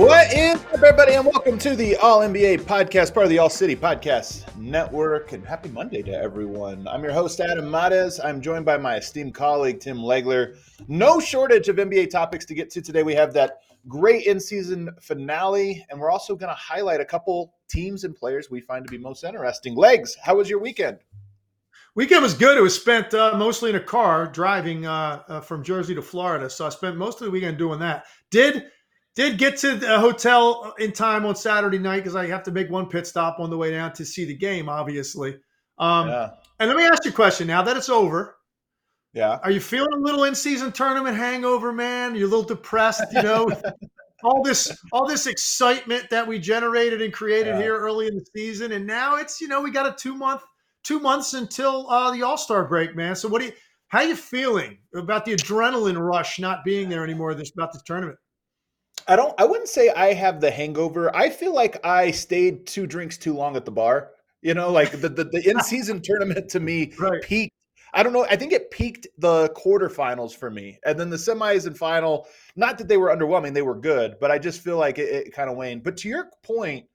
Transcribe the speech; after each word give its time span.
What 0.00 0.32
is 0.32 0.54
up, 0.54 0.72
everybody, 0.72 1.12
and 1.12 1.26
welcome 1.26 1.58
to 1.58 1.76
the 1.76 1.94
All 1.96 2.20
NBA 2.20 2.62
podcast, 2.62 3.12
part 3.12 3.24
of 3.24 3.30
the 3.30 3.38
All 3.38 3.50
City 3.50 3.76
Podcast 3.76 4.56
Network. 4.56 5.32
And 5.32 5.46
happy 5.46 5.68
Monday 5.68 6.00
to 6.00 6.10
everyone. 6.10 6.88
I'm 6.88 7.04
your 7.04 7.12
host, 7.12 7.38
Adam 7.38 7.70
Mares. 7.70 8.18
I'm 8.18 8.40
joined 8.40 8.64
by 8.64 8.78
my 8.78 8.96
esteemed 8.96 9.34
colleague, 9.34 9.78
Tim 9.78 9.98
Legler. 9.98 10.56
No 10.88 11.20
shortage 11.20 11.68
of 11.68 11.76
NBA 11.76 12.08
topics 12.08 12.46
to 12.46 12.54
get 12.54 12.70
to 12.70 12.80
today. 12.80 13.02
We 13.02 13.14
have 13.14 13.34
that 13.34 13.58
great 13.88 14.24
in 14.24 14.40
season 14.40 14.88
finale, 15.02 15.84
and 15.90 16.00
we're 16.00 16.10
also 16.10 16.34
going 16.34 16.48
to 16.48 16.58
highlight 16.58 17.02
a 17.02 17.04
couple 17.04 17.52
teams 17.68 18.04
and 18.04 18.16
players 18.16 18.50
we 18.50 18.62
find 18.62 18.86
to 18.86 18.90
be 18.90 18.96
most 18.96 19.22
interesting. 19.22 19.74
Legs, 19.74 20.16
how 20.22 20.36
was 20.36 20.48
your 20.48 20.60
weekend? 20.60 21.00
Weekend 21.94 22.22
was 22.22 22.32
good. 22.32 22.56
It 22.56 22.62
was 22.62 22.74
spent 22.74 23.12
uh, 23.12 23.34
mostly 23.36 23.68
in 23.68 23.76
a 23.76 23.80
car 23.80 24.26
driving 24.26 24.86
uh, 24.86 25.24
uh, 25.28 25.40
from 25.42 25.62
Jersey 25.62 25.94
to 25.94 26.00
Florida. 26.00 26.48
So 26.48 26.64
I 26.64 26.70
spent 26.70 26.96
most 26.96 27.20
of 27.20 27.26
the 27.26 27.30
weekend 27.30 27.58
doing 27.58 27.80
that. 27.80 28.06
Did 28.30 28.64
did 29.16 29.38
get 29.38 29.56
to 29.58 29.76
the 29.76 29.98
hotel 29.98 30.74
in 30.78 30.92
time 30.92 31.26
on 31.26 31.34
Saturday 31.36 31.78
night 31.78 31.98
because 31.98 32.16
I 32.16 32.26
have 32.26 32.42
to 32.44 32.50
make 32.50 32.70
one 32.70 32.86
pit 32.86 33.06
stop 33.06 33.40
on 33.40 33.50
the 33.50 33.56
way 33.56 33.70
down 33.70 33.92
to 33.94 34.04
see 34.04 34.24
the 34.24 34.36
game, 34.36 34.68
obviously. 34.68 35.36
Um, 35.78 36.08
yeah. 36.08 36.30
And 36.58 36.68
let 36.68 36.76
me 36.76 36.84
ask 36.84 37.04
you 37.04 37.10
a 37.10 37.14
question 37.14 37.46
now 37.46 37.62
that 37.62 37.76
it's 37.76 37.88
over. 37.88 38.36
Yeah. 39.12 39.38
Are 39.42 39.50
you 39.50 39.60
feeling 39.60 39.92
a 39.92 39.98
little 39.98 40.24
in 40.24 40.34
season 40.34 40.70
tournament 40.70 41.16
hangover, 41.16 41.72
man? 41.72 42.14
You're 42.14 42.28
a 42.28 42.30
little 42.30 42.44
depressed, 42.44 43.12
you 43.12 43.22
know? 43.22 43.50
all 44.22 44.42
this 44.42 44.78
all 44.92 45.06
this 45.06 45.26
excitement 45.26 46.10
that 46.10 46.26
we 46.26 46.38
generated 46.38 47.00
and 47.00 47.12
created 47.12 47.54
yeah. 47.54 47.62
here 47.62 47.78
early 47.78 48.06
in 48.06 48.14
the 48.14 48.24
season. 48.36 48.72
And 48.72 48.86
now 48.86 49.16
it's, 49.16 49.40
you 49.40 49.48
know, 49.48 49.60
we 49.60 49.70
got 49.70 49.86
a 49.86 49.96
two 49.96 50.14
month, 50.14 50.42
two 50.84 51.00
months 51.00 51.34
until 51.34 51.90
uh, 51.90 52.12
the 52.12 52.22
all-star 52.22 52.68
break, 52.68 52.94
man. 52.94 53.16
So 53.16 53.28
what 53.28 53.40
do 53.40 53.46
you 53.46 53.52
how 53.88 54.02
you 54.02 54.14
feeling 54.14 54.78
about 54.94 55.24
the 55.24 55.34
adrenaline 55.34 55.98
rush 55.98 56.38
not 56.38 56.64
being 56.64 56.88
there 56.88 57.02
anymore 57.02 57.34
this 57.34 57.50
about 57.50 57.72
the 57.72 57.80
tournament? 57.84 58.18
I 59.06 59.16
don't 59.16 59.34
I 59.38 59.44
wouldn't 59.44 59.68
say 59.68 59.90
I 59.90 60.12
have 60.14 60.40
the 60.40 60.50
hangover. 60.50 61.14
I 61.14 61.30
feel 61.30 61.54
like 61.54 61.84
I 61.84 62.10
stayed 62.10 62.66
two 62.66 62.86
drinks 62.86 63.18
too 63.18 63.34
long 63.34 63.56
at 63.56 63.64
the 63.64 63.70
bar. 63.70 64.10
You 64.42 64.54
know, 64.54 64.70
like 64.70 64.92
the 64.92 65.08
the, 65.08 65.24
the 65.24 65.42
in-season 65.50 66.02
tournament 66.02 66.48
to 66.50 66.60
me 66.60 66.92
right. 66.98 67.22
peaked. 67.22 67.54
I 67.92 68.02
don't 68.02 68.12
know. 68.12 68.24
I 68.24 68.36
think 68.36 68.52
it 68.52 68.70
peaked 68.70 69.08
the 69.18 69.48
quarterfinals 69.50 70.32
for 70.32 70.48
me. 70.48 70.78
And 70.86 70.98
then 70.98 71.10
the 71.10 71.16
semis 71.16 71.66
and 71.66 71.76
final, 71.76 72.28
not 72.54 72.78
that 72.78 72.86
they 72.86 72.96
were 72.96 73.08
underwhelming, 73.08 73.52
they 73.52 73.62
were 73.62 73.74
good, 73.74 74.14
but 74.20 74.30
I 74.30 74.38
just 74.38 74.62
feel 74.62 74.76
like 74.76 74.98
it, 74.98 75.08
it 75.08 75.32
kind 75.32 75.50
of 75.50 75.56
waned. 75.56 75.82
But 75.82 75.96
to 75.98 76.08
your 76.08 76.30
point, 76.44 76.86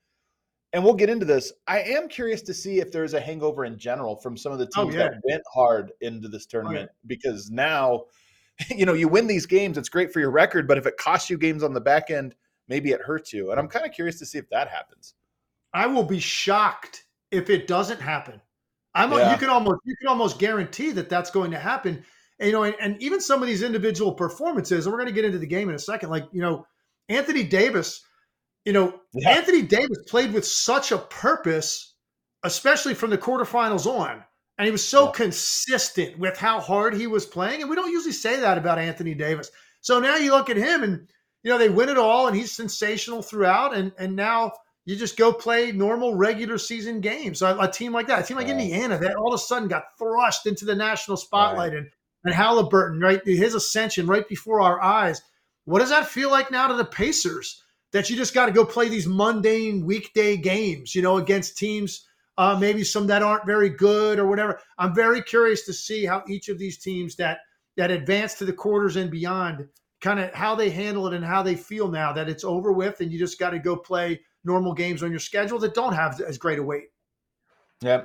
and 0.76 0.84
we'll 0.84 0.94
get 0.94 1.10
into 1.10 1.26
this, 1.26 1.54
I 1.68 1.82
am 1.82 2.10
curious 2.10 2.42
to 2.44 2.54
see 2.54 2.80
if 2.80 2.92
there's 2.92 3.14
a 3.14 3.20
hangover 3.20 3.66
in 3.66 3.78
general 3.78 4.16
from 4.16 4.36
some 4.36 4.52
of 4.52 4.60
the 4.60 4.70
oh, 4.76 4.84
teams 4.84 4.96
oh, 4.96 4.98
yeah. 4.98 5.10
that 5.10 5.22
went 5.24 5.44
hard 5.54 5.92
into 6.02 6.28
this 6.28 6.46
tournament 6.46 6.90
oh, 6.92 6.96
yeah. 6.96 7.08
because 7.08 7.50
now 7.50 8.06
you 8.76 8.86
know, 8.86 8.94
you 8.94 9.08
win 9.08 9.28
these 9.28 9.46
games, 9.46 9.78
it's 9.78 9.90
great 9.90 10.12
for 10.12 10.20
your 10.20 10.32
record, 10.32 10.68
but 10.68 10.78
if 10.78 10.86
it 10.86 10.98
costs 10.98 11.30
you 11.30 11.38
games 11.38 11.64
on 11.64 11.74
the 11.74 11.82
back 11.82 12.10
end, 12.10 12.36
maybe 12.68 12.92
it 12.92 13.02
hurts 13.02 13.34
you. 13.34 13.52
And 13.52 13.60
I'm 13.60 13.68
kind 13.68 13.86
of 13.86 13.92
curious 13.92 14.20
to 14.20 14.26
see 14.26 14.38
if 14.38 14.50
that 14.50 14.70
happens. 14.70 15.14
I 15.74 15.88
will 15.88 16.04
be 16.04 16.20
shocked 16.20 17.06
if 17.32 17.50
it 17.50 17.68
doesn't 17.68 18.02
happen. 18.02 18.42
I'm 18.94 19.12
yeah. 19.12 19.32
you 19.32 19.38
can 19.38 19.50
almost 19.50 19.82
you 19.84 19.96
can 19.98 20.08
almost 20.08 20.40
guarantee 20.40 20.92
that 20.92 21.10
that's 21.10 21.30
going 21.30 21.52
to 21.52 21.60
happen. 21.60 22.04
And, 22.40 22.48
you 22.48 22.54
know, 22.54 22.64
and, 22.64 22.76
and 22.80 23.02
even 23.02 23.20
some 23.20 23.42
of 23.42 23.48
these 23.48 23.62
individual 23.62 24.14
performances, 24.14 24.86
and 24.86 24.94
we're 24.94 25.00
going 25.00 25.10
to 25.10 25.14
get 25.14 25.26
into 25.26 25.38
the 25.38 25.46
game 25.46 25.68
in 25.68 25.76
a 25.76 25.80
second. 25.80 26.10
Like 26.10 26.26
you 26.32 26.42
know, 26.42 26.66
Anthony 27.10 27.44
Davis. 27.44 28.02
You 28.64 28.74
know, 28.74 29.00
yeah. 29.14 29.30
Anthony 29.30 29.62
Davis 29.62 30.00
played 30.08 30.34
with 30.34 30.44
such 30.44 30.92
a 30.92 30.98
purpose, 30.98 31.94
especially 32.44 32.96
from 32.96 33.12
the 33.12 33.18
quarterfinals 33.18 33.86
on. 33.86 34.24
And 34.58 34.66
he 34.66 34.72
was 34.72 34.88
so 34.88 35.06
yeah. 35.06 35.12
consistent 35.12 36.18
with 36.18 36.38
how 36.38 36.60
hard 36.60 36.94
he 36.94 37.08
was 37.08 37.26
playing. 37.26 37.62
And 37.62 37.70
we 37.70 37.76
don't 37.76 37.92
usually 37.92 38.14
say 38.14 38.40
that 38.40 38.58
about 38.58 38.80
Anthony 38.80 39.14
Davis. 39.14 39.52
So 39.82 40.00
now 40.00 40.16
you 40.16 40.32
look 40.32 40.50
at 40.50 40.58
him 40.58 40.84
and, 40.84 41.08
you 41.44 41.52
know, 41.52 41.58
they 41.58 41.70
win 41.70 41.90
it 41.90 41.98
all 41.98 42.28
and 42.28 42.36
he's 42.36 42.54
sensational 42.54 43.22
throughout. 43.22 43.76
And 43.76 43.92
and 43.98 44.16
now 44.16 44.54
you 44.86 44.96
just 44.96 45.18
go 45.18 45.34
play 45.34 45.72
normal 45.72 46.16
regular 46.16 46.58
season 46.58 47.02
games. 47.02 47.40
So 47.40 47.60
a, 47.60 47.70
team 47.70 47.92
like 47.92 48.08
that, 48.08 48.20
a 48.20 48.24
team 48.24 48.38
like 48.38 48.48
Indiana, 48.48 48.98
that 48.98 49.16
all 49.16 49.34
of 49.34 49.40
a 49.40 49.44
sudden 49.44 49.68
got 49.68 49.98
thrust 49.98 50.46
into 50.46 50.64
the 50.64 50.76
national 50.76 51.18
spotlight 51.18 51.74
right. 51.74 51.80
and, 51.80 51.90
and 52.24 52.34
Haliburton, 52.34 53.02
right? 53.02 53.22
His 53.26 53.56
ascension 53.56 54.08
right 54.08 54.28
before 54.28 54.62
our 54.62 54.82
eyes. 54.82 55.22
What 55.66 55.80
does 55.80 55.90
that 55.90 56.08
feel 56.08 56.30
like 56.30 56.52
now 56.52 56.68
to 56.68 56.76
the 56.76 56.86
Pacers? 56.86 57.62
That 57.92 58.10
you 58.10 58.18
just 58.18 58.34
got 58.34 58.48
to 58.48 58.52
go 58.52 58.66
play 58.66 58.90
these 58.90 59.08
mundane 59.08 59.86
weekday 59.86 60.36
games, 60.38 60.96
you 60.96 61.02
know, 61.02 61.18
against 61.18 61.58
teams– 61.58 62.06
uh, 62.38 62.58
maybe 62.60 62.84
some 62.84 63.08
that 63.08 63.24
aren't 63.24 63.46
very 63.46 63.70
good 63.70 64.20
or 64.20 64.28
whatever. 64.28 64.60
I'm 64.78 64.94
very 64.94 65.22
curious 65.22 65.66
to 65.66 65.74
see 65.74 66.06
how 66.06 66.24
each 66.28 66.50
of 66.50 66.58
these 66.58 66.78
teams 66.78 67.16
that 67.16 67.40
that 67.78 67.92
advance 67.92 68.36
to 68.36 68.46
the 68.46 68.54
quarters 68.54 68.96
and 68.96 69.12
beyond, 69.12 69.68
kind 70.00 70.20
of 70.20 70.34
how 70.34 70.56
they 70.56 70.70
handle 70.70 71.08
it 71.08 71.14
and 71.14 71.26
how 71.26 71.44
they 71.44 71.56
feel 71.56 71.90
now 71.90 72.14
that 72.14 72.30
it's 72.30 72.46
over 72.46 72.72
with, 72.72 73.02
and 73.02 73.12
you 73.12 73.20
just 73.20 73.40
got 73.40 73.50
to 73.50 73.60
go 73.60 73.76
play 73.76 74.20
normal 74.46 74.74
games 74.74 75.04
on 75.04 75.12
your 75.12 75.20
schedule 75.20 75.60
that 75.60 75.74
don't 75.74 75.94
have 75.94 76.22
as 76.22 76.38
great 76.38 76.60
a 76.60 76.64
weight. 76.64 76.86
Yeah. 77.82 78.04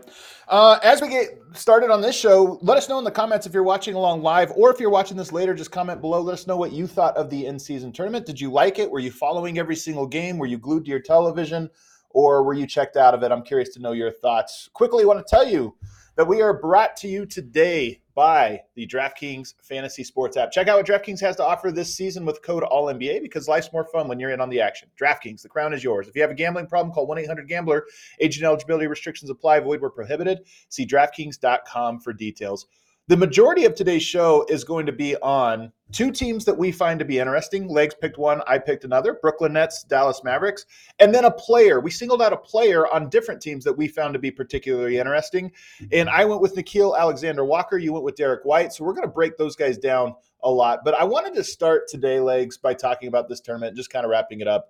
Uh, 0.49 0.81
as 0.83 1.01
we 1.01 1.09
get 1.09 1.29
started 1.55 1.91
on 1.91 2.01
this 2.01 2.17
show, 2.17 2.59
let 2.61 2.77
us 2.77 2.89
know 2.89 2.99
in 2.99 3.05
the 3.05 3.11
comments 3.11 3.47
if 3.47 3.55
you're 3.55 3.63
watching 3.63 3.95
along 3.95 4.23
live 4.23 4.51
or 4.57 4.73
if 4.73 4.81
you're 4.81 4.91
watching 4.91 5.17
this 5.17 5.33
later, 5.33 5.55
just 5.55 5.71
comment 5.71 6.01
below. 6.01 6.21
Let 6.21 6.33
us 6.33 6.47
know 6.47 6.57
what 6.57 6.73
you 6.73 6.89
thought 6.89 7.17
of 7.17 7.31
the 7.31 7.47
in 7.47 7.59
season 7.59 7.93
tournament. 7.93 8.27
Did 8.27 8.41
you 8.41 8.51
like 8.51 8.81
it? 8.81 8.91
Were 8.91 8.99
you 8.99 9.13
following 9.13 9.59
every 9.59 9.77
single 9.77 10.07
game? 10.07 10.39
Were 10.39 10.47
you 10.47 10.59
glued 10.59 10.85
to 10.87 10.91
your 10.91 11.01
television? 11.01 11.71
Or 12.11 12.43
were 12.43 12.55
you 12.55 12.67
checked 12.67 12.97
out 12.97 13.15
of 13.15 13.23
it? 13.23 13.33
I'm 13.33 13.43
curious 13.43 13.71
to 13.71 13.81
know 13.81 13.93
your 13.93 14.11
thoughts. 14.11 14.69
Quickly, 14.73 15.05
want 15.05 15.25
to 15.25 15.31
tell 15.31 15.47
you 15.47 15.75
that 16.17 16.27
we 16.27 16.43
are 16.43 16.53
brought 16.53 16.97
to 16.97 17.09
you 17.09 17.25
today 17.25 18.03
by 18.15 18.61
the 18.75 18.87
DraftKings 18.87 19.55
Fantasy 19.63 20.05
Sports 20.05 20.37
app. 20.37 20.53
Check 20.53 20.69
out 20.69 20.77
what 20.77 20.87
DraftKings 20.87 21.21
has 21.21 21.37
to 21.37 21.45
offer 21.45 21.73
this 21.73 21.95
season 21.95 22.27
with 22.27 22.43
code 22.43 22.65
ALLNBA 22.65 23.23
because 23.23 23.49
life's 23.49 23.73
more 23.73 23.87
fun 23.87 24.09
when 24.09 24.21
you're 24.21 24.31
in 24.31 24.41
on 24.41 24.51
the 24.51 24.61
action. 24.61 24.91
DraftKings, 25.01 25.41
the 25.41 25.49
crown 25.49 25.73
is 25.73 25.83
yours. 25.83 26.09
If 26.09 26.15
you 26.15 26.21
have 26.21 26.31
a 26.31 26.35
gambling 26.35 26.67
problem, 26.67 26.93
call 26.93 27.07
1 27.07 27.19
800 27.19 27.49
Gambler. 27.49 27.87
Age 28.21 28.37
and 28.37 28.45
eligibility 28.45 28.87
restrictions 28.87 29.31
apply, 29.31 29.61
void 29.61 29.81
where 29.81 29.89
prohibited. 29.89 30.41
See 30.69 30.85
DraftKings.com 30.87 32.01
for 32.01 32.13
details. 32.13 32.67
The 33.09 33.17
majority 33.17 33.65
of 33.65 33.75
today's 33.75 34.05
show 34.05 34.47
is 34.49 34.63
going 34.63 34.87
to 34.87 34.93
be 34.93 35.17
on 35.17 35.73
two 35.91 36.13
teams 36.13 36.45
that 36.45 36.57
we 36.57 36.71
find 36.71 36.99
to 37.01 37.05
be 37.05 37.19
interesting. 37.19 37.67
Legs 37.67 37.95
picked 38.01 38.19
one, 38.19 38.41
I 38.47 38.59
picked 38.59 38.85
another 38.85 39.15
Brooklyn 39.15 39.53
Nets, 39.53 39.83
Dallas 39.83 40.23
Mavericks, 40.23 40.65
and 41.01 41.13
then 41.13 41.25
a 41.25 41.31
player. 41.31 41.81
We 41.81 41.91
singled 41.91 42.23
out 42.23 42.33
a 42.33 42.37
player 42.37 42.87
on 42.87 43.09
different 43.09 43.41
teams 43.41 43.65
that 43.65 43.77
we 43.77 43.89
found 43.89 44.15
to 44.15 44.21
be 44.21 44.31
particularly 44.31 44.99
interesting. 44.99 45.51
And 45.91 46.09
I 46.09 46.25
went 46.25 46.41
with 46.41 46.55
Nickeil 46.55 46.97
Alexander 46.97 47.45
Walker. 47.45 47.79
You 47.79 47.93
went 47.93 48.05
with 48.05 48.15
Derrick 48.15 48.45
White. 48.45 48.73
So 48.73 48.85
we're 48.85 48.95
going 48.95 49.09
to 49.09 49.13
break 49.13 49.37
those 49.37 49.57
guys 49.57 49.77
down 49.77 50.15
a 50.45 50.51
lot. 50.51 50.81
But 50.85 50.95
I 50.95 51.03
wanted 51.03 51.35
to 51.35 51.43
start 51.43 51.89
today, 51.89 52.21
Legs, 52.21 52.59
by 52.59 52.75
talking 52.75 53.09
about 53.09 53.29
this 53.29 53.41
tournament, 53.41 53.77
just 53.77 53.91
kind 53.91 54.05
of 54.05 54.11
wrapping 54.11 54.41
it 54.41 54.47
up. 54.47 54.69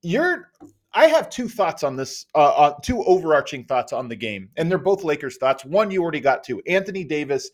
You're 0.00 0.50
I 0.94 1.06
have 1.08 1.28
two 1.28 1.48
thoughts 1.48 1.82
on 1.82 1.96
this, 1.96 2.26
uh, 2.34 2.38
uh, 2.38 2.74
two 2.82 3.04
overarching 3.04 3.64
thoughts 3.64 3.92
on 3.92 4.08
the 4.08 4.16
game, 4.16 4.48
and 4.56 4.70
they're 4.70 4.78
both 4.78 5.04
Lakers 5.04 5.36
thoughts. 5.36 5.64
One 5.64 5.90
you 5.90 6.02
already 6.02 6.20
got 6.20 6.42
to. 6.44 6.62
Anthony 6.66 7.04
Davis, 7.04 7.50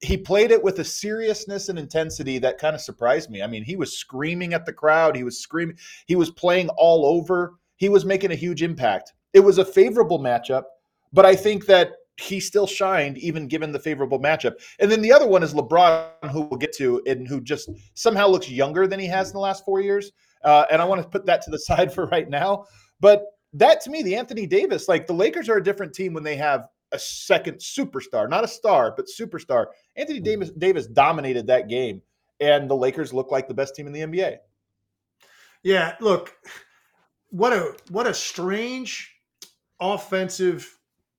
he 0.00 0.16
played 0.16 0.50
it 0.50 0.62
with 0.62 0.78
a 0.78 0.84
seriousness 0.84 1.68
and 1.68 1.78
intensity 1.78 2.38
that 2.38 2.58
kind 2.58 2.74
of 2.74 2.80
surprised 2.80 3.30
me. 3.30 3.42
I 3.42 3.46
mean, 3.46 3.64
he 3.64 3.76
was 3.76 3.98
screaming 3.98 4.54
at 4.54 4.64
the 4.64 4.72
crowd, 4.72 5.16
he 5.16 5.24
was 5.24 5.40
screaming, 5.40 5.76
he 6.06 6.16
was 6.16 6.30
playing 6.30 6.68
all 6.70 7.06
over, 7.06 7.54
he 7.76 7.88
was 7.88 8.04
making 8.04 8.32
a 8.32 8.36
huge 8.36 8.62
impact. 8.62 9.12
It 9.32 9.40
was 9.40 9.58
a 9.58 9.64
favorable 9.64 10.20
matchup, 10.20 10.64
but 11.12 11.26
I 11.26 11.34
think 11.34 11.66
that 11.66 11.92
he 12.16 12.38
still 12.38 12.66
shined 12.66 13.18
even 13.18 13.48
given 13.48 13.72
the 13.72 13.78
favorable 13.78 14.20
matchup. 14.20 14.54
And 14.78 14.90
then 14.90 15.02
the 15.02 15.12
other 15.12 15.26
one 15.26 15.42
is 15.42 15.52
LeBron, 15.52 16.30
who 16.30 16.42
we'll 16.42 16.58
get 16.58 16.72
to, 16.76 17.02
and 17.06 17.26
who 17.26 17.40
just 17.40 17.70
somehow 17.94 18.28
looks 18.28 18.48
younger 18.48 18.86
than 18.86 19.00
he 19.00 19.06
has 19.06 19.30
in 19.30 19.34
the 19.34 19.40
last 19.40 19.64
four 19.64 19.80
years. 19.80 20.12
Uh, 20.44 20.66
and 20.70 20.80
I 20.80 20.84
want 20.84 21.02
to 21.02 21.08
put 21.08 21.26
that 21.26 21.42
to 21.42 21.50
the 21.50 21.58
side 21.70 21.92
for 21.92 22.06
right 22.06 22.28
now. 22.28 22.66
But 23.00 23.24
that 23.54 23.80
to 23.82 23.90
me, 23.90 24.02
the 24.02 24.16
Anthony 24.16 24.46
Davis, 24.46 24.88
like 24.88 25.06
the 25.06 25.12
Lakers 25.12 25.48
are 25.48 25.56
a 25.56 25.64
different 25.64 25.94
team 25.94 26.12
when 26.12 26.24
they 26.24 26.36
have 26.36 26.68
a 26.92 26.98
second 26.98 27.56
superstar, 27.56 28.28
not 28.28 28.44
a 28.44 28.48
star, 28.48 28.94
but 28.96 29.06
superstar. 29.06 29.66
Anthony 29.96 30.18
mm-hmm. 30.18 30.24
Davis 30.24 30.50
Davis 30.50 30.86
dominated 30.86 31.46
that 31.48 31.68
game, 31.68 32.02
and 32.40 32.68
the 32.68 32.76
Lakers 32.76 33.12
look 33.12 33.30
like 33.30 33.48
the 33.48 33.54
best 33.54 33.74
team 33.74 33.86
in 33.86 33.92
the 33.92 34.00
NBA. 34.00 34.36
Yeah, 35.62 35.96
look, 36.00 36.36
what 37.30 37.52
a 37.52 37.74
what 37.90 38.06
a 38.06 38.14
strange 38.14 39.12
offensive 39.80 40.78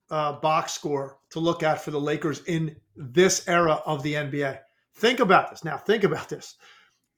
uh, 0.09 0.33
box 0.33 0.73
score 0.73 1.17
to 1.31 1.39
look 1.39 1.63
at 1.63 1.81
for 1.81 1.91
the 1.91 1.99
Lakers 1.99 2.41
in 2.45 2.75
this 2.95 3.47
era 3.47 3.81
of 3.85 4.03
the 4.03 4.13
NBA. 4.13 4.59
Think 4.95 5.19
about 5.19 5.49
this 5.49 5.63
now. 5.63 5.77
Think 5.77 6.03
about 6.03 6.29
this. 6.29 6.55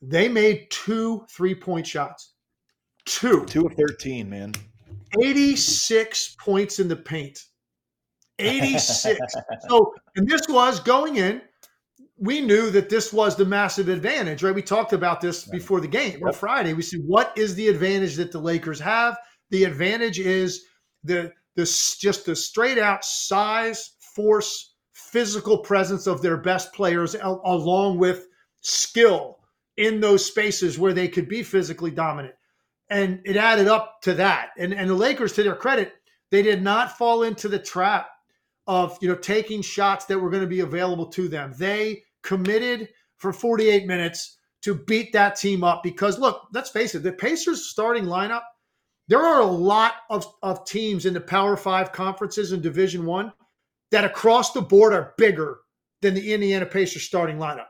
They 0.02 0.28
made 0.28 0.70
two 0.70 1.26
three 1.30 1.56
point 1.56 1.88
shots. 1.88 2.34
Two. 3.06 3.46
Two 3.46 3.66
of 3.66 3.74
13, 3.74 4.30
man. 4.30 4.54
86 5.22 6.36
points 6.40 6.80
in 6.80 6.88
the 6.88 6.96
paint. 6.96 7.40
86. 8.38 9.20
so, 9.70 9.94
and 10.16 10.28
this 10.28 10.42
was 10.50 10.80
going 10.80 11.16
in. 11.16 11.42
We 12.20 12.42
knew 12.42 12.70
that 12.72 12.90
this 12.90 13.14
was 13.14 13.36
the 13.36 13.46
massive 13.46 13.90
advantage, 13.90 14.44
right? 14.44 14.54
We 14.54 14.62
talked 14.62 14.92
about 14.92 15.22
this 15.22 15.46
before 15.46 15.80
the 15.80 15.88
game 15.88 16.22
on 16.24 16.34
Friday. 16.34 16.74
We 16.74 16.82
said, 16.82 17.02
what 17.06 17.32
is 17.38 17.56
the 17.56 17.68
advantage 17.68 18.16
that 18.16 18.32
the 18.32 18.40
Lakers 18.40 18.80
have? 18.80 19.18
The 19.52 19.64
advantage 19.64 20.20
is 20.20 20.66
the 21.04 21.32
this 21.56 21.98
just 21.98 22.26
the 22.26 22.36
straight 22.36 22.78
out 22.78 23.06
size, 23.06 23.92
force, 24.16 24.76
physical 24.94 25.60
presence 25.60 26.08
of 26.08 26.22
their 26.22 26.38
best 26.38 26.74
players, 26.74 27.16
along 27.16 27.98
with 28.00 28.28
skill 28.62 29.37
in 29.78 30.00
those 30.00 30.26
spaces 30.26 30.78
where 30.78 30.94
they 30.94 31.08
could 31.08 31.30
be 31.30 31.44
physically 31.44 31.92
dominant 31.92 32.34
and 32.90 33.20
it 33.26 33.36
added 33.36 33.68
up 33.68 34.02
to 34.02 34.14
that. 34.16 34.50
And 34.58 34.74
and 34.74 34.90
the 34.90 34.96
Lakers, 34.96 35.34
to 35.34 35.44
their 35.44 35.56
credit, 35.56 35.94
they 36.32 36.42
did 36.42 36.62
not 36.62 36.98
fall 36.98 37.24
into 37.24 37.48
the 37.48 37.60
trap 37.60 38.10
of 38.66 38.98
you 39.02 39.10
know 39.10 39.16
taking 39.16 39.62
shots 39.62 40.06
that 40.06 40.20
were 40.20 40.30
going 40.30 40.44
to 40.44 40.48
be 40.48 40.62
available 40.62 41.08
to 41.08 41.28
them. 41.28 41.54
They 41.58 42.04
committed 42.24 42.90
for 43.18 43.34
48 43.34 43.88
minutes 43.88 44.38
to 44.62 44.76
beat 44.76 45.14
that 45.14 45.36
team 45.36 45.64
up 45.64 45.84
because 45.84 46.20
look, 46.20 46.48
let's 46.54 46.70
face 46.70 46.96
it, 46.96 47.04
the 47.04 47.12
Pacers 47.12 47.70
starting 47.70 48.06
lineup, 48.06 48.44
there 49.08 49.22
are 49.22 49.42
a 49.42 49.46
lot 49.46 49.94
of, 50.10 50.26
of 50.44 50.66
teams 50.66 51.06
in 51.06 51.14
the 51.14 51.22
Power 51.22 51.56
Five 51.58 51.92
conferences 51.92 52.52
in 52.52 52.62
Division 52.62 53.06
One 53.06 53.32
that 53.92 54.04
across 54.04 54.52
the 54.52 54.62
board 54.62 54.94
are 54.94 55.14
bigger 55.18 55.60
than 56.02 56.14
the 56.14 56.34
Indiana 56.34 56.66
Pacers 56.66 57.04
starting 57.04 57.38
lineup. 57.38 57.68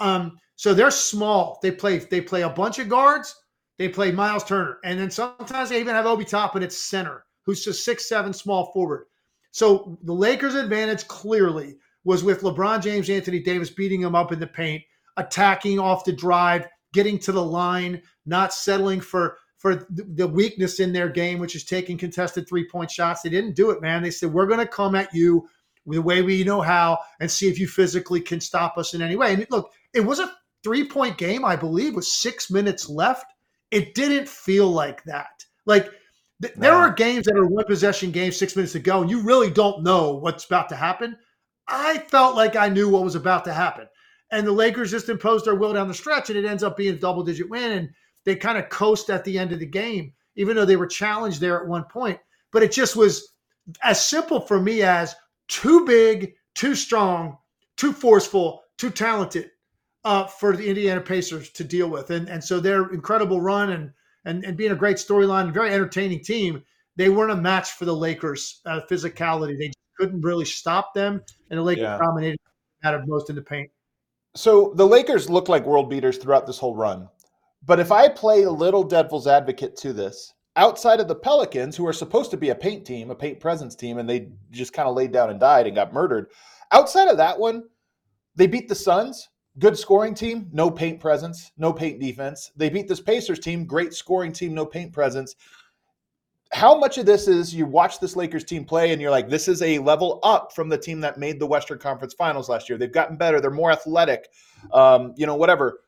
Um, 0.00 0.38
so 0.56 0.74
they're 0.74 0.90
small. 0.90 1.58
They 1.62 1.70
play 1.70 1.98
they 1.98 2.20
play 2.20 2.42
a 2.42 2.48
bunch 2.48 2.78
of 2.78 2.88
guards. 2.88 3.34
They 3.78 3.88
play 3.88 4.12
Miles 4.12 4.44
Turner, 4.44 4.78
and 4.84 4.98
then 4.98 5.10
sometimes 5.10 5.70
they 5.70 5.80
even 5.80 5.94
have 5.94 6.04
Obi 6.04 6.24
Toppin 6.24 6.62
at 6.62 6.72
center, 6.72 7.24
who's 7.46 7.64
just 7.64 7.84
six 7.84 8.08
seven 8.08 8.32
small 8.32 8.72
forward. 8.72 9.06
So 9.52 9.98
the 10.02 10.12
Lakers' 10.12 10.54
advantage 10.54 11.08
clearly 11.08 11.76
was 12.04 12.22
with 12.22 12.42
LeBron 12.42 12.82
James, 12.82 13.08
Anthony 13.08 13.40
Davis 13.40 13.70
beating 13.70 14.00
them 14.00 14.14
up 14.14 14.32
in 14.32 14.40
the 14.40 14.46
paint, 14.46 14.82
attacking 15.16 15.78
off 15.78 16.04
the 16.04 16.12
drive, 16.12 16.66
getting 16.92 17.18
to 17.20 17.32
the 17.32 17.42
line, 17.42 18.02
not 18.26 18.52
settling 18.52 19.00
for 19.00 19.38
for 19.56 19.86
the 19.90 20.26
weakness 20.26 20.80
in 20.80 20.90
their 20.90 21.10
game, 21.10 21.38
which 21.38 21.54
is 21.54 21.64
taking 21.64 21.98
contested 21.98 22.48
three 22.48 22.66
point 22.66 22.90
shots. 22.90 23.20
They 23.20 23.28
didn't 23.28 23.56
do 23.56 23.70
it, 23.70 23.82
man. 23.82 24.02
They 24.02 24.10
said, 24.10 24.32
We're 24.32 24.46
going 24.46 24.60
to 24.60 24.66
come 24.66 24.94
at 24.94 25.14
you 25.14 25.46
the 25.86 26.00
way 26.00 26.22
we 26.22 26.44
know 26.44 26.60
how 26.60 26.98
and 27.20 27.30
see 27.30 27.48
if 27.48 27.58
you 27.58 27.66
physically 27.66 28.20
can 28.20 28.40
stop 28.40 28.78
us 28.78 28.94
in 28.94 29.02
any 29.02 29.16
way. 29.16 29.34
And 29.34 29.46
look, 29.50 29.70
it 29.94 30.00
was 30.00 30.20
a 30.20 30.32
three 30.62 30.86
point 30.86 31.18
game, 31.18 31.44
I 31.44 31.56
believe, 31.56 31.94
with 31.94 32.04
six 32.04 32.50
minutes 32.50 32.88
left. 32.88 33.26
It 33.70 33.94
didn't 33.94 34.28
feel 34.28 34.68
like 34.68 35.02
that. 35.04 35.44
Like, 35.66 35.90
th- 36.42 36.56
no. 36.56 36.60
there 36.60 36.74
are 36.74 36.92
games 36.92 37.26
that 37.26 37.36
are 37.36 37.46
one 37.46 37.64
possession 37.64 38.10
games, 38.10 38.36
six 38.36 38.56
minutes 38.56 38.72
to 38.72 38.80
go, 38.80 39.00
and 39.00 39.10
you 39.10 39.22
really 39.22 39.50
don't 39.50 39.82
know 39.82 40.16
what's 40.16 40.44
about 40.44 40.68
to 40.70 40.76
happen. 40.76 41.16
I 41.68 41.98
felt 42.08 42.34
like 42.34 42.56
I 42.56 42.68
knew 42.68 42.88
what 42.88 43.04
was 43.04 43.14
about 43.14 43.44
to 43.44 43.52
happen. 43.52 43.86
And 44.32 44.46
the 44.46 44.52
Lakers 44.52 44.90
just 44.90 45.08
imposed 45.08 45.44
their 45.44 45.54
will 45.54 45.72
down 45.72 45.88
the 45.88 45.94
stretch, 45.94 46.30
and 46.30 46.38
it 46.38 46.44
ends 46.44 46.62
up 46.62 46.76
being 46.76 46.94
a 46.94 46.98
double 46.98 47.22
digit 47.22 47.48
win. 47.48 47.72
And 47.72 47.90
they 48.24 48.36
kind 48.36 48.58
of 48.58 48.68
coast 48.68 49.10
at 49.10 49.24
the 49.24 49.38
end 49.38 49.52
of 49.52 49.60
the 49.60 49.66
game, 49.66 50.12
even 50.36 50.56
though 50.56 50.64
they 50.64 50.76
were 50.76 50.86
challenged 50.86 51.40
there 51.40 51.60
at 51.60 51.68
one 51.68 51.84
point. 51.84 52.18
But 52.52 52.62
it 52.62 52.72
just 52.72 52.96
was 52.96 53.34
as 53.82 54.04
simple 54.04 54.40
for 54.40 54.60
me 54.60 54.82
as 54.82 55.14
too 55.48 55.84
big, 55.84 56.34
too 56.54 56.74
strong, 56.74 57.38
too 57.76 57.92
forceful, 57.92 58.62
too 58.78 58.90
talented 58.90 59.50
uh, 60.04 60.26
for 60.26 60.56
the 60.56 60.68
Indiana 60.68 61.00
Pacers 61.00 61.50
to 61.50 61.64
deal 61.64 61.88
with. 61.88 62.10
And, 62.10 62.28
and 62.28 62.42
so 62.42 62.60
their 62.60 62.88
incredible 62.90 63.40
run 63.40 63.70
and, 63.70 63.92
and, 64.24 64.44
and 64.44 64.56
being 64.56 64.72
a 64.72 64.76
great 64.76 64.96
storyline 64.96 65.52
very 65.52 65.72
entertaining 65.72 66.22
team, 66.22 66.62
they 66.96 67.08
weren't 67.08 67.32
a 67.32 67.36
match 67.36 67.72
for 67.72 67.84
the 67.84 67.94
Lakers' 67.94 68.60
uh, 68.66 68.80
physicality. 68.90 69.58
They 69.58 69.72
couldn't 69.98 70.22
really 70.22 70.44
stop 70.44 70.94
them, 70.94 71.22
and 71.50 71.58
the 71.58 71.62
Lakers 71.62 71.82
yeah. 71.82 71.98
dominated 71.98 72.38
out 72.84 72.94
of 72.94 73.06
most 73.06 73.30
in 73.30 73.36
the 73.36 73.42
paint. 73.42 73.70
So 74.34 74.72
the 74.76 74.86
Lakers 74.86 75.28
look 75.28 75.48
like 75.48 75.64
world 75.64 75.90
beaters 75.90 76.18
throughout 76.18 76.46
this 76.46 76.58
whole 76.58 76.76
run. 76.76 77.08
But 77.64 77.80
if 77.80 77.90
I 77.90 78.08
play 78.08 78.42
a 78.42 78.50
little 78.50 78.84
devil's 78.84 79.26
advocate 79.26 79.76
to 79.78 79.92
this, 79.92 80.32
outside 80.56 81.00
of 81.00 81.08
the 81.08 81.14
Pelicans, 81.14 81.76
who 81.76 81.86
are 81.86 81.92
supposed 81.92 82.30
to 82.32 82.36
be 82.36 82.50
a 82.50 82.54
paint 82.54 82.86
team, 82.86 83.10
a 83.10 83.14
paint 83.14 83.40
presence 83.40 83.74
team, 83.74 83.96
and 83.98 84.08
they 84.08 84.28
just 84.50 84.72
kind 84.72 84.88
of 84.88 84.94
laid 84.94 85.12
down 85.12 85.30
and 85.30 85.40
died 85.40 85.66
and 85.66 85.74
got 85.76 85.92
murdered, 85.92 86.26
outside 86.70 87.08
of 87.08 87.16
that 87.16 87.38
one, 87.38 87.64
they 88.36 88.46
beat 88.46 88.68
the 88.68 88.74
Suns, 88.74 89.29
good 89.58 89.78
scoring 89.78 90.14
team, 90.14 90.48
no 90.52 90.70
paint 90.70 91.00
presence, 91.00 91.52
no 91.58 91.72
paint 91.72 92.00
defense. 92.00 92.50
They 92.56 92.68
beat 92.68 92.88
this 92.88 93.00
Pacers 93.00 93.40
team, 93.40 93.64
great 93.64 93.94
scoring 93.94 94.32
team, 94.32 94.54
no 94.54 94.64
paint 94.64 94.92
presence. 94.92 95.36
How 96.52 96.76
much 96.76 96.98
of 96.98 97.06
this 97.06 97.28
is 97.28 97.54
you 97.54 97.64
watch 97.64 98.00
this 98.00 98.16
Lakers 98.16 98.44
team 98.44 98.64
play 98.64 98.92
and 98.92 99.00
you're 99.00 99.10
like, 99.10 99.28
this 99.28 99.46
is 99.46 99.62
a 99.62 99.78
level 99.78 100.18
up 100.22 100.52
from 100.52 100.68
the 100.68 100.78
team 100.78 101.00
that 101.00 101.18
made 101.18 101.38
the 101.38 101.46
Western 101.46 101.78
Conference 101.78 102.14
Finals 102.14 102.48
last 102.48 102.68
year? 102.68 102.76
They've 102.76 102.90
gotten 102.90 103.16
better, 103.16 103.40
they're 103.40 103.50
more 103.50 103.70
athletic, 103.70 104.28
um, 104.72 105.14
you 105.16 105.26
know, 105.26 105.36
whatever 105.36 105.80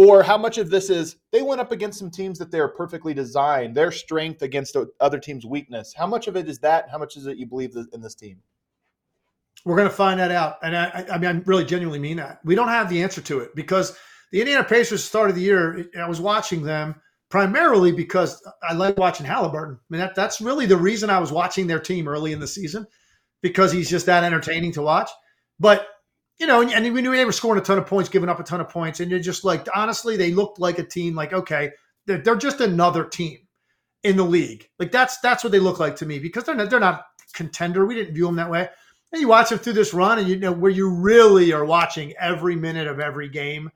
or 0.00 0.22
how 0.22 0.38
much 0.38 0.56
of 0.56 0.70
this 0.70 0.88
is 0.88 1.16
they 1.30 1.42
went 1.42 1.60
up 1.60 1.72
against 1.72 1.98
some 1.98 2.10
teams 2.10 2.38
that 2.38 2.50
they're 2.50 2.68
perfectly 2.68 3.12
designed, 3.12 3.74
their 3.74 3.92
strength 3.92 4.40
against 4.40 4.74
other 4.98 5.18
teams' 5.18 5.44
weakness? 5.44 5.92
How 5.92 6.06
much 6.06 6.26
of 6.26 6.36
it 6.36 6.48
is 6.48 6.58
that? 6.60 6.88
How 6.90 6.96
much 6.96 7.18
is 7.18 7.26
it 7.26 7.36
you 7.36 7.44
believe 7.44 7.76
in 7.92 8.00
this 8.00 8.14
team? 8.14 8.38
We're 9.64 9.76
going 9.76 9.88
to 9.88 9.94
find 9.94 10.18
that 10.20 10.30
out. 10.30 10.56
And 10.62 10.76
I, 10.76 11.06
I 11.12 11.18
mean, 11.18 11.36
I 11.36 11.42
really 11.44 11.64
genuinely 11.64 11.98
mean 11.98 12.16
that. 12.16 12.40
We 12.44 12.54
don't 12.54 12.68
have 12.68 12.88
the 12.88 13.02
answer 13.02 13.20
to 13.20 13.40
it 13.40 13.54
because 13.54 13.96
the 14.32 14.40
Indiana 14.40 14.64
Pacers 14.64 15.04
started 15.04 15.36
the 15.36 15.42
year, 15.42 15.86
I 15.98 16.08
was 16.08 16.20
watching 16.20 16.62
them 16.62 16.94
primarily 17.30 17.92
because 17.92 18.42
I 18.62 18.72
like 18.74 18.98
watching 18.98 19.26
Haliburton. 19.26 19.76
I 19.76 19.84
mean, 19.90 20.00
that, 20.00 20.14
that's 20.14 20.40
really 20.40 20.66
the 20.66 20.76
reason 20.76 21.10
I 21.10 21.18
was 21.18 21.32
watching 21.32 21.66
their 21.66 21.78
team 21.78 22.08
early 22.08 22.32
in 22.32 22.40
the 22.40 22.46
season 22.46 22.86
because 23.42 23.72
he's 23.72 23.90
just 23.90 24.06
that 24.06 24.24
entertaining 24.24 24.72
to 24.72 24.82
watch. 24.82 25.10
But 25.58 25.86
you 26.38 26.46
know, 26.46 26.62
and, 26.62 26.72
and 26.72 26.94
we 26.94 27.02
knew 27.02 27.14
they 27.14 27.24
were 27.24 27.32
scoring 27.32 27.60
a 27.60 27.64
ton 27.64 27.76
of 27.76 27.86
points, 27.86 28.08
giving 28.08 28.30
up 28.30 28.40
a 28.40 28.42
ton 28.42 28.62
of 28.62 28.70
points, 28.70 29.00
and 29.00 29.10
you're 29.10 29.20
just 29.20 29.44
like, 29.44 29.68
honestly, 29.74 30.16
they 30.16 30.32
looked 30.32 30.58
like 30.58 30.78
a 30.78 30.82
team. 30.82 31.14
Like, 31.14 31.34
okay, 31.34 31.70
they're, 32.06 32.18
they're 32.18 32.36
just 32.36 32.62
another 32.62 33.04
team 33.04 33.38
in 34.02 34.16
the 34.16 34.24
league. 34.24 34.66
Like 34.78 34.90
that's 34.90 35.18
that's 35.18 35.44
what 35.44 35.52
they 35.52 35.58
look 35.58 35.78
like 35.78 35.96
to 35.96 36.06
me 36.06 36.18
because 36.18 36.44
they're 36.44 36.54
not, 36.54 36.70
they're 36.70 36.80
not 36.80 37.04
contender. 37.34 37.84
We 37.84 37.94
didn't 37.94 38.14
view 38.14 38.24
them 38.26 38.36
that 38.36 38.50
way. 38.50 38.70
And 39.12 39.20
you 39.20 39.28
watch 39.28 39.50
them 39.50 39.58
through 39.58 39.72
this 39.72 39.92
run, 39.92 40.18
and 40.18 40.28
you 40.28 40.36
know 40.36 40.52
where 40.52 40.70
you 40.70 40.88
really 40.88 41.52
are 41.52 41.64
watching 41.64 42.14
every 42.18 42.56
minute 42.56 42.86
of 42.86 43.00
every 43.00 43.28
game 43.28 43.70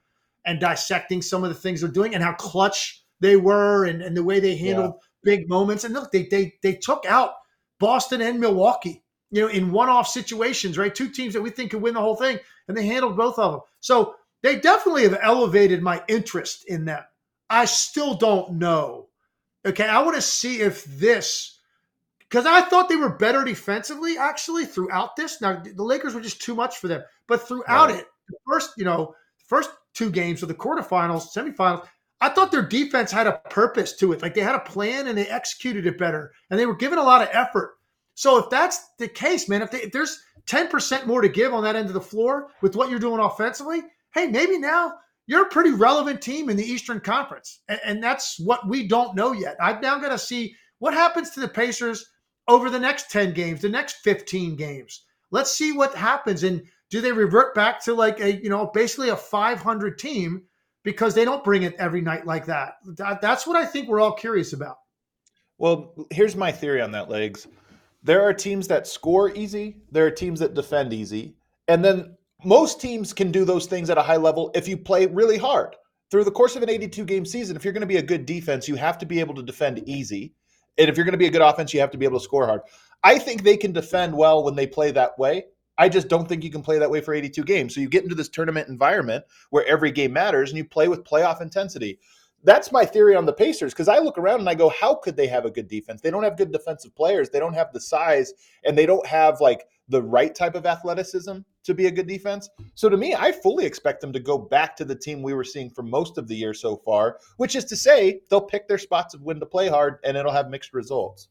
and 0.47 0.61
dissecting 0.61 1.23
some 1.23 1.43
of 1.43 1.49
the 1.49 1.55
things 1.55 1.81
they're 1.81 1.91
doing 1.91 2.15
and 2.15 2.23
how 2.23 2.35
clutch 2.35 3.03
they 3.21 3.37
were 3.37 3.85
and, 3.85 4.03
and 4.03 4.17
the 4.17 4.23
way 4.23 4.39
they 4.39 4.57
handled 4.57 4.95
yeah. 4.95 5.37
big 5.37 5.49
moments. 5.49 5.85
And 5.85 5.95
look, 5.95 6.13
they 6.13 6.27
they 6.27 6.55
they 6.63 6.75
took 6.75 7.05
out 7.07 7.33
Boston 7.81 8.21
and 8.21 8.39
Milwaukee 8.39 9.05
you 9.35 9.41
know, 9.41 9.49
in 9.49 9.73
one-off 9.73 10.07
situations, 10.07 10.79
right? 10.79 10.95
Two 10.95 11.09
teams 11.09 11.35
that 11.35 11.43
we 11.43 11.51
think 11.51 11.73
could 11.73 11.83
win 11.83 11.95
the 11.95 12.01
whole 12.01 12.15
thing, 12.15 12.39
and 12.69 12.77
they 12.77 12.87
handled 12.87 13.17
both 13.17 13.37
of 13.37 13.51
them. 13.51 13.61
So 13.81 14.15
they 14.45 14.61
definitely 14.61 15.03
have 15.03 15.19
elevated 15.21 15.83
my 15.83 16.05
interest 16.07 16.65
in 16.69 16.85
them. 16.85 17.03
I 17.51 17.65
still 17.65 18.15
don't 18.15 18.59
know. 18.59 19.09
Okay, 19.67 19.89
I 19.89 20.03
want 20.03 20.15
to 20.15 20.23
see 20.23 20.61
if 20.61 20.85
this 20.85 21.54
because 22.35 22.47
I 22.47 22.63
thought 22.63 22.89
they 22.89 22.97
were 22.97 23.17
better 23.17 23.45
defensively 23.45 24.19
actually 24.19 24.65
throughout 24.65 25.15
this. 25.15 25.41
Now 25.41 25.63
the 25.63 25.85
Lakers 25.85 26.17
were 26.17 26.21
just 26.21 26.43
too 26.43 26.57
much 26.57 26.79
for 26.79 26.89
them, 26.89 27.01
but 27.29 27.47
throughout 27.47 27.91
right. 27.91 28.01
it, 28.01 28.07
the 28.29 28.37
first 28.45 28.73
you 28.77 28.85
know, 28.85 29.15
first 29.47 29.71
two 29.95 30.11
games 30.11 30.43
of 30.43 30.49
the 30.49 30.55
quarterfinals, 30.55 31.29
semifinals, 31.33 31.87
I 32.21 32.31
thought 32.31 32.51
their 32.51 32.67
defense 32.67 33.13
had 33.13 33.29
a 33.29 33.41
purpose 33.51 33.97
to 33.99 34.13
it. 34.13 34.21
Like 34.21 34.35
they 34.35 34.41
had 34.41 34.57
a 34.57 34.61
plan 34.61 35.07
and 35.07 35.17
they 35.17 35.29
executed 35.29 35.87
it 35.87 35.97
better, 35.97 36.33
and 36.51 36.59
they 36.59 36.67
were 36.67 36.75
given 36.75 36.99
a 36.99 37.05
lot 37.05 37.23
of 37.23 37.29
effort. 37.31 37.75
So 38.15 38.37
if 38.39 38.51
that's 38.51 38.85
the 38.99 39.07
case, 39.07 39.49
man, 39.49 39.63
if, 39.63 39.71
they, 39.71 39.83
if 39.83 39.93
there's 39.93 40.21
10% 40.49 41.07
more 41.07 41.21
to 41.21 41.29
give 41.29 41.55
on 41.55 41.63
that 41.63 41.77
end 41.77 41.87
of 41.87 41.95
the 41.95 42.01
floor 42.01 42.49
with 42.63 42.75
what 42.75 42.91
you're 42.91 42.99
doing 42.99 43.21
offensively, 43.21 43.83
hey, 44.13 44.27
maybe 44.27 44.59
now 44.59 44.95
you're 45.29 45.47
a 45.47 45.51
pretty 45.51 45.71
relevant 45.71 46.21
team 46.21 46.51
in 46.51 46.57
the 46.57 46.65
Eastern 46.65 46.99
Conference. 46.99 47.61
And, 47.69 47.81
and 47.85 48.03
that's 48.03 48.41
what 48.41 48.69
we 48.69 48.89
don't 48.89 49.15
know 49.15 49.33
yet. 49.33 49.57
I'm 49.61 49.81
now 49.81 49.99
going 49.99 50.11
to 50.11 50.19
see 50.19 50.57
what 50.81 50.95
happens 50.95 51.31
to 51.31 51.41
the 51.41 51.49
Pacers 51.49 52.05
over 52.49 52.71
the 52.71 52.79
next 52.79 53.11
10 53.11 53.33
games, 53.33 53.61
the 53.61 53.69
next 53.69 53.97
15 53.97 54.57
games. 54.57 55.03
Let's 55.31 55.55
see 55.55 55.73
what 55.73 55.95
happens. 55.95 56.43
And 56.43 56.63
do 56.91 57.01
they 57.01 57.13
revert 57.13 57.55
back 57.55 57.83
to 57.85 57.95
like 57.95 58.21
a, 58.21 58.43
you 58.43 58.49
know, 58.49 58.71
basically 58.73 59.09
a 59.09 59.17
500 59.17 59.99
team 59.99 60.43
because 60.83 61.15
they 61.15 61.25
don't 61.25 61.45
bring 61.45 61.63
it 61.63 61.75
every 61.79 62.01
night 62.01 62.27
like 62.27 62.47
that? 62.47 62.75
that 62.97 63.21
that's 63.21 63.47
what 63.47 63.57
I 63.57 63.65
think 63.65 63.89
we're 63.89 64.01
all 64.01 64.13
curious 64.13 64.53
about. 64.53 64.77
Well, 65.59 65.95
here's 66.11 66.37
my 66.37 66.53
theory 66.53 66.81
on 66.81 66.93
that, 66.93 67.09
Legs 67.09 67.47
there 68.05 68.23
are 68.23 68.35
teams 68.35 68.69
that 68.69 68.87
score 68.87 69.35
easy, 69.35 69.79
there 69.91 70.07
are 70.07 70.11
teams 70.11 70.39
that 70.41 70.55
defend 70.55 70.93
easy, 70.93 71.35
and 71.69 71.83
then 71.83 72.17
most 72.45 72.81
teams 72.81 73.15
can 73.15 73.33
do 73.33 73.47
those 73.47 73.67
things 73.67 73.89
at 73.89 73.97
a 73.99 74.03
high 74.03 74.19
level 74.19 74.51
if 74.55 74.69
you 74.69 74.77
play 74.77 75.07
really 75.07 75.39
hard. 75.39 75.75
Through 76.11 76.25
the 76.25 76.31
course 76.31 76.55
of 76.55 76.63
an 76.63 76.69
82 76.69 77.05
game 77.07 77.25
season, 77.25 77.57
if 77.57 77.65
you're 77.65 77.73
going 77.73 77.81
to 77.81 77.87
be 77.87 77.97
a 77.97 78.03
good 78.03 78.27
defense, 78.27 78.69
you 78.69 78.77
have 78.77 78.99
to 78.99 79.07
be 79.07 79.19
able 79.19 79.35
to 79.35 79.43
defend 79.43 79.89
easy. 79.89 80.35
And 80.79 80.89
if 80.89 80.97
you're 80.97 81.05
going 81.05 81.13
to 81.13 81.19
be 81.19 81.27
a 81.27 81.31
good 81.31 81.43
offense, 81.43 81.73
you 81.73 81.81
have 81.81 81.91
to 81.91 81.99
be 81.99 82.05
able 82.05 82.19
to 82.19 82.25
score 82.25 82.47
hard. 82.47 82.63
I 83.03 83.19
think 83.19 83.43
they 83.43 83.57
can 83.57 83.73
defend 83.73 84.17
well 84.17 84.43
when 84.43 84.55
they 84.55 84.67
play 84.67 84.91
that 84.93 85.19
way. 85.19 85.47
I 85.77 85.89
just 85.89 86.09
don't 86.09 86.29
think 86.29 86.45
you 86.45 86.51
can 86.51 86.63
play 86.63 86.79
that 86.79 86.91
way 86.91 87.01
for 87.01 87.15
82 87.15 87.43
games. 87.45 87.75
So 87.75 87.81
you 87.81 87.89
get 87.89 88.05
into 88.05 88.15
this 88.15 88.29
tournament 88.29 88.69
environment 88.69 89.25
where 89.51 89.67
every 89.67 89.91
game 89.91 90.13
matters 90.13 90.51
and 90.51 90.57
you 90.57 90.65
play 90.65 90.89
with 90.89 91.05
playoff 91.05 91.41
intensity 91.41 91.99
that's 92.45 92.71
my 92.71 92.85
theory 92.85 93.17
on 93.17 93.25
the 93.25 93.33
Pacers 93.33 93.73
because 93.73 93.89
I 93.89 93.99
look 93.99 94.19
around 94.19 94.41
and 94.41 94.49
I 94.49 94.55
go, 94.55 94.69
how 94.69 94.95
could 94.95 95.17
they 95.17 95.27
have 95.27 95.47
a 95.47 95.51
good 95.51 95.67
defense? 95.67 96.03
They 96.03 96.11
don't 96.11 96.23
have 96.23 96.37
good 96.37 96.53
defensive 96.53 96.95
players. 96.95 97.31
They 97.31 97.41
don't 97.41 97.55
have 97.55 97.73
the 97.73 97.81
size 97.81 98.33
and 98.65 98.77
they 98.77 98.87
don't 98.87 99.07
have 99.07 99.41
like 99.41 99.65
the 99.89 100.03
right 100.03 100.35
type 100.35 100.55
of 100.55 100.67
athleticism 100.67 101.39
to 101.65 101.75
be 101.75 101.87
a 101.87 101.91
good 101.91 102.07
defense. 102.07 102.49
So 102.75 102.89
to 102.89 102.97
me, 102.97 103.15
I 103.15 103.33
fully 103.33 103.67
expect 103.67 104.01
them 104.01 104.13
to 104.13 104.21
go 104.21 104.39
back 104.39 104.77
to 104.77 104.85
the 104.85 104.95
team 104.95 105.23
we 105.23 105.35
were 105.35 105.45
seeing 105.45 105.71
for 105.71 105.83
most 105.83 106.19
of 106.19 106.29
the 106.29 106.37
year 106.37 106.55
so 106.55 106.77
far, 106.77 107.19
which 107.37 107.57
is 107.57 107.65
to 107.67 107.77
say 107.77 108.21
they'll 108.29 108.41
pick 108.41 108.69
their 108.69 108.79
spots 108.79 109.15
of 109.15 109.23
when 109.23 109.41
to 109.41 109.47
play 109.47 109.69
hard 109.69 109.99
and 110.05 110.17
it'll 110.17 110.33
have 110.33 110.51
mixed 110.51 110.73
results. 110.75 111.29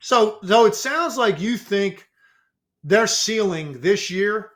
So, 0.00 0.38
though 0.42 0.66
it 0.66 0.74
sounds 0.74 1.16
like 1.16 1.40
you 1.40 1.56
think 1.56 2.08
their 2.82 3.06
ceiling 3.06 3.80
this 3.80 4.10
year 4.10 4.50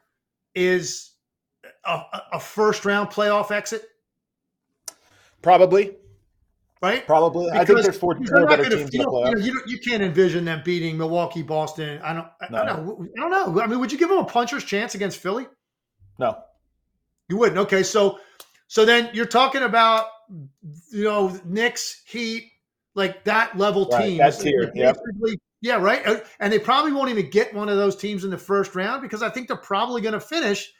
is 0.55 1.13
a, 1.85 2.01
a 2.33 2.41
first 2.41 2.85
round 2.85 3.09
playoff 3.09 3.51
exit. 3.51 3.85
Probably. 5.41 5.97
Right? 6.83 7.07
Probably. 7.07 7.47
Because 7.47 7.61
I 7.61 7.65
think 7.65 7.83
there's 7.83 7.99
four, 7.99 8.17
four 8.17 8.47
better 8.47 8.65
teams 8.65 8.91
in 8.95 9.01
the 9.01 9.07
playoffs. 9.07 9.29
You, 9.29 9.35
know, 9.35 9.41
you, 9.41 9.63
you, 9.67 9.79
can't 9.79 10.03
envision 10.03 10.45
them 10.45 10.63
beating 10.65 10.97
Milwaukee, 10.97 11.43
Boston. 11.43 12.01
I 12.03 12.13
don't. 12.13 12.27
No. 12.51 12.59
I, 12.59 12.67
don't 12.67 12.87
know. 12.87 13.07
I 13.17 13.21
don't 13.21 13.31
know. 13.31 13.63
I 13.63 13.67
mean, 13.67 13.81
would 13.81 13.93
you 13.93 13.99
give 13.99 14.09
them 14.09 14.19
a 14.19 14.25
puncher's 14.25 14.65
chance 14.65 14.95
against 14.95 15.19
Philly? 15.19 15.47
No. 16.19 16.39
You 17.29 17.37
wouldn't. 17.37 17.59
Okay, 17.59 17.83
so 17.83 18.19
so 18.69 18.85
then 18.85 19.11
you're 19.13 19.27
talking 19.27 19.63
about 19.63 20.07
you 20.91 21.05
know 21.05 21.39
Knicks, 21.45 22.03
Heat, 22.07 22.51
like 22.95 23.25
that 23.25 23.57
level 23.57 23.89
right, 23.93 24.07
teams. 24.07 24.19
That's 24.19 24.43
here. 24.43 24.71
Yep. 24.75 24.99
Yeah, 25.61 25.77
right. 25.77 26.07
Uh, 26.07 26.21
and 26.41 26.53
they 26.53 26.59
probably 26.59 26.93
won't 26.93 27.11
even 27.11 27.31
get 27.31 27.53
one 27.53 27.69
of 27.69 27.77
those 27.77 27.97
teams 27.97 28.25
in 28.25 28.31
the 28.31 28.39
first 28.39 28.75
round 28.75 29.03
because 29.03 29.23
I 29.23 29.29
think 29.29 29.49
they're 29.49 29.57
probably 29.57 30.01
going 30.01 30.13
to 30.13 30.21
finish 30.21 30.73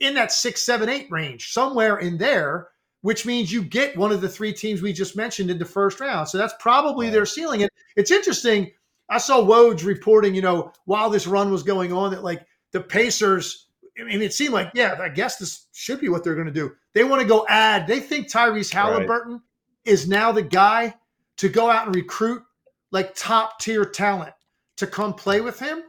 in 0.00 0.14
that 0.14 0.30
six, 0.30 0.62
seven, 0.62 0.88
eight 0.88 1.06
range, 1.10 1.52
somewhere 1.52 1.98
in 1.98 2.18
there, 2.18 2.68
which 3.02 3.26
means 3.26 3.52
you 3.52 3.62
get 3.62 3.96
one 3.96 4.12
of 4.12 4.20
the 4.20 4.28
three 4.28 4.52
teams 4.52 4.82
we 4.82 4.92
just 4.92 5.16
mentioned 5.16 5.50
in 5.50 5.58
the 5.58 5.64
first 5.64 6.00
round. 6.00 6.28
So 6.28 6.38
that's 6.38 6.54
probably 6.58 7.10
their 7.10 7.26
ceiling. 7.26 7.62
And 7.62 7.70
it's 7.96 8.10
interesting. 8.10 8.72
I 9.08 9.18
saw 9.18 9.40
Woj 9.40 9.84
reporting, 9.84 10.34
you 10.34 10.42
know, 10.42 10.72
while 10.86 11.10
this 11.10 11.26
run 11.26 11.50
was 11.52 11.62
going 11.62 11.92
on, 11.92 12.10
that 12.10 12.24
like 12.24 12.44
the 12.72 12.80
Pacers, 12.80 13.68
I 13.98 14.04
mean, 14.04 14.22
it 14.22 14.34
seemed 14.34 14.52
like, 14.52 14.72
yeah, 14.74 14.98
I 15.00 15.08
guess 15.08 15.36
this 15.36 15.66
should 15.72 16.00
be 16.00 16.08
what 16.08 16.24
they're 16.24 16.34
going 16.34 16.48
to 16.48 16.52
do. 16.52 16.72
They 16.94 17.04
want 17.04 17.22
to 17.22 17.28
go 17.28 17.46
add, 17.48 17.86
they 17.86 18.00
think 18.00 18.28
Tyrese 18.28 18.72
Haliburton 18.72 19.32
right. 19.32 19.40
is 19.84 20.08
now 20.08 20.32
the 20.32 20.42
guy 20.42 20.94
to 21.36 21.48
go 21.48 21.70
out 21.70 21.86
and 21.86 21.94
recruit 21.94 22.42
like 22.90 23.14
top 23.14 23.60
tier 23.60 23.84
talent 23.84 24.32
to 24.76 24.86
come 24.86 25.14
play 25.14 25.40
with 25.40 25.58
him. 25.60 25.82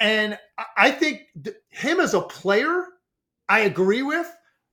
And 0.00 0.38
I 0.76 0.90
think 0.90 1.22
him 1.68 2.00
as 2.00 2.14
a 2.14 2.20
player, 2.20 2.84
I 3.48 3.60
agree 3.60 4.02
with. 4.02 4.30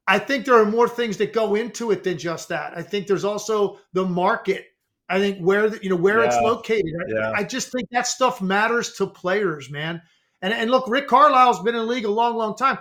I 0.08 0.20
think 0.20 0.46
there 0.46 0.56
are 0.56 0.66
more 0.66 0.88
things 0.88 1.18
that 1.18 1.34
go 1.34 1.56
into 1.56 1.92
it 1.92 2.04
than 2.04 2.18
just 2.18 2.50
that. 2.50 2.78
I 2.78 2.82
think 2.82 3.08
there's 3.08 3.26
also 3.26 3.80
the 3.94 4.06
market. 4.06 4.66
I 5.10 5.20
think 5.20 5.40
where 5.40 5.70
the, 5.70 5.80
you 5.82 5.90
know 5.90 5.96
where 5.96 6.20
yeah. 6.20 6.28
it's 6.28 6.38
located. 6.38 6.94
Yeah. 7.08 7.32
I 7.32 7.44
just 7.44 7.72
think 7.72 7.90
that 7.92 8.08
stuff 8.08 8.42
matters 8.42 8.94
to 8.94 9.08
players, 9.08 9.70
man. 9.70 10.02
And 10.42 10.54
and 10.54 10.72
look, 10.72 10.88
Rick 10.88 11.08
Carlisle's 11.08 11.62
been 11.62 11.76
in 11.76 11.82
the 11.82 11.88
league 11.88 12.06
a 12.06 12.12
long, 12.12 12.36
long 12.36 12.56
time. 12.56 12.78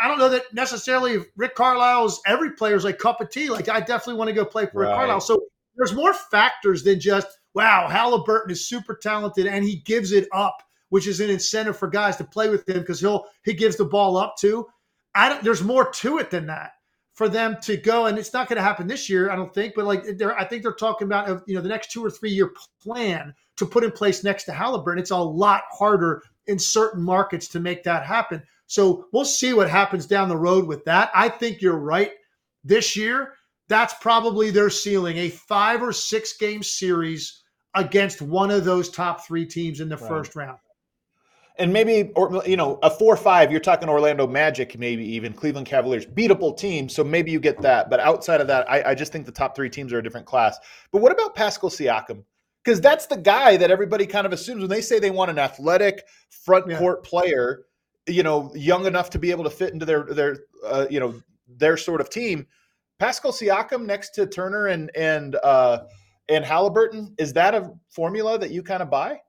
I 0.00 0.08
don't 0.08 0.18
know 0.18 0.28
that 0.28 0.52
necessarily 0.52 1.24
Rick 1.36 1.54
Carlisle's 1.54 2.20
every 2.26 2.52
player's 2.52 2.84
like 2.84 2.98
cup 2.98 3.20
of 3.20 3.30
tea. 3.30 3.48
Like 3.48 3.68
I 3.68 3.80
definitely 3.80 4.14
want 4.14 4.28
to 4.28 4.34
go 4.34 4.44
play 4.44 4.66
for 4.66 4.80
right. 4.80 4.88
Rick 4.88 4.96
Carlisle. 4.96 5.20
So 5.20 5.42
there's 5.76 5.94
more 5.94 6.12
factors 6.12 6.82
than 6.82 7.00
just 7.00 7.28
wow, 7.54 7.88
Haliburton 7.90 8.50
is 8.50 8.66
super 8.66 8.94
talented 8.94 9.46
and 9.46 9.64
he 9.64 9.76
gives 9.76 10.12
it 10.12 10.28
up, 10.32 10.62
which 10.88 11.06
is 11.06 11.20
an 11.20 11.30
incentive 11.30 11.76
for 11.76 11.88
guys 11.88 12.16
to 12.16 12.24
play 12.24 12.48
with 12.48 12.68
him 12.68 12.80
because 12.80 13.00
he'll 13.00 13.26
he 13.44 13.54
gives 13.54 13.76
the 13.76 13.84
ball 13.84 14.16
up 14.16 14.36
too. 14.38 14.66
I 15.14 15.28
don't. 15.28 15.42
There's 15.42 15.62
more 15.62 15.90
to 15.90 16.18
it 16.18 16.30
than 16.30 16.46
that 16.46 16.72
for 17.14 17.28
them 17.28 17.56
to 17.62 17.76
go, 17.76 18.06
and 18.06 18.18
it's 18.18 18.32
not 18.32 18.48
going 18.48 18.56
to 18.56 18.62
happen 18.62 18.86
this 18.86 19.08
year, 19.08 19.30
I 19.30 19.36
don't 19.36 19.52
think. 19.52 19.74
But 19.74 19.84
like, 19.84 20.04
they're, 20.16 20.38
I 20.38 20.44
think 20.44 20.62
they're 20.62 20.72
talking 20.72 21.06
about 21.06 21.28
uh, 21.28 21.40
you 21.46 21.54
know 21.54 21.60
the 21.60 21.68
next 21.68 21.90
two 21.90 22.04
or 22.04 22.10
three 22.10 22.30
year 22.30 22.52
plan 22.82 23.34
to 23.56 23.66
put 23.66 23.84
in 23.84 23.90
place 23.90 24.24
next 24.24 24.44
to 24.44 24.52
Haliburton. 24.52 24.98
It's 24.98 25.10
a 25.10 25.16
lot 25.16 25.62
harder 25.70 26.22
in 26.46 26.58
certain 26.58 27.02
markets 27.02 27.48
to 27.48 27.60
make 27.60 27.84
that 27.84 28.04
happen. 28.04 28.42
So 28.66 29.06
we'll 29.12 29.26
see 29.26 29.52
what 29.52 29.68
happens 29.68 30.06
down 30.06 30.28
the 30.28 30.36
road 30.36 30.66
with 30.66 30.84
that. 30.86 31.10
I 31.14 31.28
think 31.28 31.60
you're 31.60 31.78
right. 31.78 32.12
This 32.64 32.96
year, 32.96 33.34
that's 33.68 33.94
probably 34.00 34.50
their 34.50 34.70
ceiling 34.70 35.18
a 35.18 35.28
five 35.28 35.82
or 35.82 35.92
six 35.92 36.36
game 36.36 36.62
series 36.62 37.42
against 37.74 38.22
one 38.22 38.50
of 38.50 38.64
those 38.64 38.90
top 38.90 39.26
three 39.26 39.46
teams 39.46 39.80
in 39.80 39.88
the 39.88 39.96
right. 39.96 40.08
first 40.08 40.34
round. 40.36 40.58
And 41.58 41.72
maybe, 41.72 42.10
or 42.16 42.42
you 42.46 42.56
know, 42.56 42.78
a 42.82 42.90
four-five. 42.90 43.50
You're 43.50 43.60
talking 43.60 43.88
Orlando 43.88 44.26
Magic, 44.26 44.78
maybe 44.78 45.04
even 45.04 45.32
Cleveland 45.32 45.66
Cavaliers, 45.66 46.06
beatable 46.06 46.56
team. 46.56 46.88
So 46.88 47.04
maybe 47.04 47.30
you 47.30 47.40
get 47.40 47.60
that. 47.60 47.90
But 47.90 48.00
outside 48.00 48.40
of 48.40 48.46
that, 48.46 48.70
I, 48.70 48.90
I 48.90 48.94
just 48.94 49.12
think 49.12 49.26
the 49.26 49.32
top 49.32 49.54
three 49.54 49.68
teams 49.68 49.92
are 49.92 49.98
a 49.98 50.02
different 50.02 50.26
class. 50.26 50.58
But 50.92 51.02
what 51.02 51.12
about 51.12 51.34
Pascal 51.34 51.68
Siakam? 51.68 52.24
Because 52.64 52.80
that's 52.80 53.06
the 53.06 53.16
guy 53.16 53.56
that 53.58 53.70
everybody 53.70 54.06
kind 54.06 54.24
of 54.24 54.32
assumes 54.32 54.60
when 54.60 54.70
they 54.70 54.80
say 54.80 54.98
they 54.98 55.10
want 55.10 55.30
an 55.30 55.38
athletic 55.38 56.04
front 56.30 56.70
yeah. 56.70 56.78
court 56.78 57.04
player 57.04 57.64
you 58.06 58.22
know, 58.22 58.50
young 58.54 58.86
enough 58.86 59.10
to 59.10 59.18
be 59.18 59.30
able 59.30 59.44
to 59.44 59.50
fit 59.50 59.72
into 59.72 59.84
their 59.84 60.04
their 60.04 60.36
uh, 60.64 60.86
you 60.90 61.00
know 61.00 61.14
their 61.48 61.76
sort 61.76 62.00
of 62.00 62.10
team. 62.10 62.46
Pascal 62.98 63.32
Siakam 63.32 63.84
next 63.84 64.10
to 64.10 64.26
Turner 64.26 64.68
and 64.68 64.90
and 64.96 65.36
uh, 65.36 65.84
and 66.28 66.44
Haliburton 66.44 67.12
is 67.18 67.32
that 67.34 67.54
a 67.54 67.72
formula 67.88 68.38
that 68.38 68.50
you 68.50 68.62
kind 68.62 68.82
of 68.82 68.90
buy? 68.90 69.20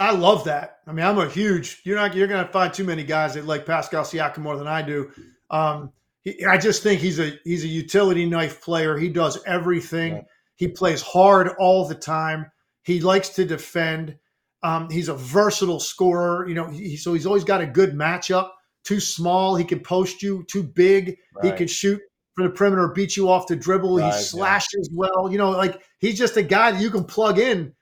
I 0.00 0.12
love 0.12 0.44
that. 0.44 0.78
I 0.86 0.92
mean, 0.92 1.04
I'm 1.04 1.18
a 1.18 1.28
huge. 1.28 1.82
You're 1.84 1.96
not. 1.96 2.14
You're 2.14 2.26
going 2.26 2.44
to 2.44 2.50
find 2.50 2.72
too 2.72 2.84
many 2.84 3.04
guys 3.04 3.34
that 3.34 3.44
like 3.44 3.66
Pascal 3.66 4.02
Siakam 4.02 4.38
more 4.38 4.56
than 4.56 4.66
I 4.66 4.80
do. 4.80 5.10
Um, 5.50 5.92
he, 6.22 6.42
I 6.44 6.56
just 6.56 6.82
think 6.82 7.00
he's 7.00 7.20
a 7.20 7.38
he's 7.44 7.64
a 7.64 7.68
utility 7.68 8.24
knife 8.24 8.62
player. 8.62 8.96
He 8.96 9.10
does 9.10 9.38
everything. 9.46 10.14
Yeah. 10.14 10.22
He 10.56 10.68
plays 10.68 11.02
hard 11.02 11.50
all 11.58 11.86
the 11.86 11.94
time. 11.94 12.50
He 12.82 13.00
likes 13.00 13.28
to 13.30 13.44
defend. 13.44 14.16
Um, 14.62 14.88
he's 14.90 15.08
a 15.08 15.14
versatile 15.14 15.80
scorer. 15.80 16.48
You 16.48 16.54
know, 16.54 16.68
he, 16.68 16.96
so 16.96 17.12
he's 17.12 17.26
always 17.26 17.44
got 17.44 17.60
a 17.60 17.66
good 17.66 17.92
matchup. 17.92 18.50
Too 18.84 19.00
small, 19.00 19.54
he 19.54 19.64
can 19.64 19.80
post 19.80 20.22
you. 20.22 20.44
Too 20.50 20.62
big, 20.62 21.18
right. 21.36 21.44
he 21.44 21.52
can 21.52 21.66
shoot 21.66 22.00
from 22.34 22.46
the 22.46 22.50
perimeter, 22.50 22.88
beat 22.88 23.16
you 23.16 23.28
off 23.28 23.46
the 23.46 23.56
dribble. 23.56 23.98
Right, 23.98 24.14
he 24.14 24.22
slashes 24.22 24.88
yeah. 24.90 24.96
well. 24.96 25.30
You 25.30 25.36
know, 25.36 25.50
like 25.50 25.82
he's 25.98 26.18
just 26.18 26.38
a 26.38 26.42
guy 26.42 26.72
that 26.72 26.80
you 26.80 26.90
can 26.90 27.04
plug 27.04 27.38
in, 27.38 27.74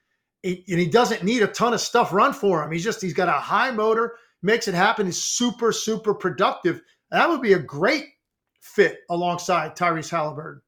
and 0.44 0.62
he 0.66 0.86
doesn't 0.86 1.24
need 1.24 1.42
a 1.42 1.48
ton 1.48 1.74
of 1.74 1.80
stuff 1.80 2.12
run 2.12 2.32
for 2.32 2.62
him. 2.62 2.70
He's 2.70 2.84
just 2.84 3.02
he's 3.02 3.14
got 3.14 3.28
a 3.28 3.32
high 3.32 3.70
motor, 3.70 4.16
makes 4.42 4.68
it 4.68 4.74
happen. 4.74 5.06
He's 5.06 5.22
super 5.22 5.72
super 5.72 6.14
productive. 6.14 6.80
That 7.10 7.28
would 7.28 7.42
be 7.42 7.54
a 7.54 7.58
great 7.58 8.06
fit 8.60 9.00
alongside 9.10 9.76
Tyrese 9.76 10.10
Haliburton. 10.10 10.60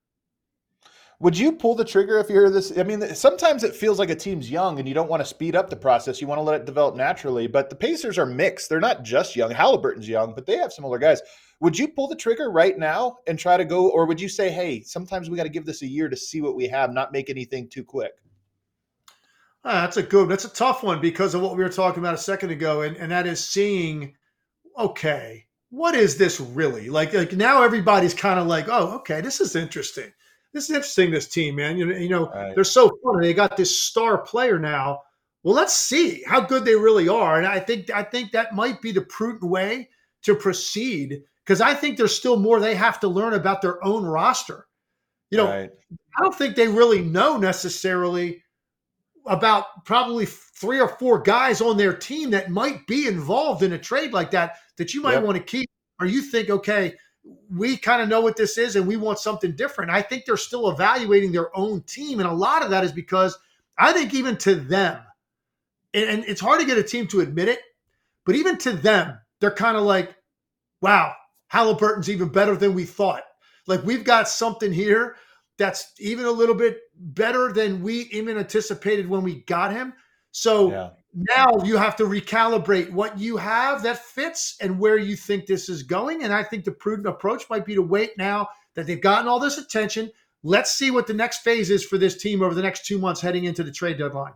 Would 1.20 1.36
you 1.36 1.52
pull 1.52 1.74
the 1.74 1.84
trigger 1.84 2.18
if 2.18 2.30
you 2.30 2.34
hear 2.34 2.48
this? 2.48 2.76
I 2.78 2.82
mean, 2.82 3.14
sometimes 3.14 3.62
it 3.62 3.76
feels 3.76 3.98
like 3.98 4.08
a 4.08 4.14
team's 4.14 4.50
young 4.50 4.78
and 4.78 4.88
you 4.88 4.94
don't 4.94 5.10
want 5.10 5.20
to 5.20 5.26
speed 5.26 5.54
up 5.54 5.68
the 5.68 5.76
process. 5.76 6.18
You 6.18 6.26
want 6.26 6.38
to 6.38 6.42
let 6.42 6.58
it 6.58 6.64
develop 6.64 6.96
naturally. 6.96 7.46
But 7.46 7.68
the 7.68 7.76
Pacers 7.76 8.16
are 8.16 8.24
mixed. 8.24 8.70
They're 8.70 8.80
not 8.80 9.02
just 9.02 9.36
young. 9.36 9.50
Haliburton's 9.50 10.08
young, 10.08 10.34
but 10.34 10.46
they 10.46 10.56
have 10.56 10.72
some 10.72 10.86
older 10.86 10.96
guys. 10.96 11.20
Would 11.60 11.78
you 11.78 11.88
pull 11.88 12.08
the 12.08 12.16
trigger 12.16 12.50
right 12.50 12.78
now 12.78 13.18
and 13.26 13.38
try 13.38 13.58
to 13.58 13.66
go, 13.66 13.90
or 13.90 14.06
would 14.06 14.18
you 14.18 14.30
say, 14.30 14.48
hey, 14.50 14.80
sometimes 14.80 15.28
we 15.28 15.36
got 15.36 15.42
to 15.42 15.50
give 15.50 15.66
this 15.66 15.82
a 15.82 15.86
year 15.86 16.08
to 16.08 16.16
see 16.16 16.40
what 16.40 16.56
we 16.56 16.66
have, 16.68 16.90
not 16.90 17.12
make 17.12 17.28
anything 17.28 17.68
too 17.68 17.84
quick? 17.84 18.12
Ah, 19.64 19.82
that's 19.82 19.98
a 19.98 20.02
good. 20.02 20.28
That's 20.28 20.44
a 20.46 20.54
tough 20.54 20.82
one 20.82 21.00
because 21.00 21.34
of 21.34 21.42
what 21.42 21.56
we 21.56 21.62
were 21.62 21.68
talking 21.68 22.02
about 22.02 22.14
a 22.14 22.18
second 22.18 22.50
ago, 22.50 22.82
and, 22.82 22.96
and 22.96 23.12
that 23.12 23.26
is 23.26 23.44
seeing, 23.44 24.14
okay, 24.78 25.46
what 25.68 25.94
is 25.94 26.16
this 26.16 26.40
really 26.40 26.88
like? 26.88 27.12
Like 27.12 27.32
now 27.32 27.62
everybody's 27.62 28.14
kind 28.14 28.40
of 28.40 28.46
like, 28.46 28.66
oh, 28.68 28.96
okay, 28.96 29.20
this 29.20 29.40
is 29.40 29.56
interesting 29.56 30.12
this 30.52 30.64
is 30.64 30.70
interesting. 30.70 31.10
This 31.10 31.28
team, 31.28 31.56
man. 31.56 31.76
You 31.76 31.86
know, 31.86 31.96
you 31.96 32.08
know, 32.08 32.28
right. 32.28 32.54
they're 32.54 32.64
so 32.64 32.88
fun. 33.02 33.20
They 33.20 33.34
got 33.34 33.56
this 33.56 33.78
star 33.78 34.18
player 34.18 34.58
now. 34.58 35.02
Well, 35.42 35.54
let's 35.54 35.74
see 35.74 36.22
how 36.26 36.40
good 36.40 36.64
they 36.64 36.74
really 36.74 37.08
are. 37.08 37.38
And 37.38 37.46
I 37.46 37.60
think 37.60 37.90
I 37.90 38.02
think 38.02 38.32
that 38.32 38.54
might 38.54 38.82
be 38.82 38.92
the 38.92 39.02
prudent 39.02 39.44
way 39.44 39.88
to 40.22 40.34
proceed 40.34 41.22
because 41.44 41.60
I 41.60 41.74
think 41.74 41.96
there's 41.96 42.14
still 42.14 42.38
more 42.38 42.60
they 42.60 42.74
have 42.74 43.00
to 43.00 43.08
learn 43.08 43.34
about 43.34 43.62
their 43.62 43.82
own 43.84 44.04
roster. 44.04 44.66
You 45.30 45.38
know, 45.38 45.48
right. 45.48 45.70
I 46.18 46.22
don't 46.22 46.34
think 46.34 46.56
they 46.56 46.68
really 46.68 47.02
know 47.02 47.38
necessarily 47.38 48.42
about 49.26 49.84
probably 49.84 50.26
three 50.26 50.80
or 50.80 50.88
four 50.88 51.20
guys 51.20 51.60
on 51.60 51.76
their 51.76 51.92
team 51.94 52.30
that 52.30 52.50
might 52.50 52.86
be 52.86 53.06
involved 53.06 53.62
in 53.62 53.72
a 53.72 53.78
trade 53.78 54.12
like 54.12 54.30
that 54.32 54.56
that 54.76 54.94
you 54.94 55.00
might 55.00 55.14
yep. 55.14 55.22
want 55.22 55.36
to 55.36 55.42
keep. 55.42 55.68
Or 56.00 56.06
you 56.06 56.22
think, 56.22 56.48
okay, 56.48 56.94
we 57.50 57.76
kind 57.76 58.00
of 58.00 58.08
know 58.08 58.22
what 58.22 58.36
this 58.36 58.56
is 58.56 58.76
and 58.76 58.86
we 58.86 58.96
want 58.96 59.18
something 59.18 59.54
different. 59.54 59.90
I 59.90 60.02
think 60.02 60.24
they're 60.24 60.36
still 60.36 60.70
evaluating 60.70 61.32
their 61.32 61.54
own 61.56 61.82
team. 61.82 62.20
And 62.20 62.28
a 62.28 62.32
lot 62.32 62.62
of 62.62 62.70
that 62.70 62.84
is 62.84 62.92
because 62.92 63.38
I 63.76 63.92
think 63.92 64.14
even 64.14 64.36
to 64.38 64.54
them, 64.54 64.98
and 65.92 66.24
it's 66.26 66.40
hard 66.40 66.60
to 66.60 66.66
get 66.66 66.78
a 66.78 66.82
team 66.82 67.06
to 67.08 67.20
admit 67.20 67.48
it, 67.48 67.60
but 68.24 68.34
even 68.34 68.56
to 68.58 68.72
them, 68.72 69.18
they're 69.40 69.50
kind 69.50 69.76
of 69.76 69.82
like, 69.82 70.14
wow, 70.80 71.12
Haliburton's 71.52 72.08
even 72.08 72.28
better 72.28 72.56
than 72.56 72.74
we 72.74 72.84
thought. 72.84 73.24
Like 73.66 73.84
we've 73.84 74.04
got 74.04 74.28
something 74.28 74.72
here 74.72 75.16
that's 75.58 75.92
even 75.98 76.24
a 76.24 76.30
little 76.30 76.54
bit 76.54 76.78
better 77.00 77.52
than 77.52 77.82
we 77.82 78.02
even 78.12 78.38
anticipated 78.38 79.08
when 79.08 79.22
we 79.22 79.40
got 79.42 79.72
him. 79.72 79.94
So 80.30 80.70
yeah 80.70 80.90
now 81.14 81.58
you 81.64 81.76
have 81.76 81.96
to 81.96 82.04
recalibrate 82.04 82.90
what 82.90 83.18
you 83.18 83.36
have 83.36 83.82
that 83.82 84.04
fits 84.04 84.56
and 84.60 84.78
where 84.78 84.96
you 84.96 85.16
think 85.16 85.46
this 85.46 85.68
is 85.68 85.82
going. 85.82 86.22
And 86.22 86.32
I 86.32 86.42
think 86.42 86.64
the 86.64 86.72
prudent 86.72 87.08
approach 87.08 87.44
might 87.50 87.66
be 87.66 87.74
to 87.74 87.82
wait 87.82 88.16
now 88.16 88.48
that 88.74 88.86
they've 88.86 89.00
gotten 89.00 89.26
all 89.26 89.40
this 89.40 89.58
attention. 89.58 90.10
Let's 90.42 90.72
see 90.72 90.90
what 90.90 91.06
the 91.06 91.14
next 91.14 91.38
phase 91.38 91.70
is 91.70 91.84
for 91.84 91.98
this 91.98 92.16
team 92.16 92.42
over 92.42 92.54
the 92.54 92.62
next 92.62 92.86
two 92.86 92.98
months 92.98 93.20
heading 93.20 93.44
into 93.44 93.62
the 93.64 93.72
trade 93.72 93.98
deadline. 93.98 94.32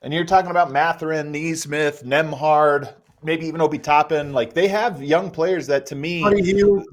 And 0.00 0.12
you're 0.12 0.24
talking 0.24 0.50
about 0.50 0.72
Mathurin, 0.72 1.30
Nesmith, 1.30 2.02
Nembhard, 2.04 2.92
maybe 3.22 3.46
even 3.46 3.60
Obi 3.60 3.78
Toppin. 3.78 4.32
Like 4.32 4.54
they 4.54 4.68
have 4.68 5.02
young 5.02 5.30
players 5.30 5.66
that 5.68 5.86
to 5.86 5.94
me, 5.94 6.22
Buddy 6.22 6.42
Hield. 6.42 6.84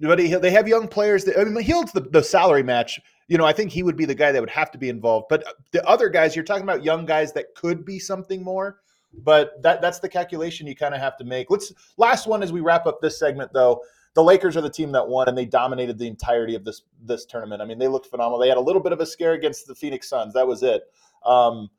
Buddy 0.00 0.32
they 0.34 0.50
have 0.52 0.68
young 0.68 0.86
players 0.86 1.24
that 1.24 1.38
I 1.38 1.44
mean, 1.44 1.62
Hield's 1.62 1.92
the, 1.92 2.00
the 2.00 2.22
salary 2.22 2.62
match 2.62 3.00
you 3.28 3.38
know, 3.38 3.44
I 3.44 3.52
think 3.52 3.70
he 3.70 3.82
would 3.82 3.96
be 3.96 4.06
the 4.06 4.14
guy 4.14 4.32
that 4.32 4.40
would 4.40 4.50
have 4.50 4.70
to 4.72 4.78
be 4.78 4.88
involved. 4.88 5.26
But 5.28 5.46
uh, 5.46 5.52
the 5.70 5.86
other 5.86 6.08
guys, 6.08 6.34
you're 6.34 6.44
talking 6.44 6.64
about 6.64 6.82
young 6.82 7.06
guys 7.06 7.32
that 7.34 7.54
could 7.54 7.84
be 7.84 7.98
something 7.98 8.42
more. 8.42 8.80
But 9.22 9.62
that 9.62 9.80
that's 9.80 10.00
the 10.00 10.08
calculation 10.08 10.66
you 10.66 10.76
kind 10.76 10.94
of 10.94 11.00
have 11.00 11.16
to 11.18 11.24
make. 11.24 11.50
Let's 11.50 11.72
last 11.96 12.26
one 12.26 12.42
as 12.42 12.52
we 12.52 12.60
wrap 12.60 12.86
up 12.86 13.00
this 13.00 13.18
segment 13.18 13.52
though. 13.52 13.82
the 14.14 14.22
Lakers 14.22 14.56
are 14.56 14.60
the 14.60 14.70
team 14.70 14.92
that 14.92 15.06
won, 15.06 15.28
and 15.28 15.38
they 15.38 15.46
dominated 15.46 15.98
the 15.98 16.06
entirety 16.06 16.54
of 16.54 16.64
this 16.64 16.82
this 17.02 17.24
tournament. 17.24 17.62
I 17.62 17.64
mean, 17.64 17.78
they 17.78 17.88
looked 17.88 18.08
phenomenal. 18.08 18.38
They 18.38 18.48
had 18.48 18.58
a 18.58 18.60
little 18.60 18.82
bit 18.82 18.92
of 18.92 19.00
a 19.00 19.06
scare 19.06 19.32
against 19.32 19.66
the 19.66 19.74
Phoenix 19.74 20.08
Suns. 20.08 20.34
That 20.34 20.46
was 20.46 20.62
it. 20.62 20.82
Um, 21.24 21.70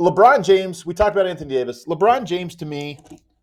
LeBron 0.00 0.44
James, 0.44 0.84
we 0.84 0.94
talked 0.94 1.14
about 1.14 1.26
Anthony 1.26 1.54
Davis. 1.54 1.86
LeBron 1.86 2.24
James, 2.24 2.54
to 2.56 2.66
me, 2.66 2.98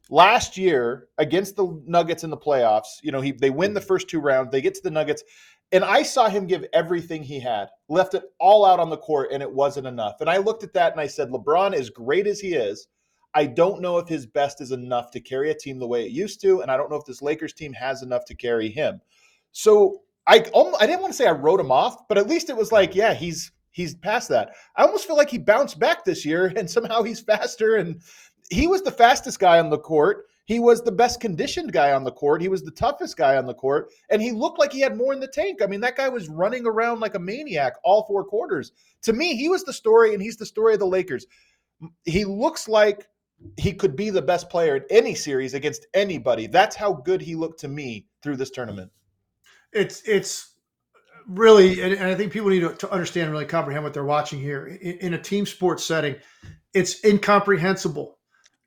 last 0.09 0.57
year 0.57 1.07
against 1.17 1.55
the 1.55 1.81
Nuggets 1.85 2.23
in 2.23 2.29
the 2.29 2.37
playoffs, 2.37 3.01
you 3.01 3.11
know, 3.11 3.21
he 3.21 3.31
they 3.31 3.49
win 3.49 3.73
the 3.73 3.81
first 3.81 4.09
two 4.09 4.19
rounds, 4.19 4.51
they 4.51 4.61
get 4.61 4.75
to 4.75 4.81
the 4.81 4.91
Nuggets, 4.91 5.23
and 5.71 5.83
I 5.83 6.03
saw 6.03 6.29
him 6.29 6.47
give 6.47 6.65
everything 6.73 7.23
he 7.23 7.39
had, 7.39 7.67
left 7.89 8.13
it 8.13 8.23
all 8.39 8.65
out 8.65 8.79
on 8.79 8.89
the 8.89 8.97
court, 8.97 9.29
and 9.31 9.43
it 9.43 9.51
wasn't 9.51 9.87
enough. 9.87 10.21
And 10.21 10.29
I 10.29 10.37
looked 10.37 10.63
at 10.63 10.73
that 10.73 10.93
and 10.93 11.01
I 11.01 11.07
said, 11.07 11.29
LeBron, 11.29 11.73
as 11.73 11.89
great 11.89 12.27
as 12.27 12.39
he 12.39 12.53
is, 12.53 12.87
I 13.33 13.45
don't 13.45 13.81
know 13.81 13.97
if 13.97 14.07
his 14.07 14.25
best 14.25 14.61
is 14.61 14.71
enough 14.71 15.11
to 15.11 15.19
carry 15.19 15.51
a 15.51 15.55
team 15.55 15.79
the 15.79 15.87
way 15.87 16.05
it 16.05 16.11
used 16.11 16.41
to, 16.41 16.61
and 16.61 16.71
I 16.71 16.77
don't 16.77 16.89
know 16.89 16.95
if 16.95 17.05
this 17.05 17.21
Lakers 17.21 17.53
team 17.53 17.73
has 17.73 18.01
enough 18.01 18.25
to 18.25 18.35
carry 18.35 18.69
him. 18.69 19.01
So 19.51 20.01
I 20.25 20.35
I 20.35 20.85
didn't 20.85 21.01
want 21.01 21.13
to 21.13 21.17
say 21.17 21.27
I 21.27 21.31
wrote 21.31 21.59
him 21.59 21.71
off, 21.71 22.07
but 22.07 22.17
at 22.17 22.27
least 22.27 22.49
it 22.49 22.57
was 22.57 22.71
like, 22.71 22.95
yeah, 22.95 23.13
he's 23.13 23.51
he's 23.71 23.95
past 23.95 24.29
that. 24.29 24.51
I 24.75 24.83
almost 24.83 25.05
feel 25.05 25.17
like 25.17 25.29
he 25.29 25.37
bounced 25.37 25.79
back 25.79 26.03
this 26.03 26.25
year, 26.25 26.51
and 26.55 26.69
somehow 26.69 27.03
he's 27.03 27.21
faster. 27.21 27.75
And 27.75 28.01
he 28.49 28.67
was 28.67 28.81
the 28.81 28.91
fastest 28.91 29.39
guy 29.39 29.59
on 29.59 29.69
the 29.69 29.77
court. 29.77 30.25
He 30.47 30.59
was 30.59 30.81
the 30.81 30.93
best 30.93 31.19
conditioned 31.19 31.73
guy 31.73 31.91
on 31.91 32.05
the 32.05 32.11
court. 32.11 32.41
He 32.41 32.47
was 32.47 32.63
the 32.63 32.71
toughest 32.71 33.17
guy 33.17 33.35
on 33.35 33.45
the 33.45 33.53
court, 33.53 33.89
and 34.09 34.21
he 34.21 34.31
looked 34.31 34.57
like 34.57 34.71
he 34.71 34.79
had 34.79 34.95
more 34.95 35.11
in 35.11 35.19
the 35.19 35.27
tank. 35.27 35.61
I 35.61 35.65
mean, 35.65 35.81
that 35.81 35.97
guy 35.97 36.07
was 36.07 36.29
running 36.29 36.65
around 36.65 37.01
like 37.01 37.15
a 37.15 37.19
maniac 37.19 37.73
all 37.83 38.05
four 38.05 38.23
quarters. 38.23 38.71
To 39.01 39.11
me, 39.11 39.35
he 39.35 39.49
was 39.49 39.65
the 39.65 39.73
story, 39.73 40.13
and 40.13 40.23
he's 40.23 40.37
the 40.37 40.45
story 40.45 40.73
of 40.73 40.79
the 40.79 40.87
Lakers. 40.87 41.27
He 42.05 42.23
looks 42.23 42.69
like 42.69 43.07
he 43.57 43.73
could 43.73 43.97
be 43.97 44.09
the 44.09 44.21
best 44.21 44.49
player 44.49 44.77
in 44.77 44.83
any 44.89 45.15
series 45.15 45.53
against 45.53 45.85
anybody. 45.93 46.47
That's 46.47 46.77
how 46.77 46.93
good 46.93 47.21
he 47.21 47.35
looked 47.35 47.59
to 47.59 47.67
me 47.67 48.07
through 48.23 48.37
this 48.37 48.49
tournament. 48.49 48.89
It's 49.73 50.01
it's 50.07 50.55
really, 51.27 51.81
and, 51.81 51.99
I 51.99 52.15
think 52.15 52.31
people 52.31 52.49
need 52.49 52.61
to, 52.79 52.89
understand 52.89 53.25
and 53.25 53.33
really 53.33 53.45
comprehend 53.45 53.83
what 53.83 53.93
they're 53.93 54.05
watching 54.05 54.39
here. 54.39 54.67
In 54.67 55.13
a 55.13 55.21
team 55.21 55.45
sports 55.45 55.83
setting, 55.83 56.15
it's 56.73 57.03
incomprehensible 57.03 58.17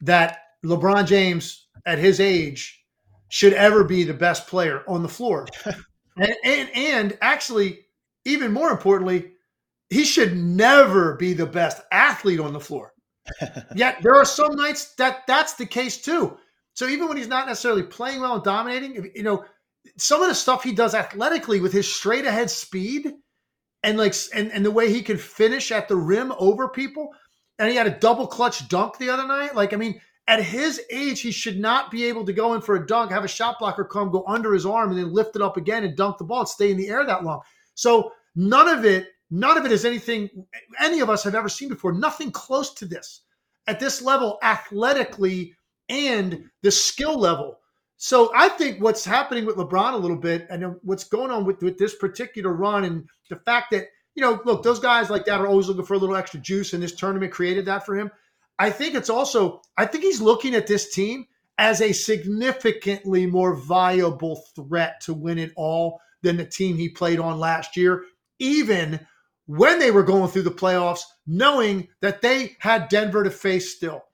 that 0.03 0.41
LeBron 0.63 1.07
James, 1.07 1.69
at 1.87 1.99
his 1.99 2.21
age, 2.21 2.85
should 3.29 3.53
ever 3.53 3.85
be 3.85 4.05
the 4.05 4.15
best 4.15 4.47
player 4.47 4.83
on 4.89 5.03
the 5.03 5.09
floor. 5.09 5.47
and, 6.17 6.35
and, 6.45 6.71
and 6.75 7.19
actually, 7.21 7.81
even 8.25 8.53
more 8.53 8.71
importantly, 8.71 9.33
he 9.89 10.05
should 10.05 10.37
never 10.37 11.15
be 11.15 11.33
the 11.33 11.47
best 11.47 11.83
athlete 11.93 12.41
on 12.41 12.53
the 12.53 12.61
floor. 12.61 12.93
Yet 13.75 13.99
there 14.03 14.15
are 14.15 14.25
some 14.25 14.57
nights 14.57 14.95
that 14.95 15.27
that's 15.27 15.55
the 15.55 15.67
case 15.67 16.01
too. 16.01 16.37
So 16.75 16.89
even 16.89 17.09
when 17.09 17.17
he's 17.17 17.29
not 17.29 17.47
necessarily 17.47 17.83
playing 17.83 18.21
well 18.21 18.35
and 18.35 18.45
dominating, 18.45 19.11
you 19.15 19.23
know, 19.23 19.45
some 19.97 20.23
of 20.23 20.29
the 20.29 20.35
stuff 20.35 20.63
he 20.63 20.73
does 20.73 20.95
athletically 20.95 21.61
with 21.61 21.73
his 21.73 21.93
straight 21.93 22.25
ahead 22.25 22.51
speed 22.51 23.13
and 23.83 23.99
like 23.99 24.15
and, 24.35 24.53
and 24.53 24.65
the 24.65 24.71
way 24.71 24.93
he 24.93 25.03
can 25.03 25.17
finish 25.17 25.73
at 25.73 25.89
the 25.89 25.97
rim 25.97 26.33
over 26.39 26.69
people. 26.69 27.11
And 27.59 27.69
he 27.69 27.77
had 27.77 27.87
a 27.87 27.99
double 27.99 28.27
clutch 28.27 28.69
dunk 28.69 28.99
the 28.99 29.11
other 29.11 29.27
night. 29.27 29.55
Like, 29.55 29.73
I 29.73 29.77
mean, 29.77 30.01
at 30.31 30.45
his 30.45 30.81
age, 30.93 31.21
he 31.21 31.33
should 31.33 31.59
not 31.59 31.91
be 31.91 32.05
able 32.05 32.25
to 32.25 32.33
go 32.33 32.55
in 32.55 32.61
for 32.61 32.77
a 32.77 32.87
dunk, 32.87 33.11
have 33.11 33.25
a 33.25 33.29
shot 33.29 33.59
blocker 33.59 33.85
come, 33.85 34.13
go 34.13 34.23
under 34.29 34.55
his 34.55 34.65
arm, 34.65 34.91
and 34.91 34.99
then 34.99 35.13
lift 35.13 35.35
it 35.35 35.43
up 35.43 35.57
again 35.57 35.83
and 35.83 35.97
dunk 35.97 36.19
the 36.19 36.25
ball 36.25 36.39
and 36.41 36.49
stay 36.49 36.71
in 36.71 36.77
the 36.77 36.89
air 36.89 37.05
that 37.05 37.25
long. 37.25 37.41
So 37.75 38.13
none 38.37 38.69
of 38.69 38.85
it, 38.85 39.09
none 39.33 39.59
of 39.59 39.65
it 39.67 39.73
is 39.73 39.85
anything 39.85 40.31
any 40.81 41.01
of 41.01 41.11
us 41.11 41.25
have 41.25 41.35
ever 41.35 41.49
seen 41.49 41.69
before. 41.69 41.93
Nothing 41.93 42.31
close 42.31 42.73
to 42.75 42.87
this 42.87 43.23
at 43.67 43.81
this 43.81 44.01
level, 44.01 44.39
athletically 44.45 45.53
and 45.89 46.45
the 46.63 46.71
skill 46.71 47.19
level. 47.19 47.59
So 47.97 48.31
I 48.33 48.51
think 48.51 48.81
what's 48.81 49.05
happening 49.05 49.47
with 49.47 49.57
LeBron 49.57 49.95
a 49.95 49.97
little 49.97 50.17
bit, 50.17 50.47
and 50.49 50.77
what's 50.83 51.03
going 51.03 51.33
on 51.33 51.45
with, 51.45 51.61
with 51.61 51.77
this 51.77 51.97
particular 51.97 52.53
run, 52.53 52.85
and 52.85 53.05
the 53.31 53.37
fact 53.37 53.73
that 53.73 53.89
you 54.15 54.23
know, 54.23 54.41
look, 54.45 54.63
those 54.63 54.79
guys 54.79 55.11
like 55.11 55.25
that 55.25 55.41
are 55.41 55.47
always 55.49 55.67
looking 55.67 55.85
for 55.85 55.95
a 55.95 55.99
little 55.99 56.17
extra 56.17 56.39
juice, 56.39 56.73
and 56.73 56.81
this 56.81 56.95
tournament 56.95 57.33
created 57.33 57.65
that 57.65 57.85
for 57.85 57.99
him. 57.99 58.13
I 58.61 58.69
think 58.69 58.95
it's 58.95 59.09
also, 59.09 59.63
I 59.79 59.87
think 59.87 60.05
he's 60.05 60.21
looking 60.21 60.55
at 60.55 60.67
this 60.67 60.93
team 60.93 61.27
as 61.57 61.81
a 61.81 61.93
significantly 61.93 63.25
more 63.25 63.57
viable 63.57 64.45
threat 64.55 65.01
to 65.01 65.15
win 65.15 65.39
it 65.39 65.53
all 65.57 65.99
than 66.21 66.37
the 66.37 66.45
team 66.45 66.77
he 66.77 66.91
played 66.91 67.19
on 67.19 67.41
last 67.41 67.75
year, 67.75 68.05
even 68.39 69.01
when 69.47 69.79
they 69.79 69.91
were 69.91 70.03
going 70.03 70.31
through 70.31 70.43
the 70.43 70.51
playoffs, 70.51 71.01
knowing 71.27 71.89
that 72.03 72.21
they 72.21 72.55
had 72.59 72.91
Denver 72.91 73.25
to 73.25 73.31
face 73.31 73.75
still. 73.75 74.05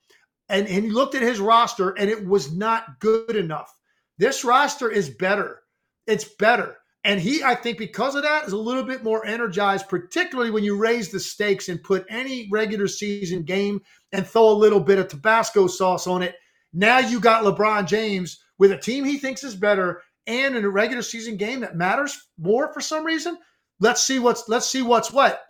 And, 0.47 0.65
and 0.69 0.85
he 0.85 0.91
looked 0.91 1.15
at 1.15 1.21
his 1.21 1.41
roster 1.41 1.89
and 1.89 2.09
it 2.09 2.25
was 2.25 2.53
not 2.53 3.01
good 3.01 3.35
enough. 3.35 3.73
This 4.17 4.45
roster 4.45 4.89
is 4.89 5.09
better. 5.09 5.59
It's 6.07 6.23
better. 6.23 6.77
And 7.07 7.21
he, 7.21 7.41
I 7.41 7.55
think, 7.55 7.77
because 7.77 8.15
of 8.15 8.23
that, 8.23 8.43
is 8.43 8.51
a 8.51 8.57
little 8.57 8.83
bit 8.83 9.01
more 9.01 9.25
energized, 9.25 9.87
particularly 9.87 10.51
when 10.51 10.65
you 10.65 10.75
raise 10.75 11.09
the 11.09 11.21
stakes 11.21 11.69
and 11.69 11.81
put 11.81 12.05
any 12.09 12.49
regular 12.51 12.85
season 12.85 13.43
game 13.43 13.79
and 14.11 14.27
throw 14.27 14.49
a 14.49 14.51
little 14.51 14.81
bit 14.81 14.99
of 14.99 15.07
Tabasco 15.07 15.67
sauce 15.67 16.05
on 16.05 16.21
it. 16.21 16.35
Now 16.73 16.99
you 16.99 17.21
got 17.21 17.45
LeBron 17.45 17.87
James 17.87 18.43
with 18.59 18.73
a 18.73 18.77
team 18.77 19.05
he 19.05 19.17
thinks 19.17 19.45
is 19.45 19.55
better 19.55 20.01
and 20.27 20.57
in 20.57 20.65
a 20.65 20.69
regular 20.69 21.01
season 21.01 21.37
game 21.37 21.61
that 21.61 21.77
matters 21.77 22.27
more 22.37 22.73
for 22.73 22.81
some 22.81 23.05
reason. 23.05 23.37
Let's 23.79 24.03
see 24.03 24.19
what's 24.19 24.49
let's 24.49 24.69
see 24.69 24.81
what's 24.81 25.09
what. 25.09 25.43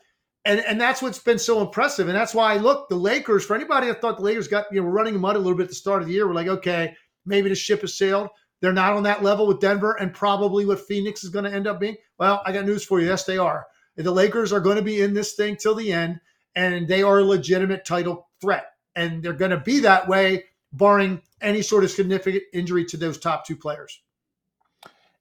And, 0.45 0.59
and 0.59 0.79
that's 0.79 1.01
what's 1.01 1.17
been 1.17 1.39
so 1.39 1.61
impressive. 1.61 2.07
And 2.07 2.15
that's 2.15 2.35
why 2.35 2.53
I 2.53 2.57
look, 2.57 2.87
the 2.87 2.95
Lakers, 2.95 3.43
for 3.43 3.55
anybody 3.55 3.87
that 3.87 3.99
thought 3.99 4.17
the 4.17 4.23
Lakers 4.23 4.47
got, 4.47 4.65
you 4.71 4.79
know, 4.79 4.87
running 4.87 5.19
mud 5.19 5.35
a 5.35 5.39
little 5.39 5.57
bit 5.57 5.63
at 5.63 5.69
the 5.69 5.75
start 5.75 6.03
of 6.03 6.07
the 6.07 6.13
year, 6.13 6.27
we're 6.27 6.35
like, 6.35 6.47
okay, 6.47 6.95
maybe 7.25 7.49
the 7.49 7.55
ship 7.55 7.81
has 7.81 7.97
sailed. 7.97 8.29
They're 8.59 8.73
not 8.73 8.93
on 8.93 9.03
that 9.03 9.23
level 9.23 9.47
with 9.47 9.59
Denver 9.59 9.93
and 9.93 10.13
probably 10.13 10.65
what 10.65 10.87
Phoenix 10.87 11.23
is 11.23 11.29
going 11.29 11.45
to 11.45 11.53
end 11.53 11.67
up 11.67 11.79
being. 11.79 11.95
Well, 12.17 12.41
I 12.45 12.51
got 12.51 12.65
news 12.65 12.83
for 12.83 12.99
you. 12.99 13.07
Yes, 13.07 13.23
they 13.23 13.37
are. 13.37 13.67
The 13.95 14.11
Lakers 14.11 14.53
are 14.53 14.59
going 14.59 14.77
to 14.77 14.83
be 14.83 15.01
in 15.01 15.13
this 15.13 15.33
thing 15.33 15.55
till 15.55 15.75
the 15.75 15.91
end, 15.91 16.19
and 16.55 16.87
they 16.87 17.01
are 17.03 17.19
a 17.19 17.23
legitimate 17.23 17.85
title 17.85 18.27
threat. 18.41 18.65
And 18.95 19.21
they're 19.21 19.33
going 19.33 19.51
to 19.51 19.57
be 19.57 19.79
that 19.81 20.07
way, 20.07 20.45
barring 20.73 21.21
any 21.41 21.61
sort 21.61 21.83
of 21.83 21.91
significant 21.91 22.43
injury 22.53 22.85
to 22.85 22.97
those 22.97 23.19
top 23.19 23.45
two 23.45 23.55
players. 23.55 24.01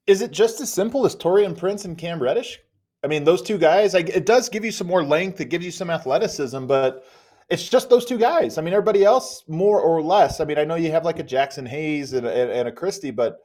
Is 0.06 0.22
it 0.22 0.30
just 0.30 0.60
as 0.60 0.72
simple 0.72 1.04
as 1.04 1.16
Taurean 1.16 1.56
Prince 1.56 1.84
and 1.84 1.98
Cam 1.98 2.22
Reddish? 2.22 2.58
I 3.04 3.08
mean, 3.08 3.24
those 3.24 3.42
two 3.42 3.58
guys, 3.58 3.92
like 3.94 4.08
it 4.08 4.24
does 4.24 4.48
give 4.48 4.64
you 4.64 4.72
some 4.72 4.86
more 4.86 5.04
length, 5.04 5.40
it 5.40 5.46
gives 5.46 5.64
you 5.64 5.70
some 5.70 5.90
athleticism, 5.90 6.66
but 6.66 7.04
it's 7.48 7.68
just 7.68 7.88
those 7.88 8.04
two 8.04 8.18
guys. 8.18 8.58
I 8.58 8.62
mean, 8.62 8.74
everybody 8.74 9.04
else 9.04 9.44
more 9.46 9.80
or 9.80 10.02
less. 10.02 10.40
I 10.40 10.44
mean, 10.44 10.58
I 10.58 10.64
know 10.64 10.74
you 10.74 10.90
have 10.90 11.04
like 11.04 11.18
a 11.18 11.24
Jaxson 11.24 11.66
Hayes 11.66 12.12
and, 12.12 12.26
and, 12.26 12.50
and 12.50 12.68
a 12.68 12.72
Christie, 12.72 13.12
but 13.12 13.38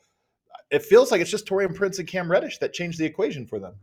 it 0.72 0.84
feels 0.84 1.12
like 1.12 1.22
it's 1.22 1.30
just 1.30 1.46
Taurean 1.46 1.76
Prince 1.76 2.00
and 2.00 2.08
Cam 2.08 2.32
Reddish 2.32 2.58
that 2.60 2.74
changed 2.74 2.98
the 2.98 3.06
equation 3.06 3.46
for 3.46 3.60
them. 3.60 3.76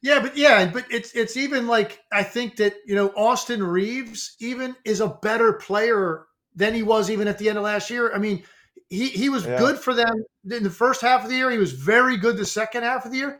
Yeah, 0.00 0.18
but 0.18 0.36
yeah, 0.36 0.66
but 0.66 0.84
it's 0.90 1.12
it's 1.12 1.36
even 1.36 1.68
like 1.68 2.00
I 2.12 2.24
think 2.24 2.56
that 2.56 2.74
you 2.86 2.96
know 2.96 3.12
Austin 3.16 3.62
Reaves 3.62 4.34
even 4.40 4.74
is 4.84 5.00
a 5.00 5.16
better 5.22 5.52
player 5.52 6.26
than 6.56 6.74
he 6.74 6.82
was 6.82 7.08
even 7.08 7.28
at 7.28 7.38
the 7.38 7.48
end 7.48 7.56
of 7.56 7.64
last 7.64 7.88
year. 7.88 8.12
I 8.12 8.18
mean, 8.18 8.42
he 8.88 9.08
he 9.10 9.28
was 9.28 9.46
yeah. 9.46 9.58
good 9.58 9.78
for 9.78 9.94
them 9.94 10.24
in 10.50 10.64
the 10.64 10.70
first 10.70 11.02
half 11.02 11.22
of 11.22 11.30
the 11.30 11.36
year. 11.36 11.52
He 11.52 11.58
was 11.58 11.72
very 11.72 12.16
good 12.16 12.36
the 12.36 12.44
second 12.44 12.82
half 12.82 13.04
of 13.04 13.12
the 13.12 13.18
year. 13.18 13.38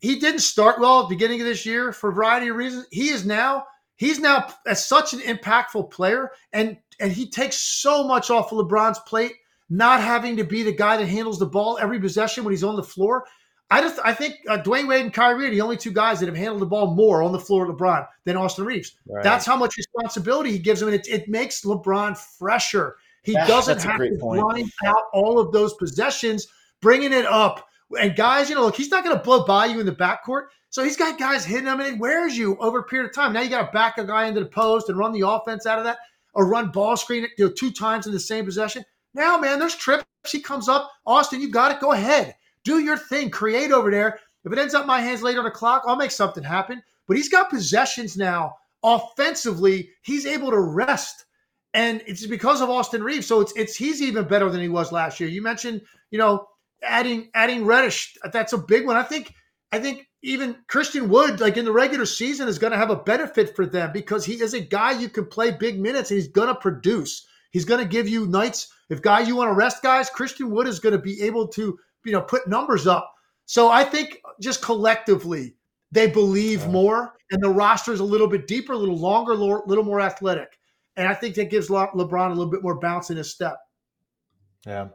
He 0.00 0.18
didn't 0.18 0.40
start 0.40 0.80
well 0.80 1.00
at 1.00 1.08
the 1.08 1.14
beginning 1.14 1.42
of 1.42 1.46
this 1.46 1.66
year 1.66 1.92
for 1.92 2.08
a 2.08 2.14
variety 2.14 2.48
of 2.48 2.56
reasons. 2.56 2.86
He 2.90 3.10
is 3.10 3.26
now 3.26 3.66
he's 3.98 4.18
now 4.18 4.48
as 4.66 4.82
such 4.84 5.12
an 5.12 5.20
impactful 5.20 5.90
player, 5.90 6.30
and 6.54 6.78
and 6.98 7.12
he 7.12 7.28
takes 7.28 7.56
so 7.56 8.04
much 8.04 8.30
off 8.30 8.50
of 8.50 8.58
LeBron's 8.58 8.98
plate, 9.00 9.34
not 9.68 10.00
having 10.00 10.38
to 10.38 10.44
be 10.44 10.62
the 10.62 10.72
guy 10.72 10.96
that 10.96 11.06
handles 11.06 11.38
the 11.38 11.46
ball 11.46 11.78
every 11.78 12.00
possession 12.00 12.44
when 12.44 12.52
he's 12.52 12.64
on 12.64 12.76
the 12.76 12.82
floor. 12.82 13.26
I 13.70 13.82
just 13.82 14.00
I 14.02 14.14
think 14.14 14.36
uh, 14.48 14.58
Dwyane 14.58 14.88
Wade 14.88 15.02
and 15.02 15.12
Kyrie 15.12 15.48
are 15.48 15.50
the 15.50 15.60
only 15.60 15.76
two 15.76 15.92
guys 15.92 16.20
that 16.20 16.26
have 16.26 16.36
handled 16.36 16.62
the 16.62 16.66
ball 16.66 16.94
more 16.94 17.22
on 17.22 17.32
the 17.32 17.38
floor 17.38 17.68
of 17.68 17.76
LeBron 17.76 18.06
than 18.24 18.36
Austin 18.36 18.64
Reaves. 18.64 18.96
Right. 19.06 19.22
That's 19.22 19.44
how 19.44 19.56
much 19.56 19.76
responsibility 19.76 20.50
he 20.52 20.58
gives 20.58 20.80
him, 20.80 20.88
and 20.88 20.96
it, 20.96 21.06
it 21.08 21.28
makes 21.28 21.64
LeBron 21.64 22.16
fresher. 22.16 22.96
He 23.22 23.34
doesn't 23.34 23.82
have 23.82 23.98
to 23.98 24.16
point. 24.18 24.40
grind 24.42 24.72
out 24.86 25.04
all 25.12 25.38
of 25.38 25.52
those 25.52 25.74
possessions, 25.74 26.48
bringing 26.80 27.12
it 27.12 27.26
up. 27.26 27.68
And 28.00 28.16
guys, 28.16 28.48
you 28.48 28.54
know, 28.54 28.62
look, 28.62 28.76
he's 28.76 28.90
not 28.90 29.04
going 29.04 29.16
to 29.16 29.22
blow 29.22 29.44
by 29.44 29.66
you 29.66 29.80
in 29.80 29.86
the 29.86 29.92
backcourt. 29.92 30.46
So 30.70 30.84
he's 30.84 30.96
got 30.96 31.18
guys 31.18 31.44
hitting 31.44 31.66
him 31.66 31.80
and 31.80 31.94
he 31.94 31.98
wears 31.98 32.36
you 32.36 32.56
over 32.58 32.80
a 32.80 32.84
period 32.84 33.08
of 33.08 33.14
time. 33.14 33.32
Now 33.32 33.40
you 33.40 33.50
got 33.50 33.66
to 33.66 33.72
back 33.72 33.98
a 33.98 34.04
guy 34.04 34.26
into 34.26 34.40
the 34.40 34.46
post 34.46 34.88
and 34.88 34.98
run 34.98 35.12
the 35.12 35.26
offense 35.26 35.66
out 35.66 35.78
of 35.78 35.84
that 35.84 35.98
or 36.34 36.46
run 36.46 36.70
ball 36.70 36.96
screen 36.96 37.26
you 37.38 37.46
know, 37.46 37.52
two 37.52 37.70
times 37.70 38.06
in 38.06 38.12
the 38.12 38.20
same 38.20 38.44
possession. 38.44 38.84
Now, 39.14 39.38
man, 39.38 39.58
there's 39.58 39.74
trips. 39.74 40.04
He 40.30 40.40
comes 40.40 40.68
up. 40.68 40.90
Austin, 41.06 41.40
you 41.40 41.50
got 41.50 41.72
it. 41.72 41.80
Go 41.80 41.92
ahead. 41.92 42.34
Do 42.64 42.80
your 42.80 42.98
thing. 42.98 43.30
Create 43.30 43.72
over 43.72 43.90
there. 43.90 44.20
If 44.44 44.52
it 44.52 44.58
ends 44.58 44.74
up 44.74 44.86
my 44.86 45.00
hands 45.00 45.22
later 45.22 45.38
on 45.38 45.44
the 45.44 45.50
clock, 45.50 45.82
I'll 45.86 45.96
make 45.96 46.10
something 46.10 46.44
happen. 46.44 46.82
But 47.06 47.16
he's 47.16 47.28
got 47.28 47.50
possessions 47.50 48.16
now. 48.16 48.56
Offensively, 48.82 49.90
he's 50.02 50.26
able 50.26 50.50
to 50.50 50.60
rest. 50.60 51.24
And 51.74 52.02
it's 52.06 52.26
because 52.26 52.60
of 52.60 52.70
Austin 52.70 53.02
Reaves. 53.02 53.26
So 53.26 53.40
it's 53.40 53.52
it's 53.56 53.76
he's 53.76 54.00
even 54.02 54.26
better 54.26 54.48
than 54.50 54.60
he 54.60 54.68
was 54.68 54.92
last 54.92 55.20
year. 55.20 55.28
You 55.28 55.42
mentioned, 55.42 55.82
you 56.10 56.18
know, 56.18 56.46
adding 56.82 57.30
adding 57.34 57.64
Reddish. 57.64 58.16
That's 58.32 58.52
a 58.52 58.58
big 58.58 58.86
one. 58.86 58.96
I 58.96 59.02
think 59.02 59.34
I 59.72 59.78
think 59.78 60.07
even 60.22 60.56
Christian 60.66 61.08
Wood, 61.08 61.40
like 61.40 61.56
in 61.56 61.64
the 61.64 61.72
regular 61.72 62.06
season, 62.06 62.48
is 62.48 62.58
going 62.58 62.72
to 62.72 62.78
have 62.78 62.90
a 62.90 62.96
benefit 62.96 63.54
for 63.54 63.66
them 63.66 63.92
because 63.92 64.24
he 64.24 64.34
is 64.34 64.54
a 64.54 64.60
guy 64.60 64.92
you 64.92 65.08
can 65.08 65.26
play 65.26 65.50
big 65.50 65.80
minutes 65.80 66.10
and 66.10 66.18
he's 66.18 66.28
going 66.28 66.48
to 66.48 66.54
produce. 66.54 67.26
He's 67.50 67.64
going 67.64 67.80
to 67.80 67.88
give 67.88 68.08
you 68.08 68.26
nights. 68.26 68.72
If 68.90 69.02
guy 69.02 69.20
you 69.20 69.36
want 69.36 69.48
to 69.48 69.54
rest 69.54 69.82
guys, 69.82 70.10
Christian 70.10 70.50
Wood 70.50 70.66
is 70.66 70.80
going 70.80 70.94
to 70.94 70.98
be 70.98 71.22
able 71.22 71.48
to 71.48 71.78
you 72.04 72.12
know 72.12 72.22
put 72.22 72.48
numbers 72.48 72.86
up. 72.86 73.12
So 73.46 73.70
I 73.70 73.84
think 73.84 74.20
just 74.40 74.62
collectively 74.62 75.54
they 75.92 76.08
believe 76.08 76.60
yeah. 76.62 76.68
more, 76.68 77.14
and 77.30 77.42
the 77.42 77.48
roster 77.48 77.92
is 77.92 78.00
a 78.00 78.04
little 78.04 78.26
bit 78.26 78.46
deeper, 78.46 78.72
a 78.72 78.78
little 78.78 78.98
longer, 78.98 79.32
a 79.32 79.36
little 79.36 79.84
more 79.84 80.00
athletic, 80.00 80.58
and 80.96 81.08
I 81.08 81.14
think 81.14 81.36
that 81.36 81.50
gives 81.50 81.68
LeBron 81.68 82.26
a 82.26 82.34
little 82.34 82.50
bit 82.50 82.62
more 82.62 82.78
bounce 82.78 83.10
in 83.10 83.16
his 83.16 83.30
step. 83.30 83.56
Yeah. 84.66 84.88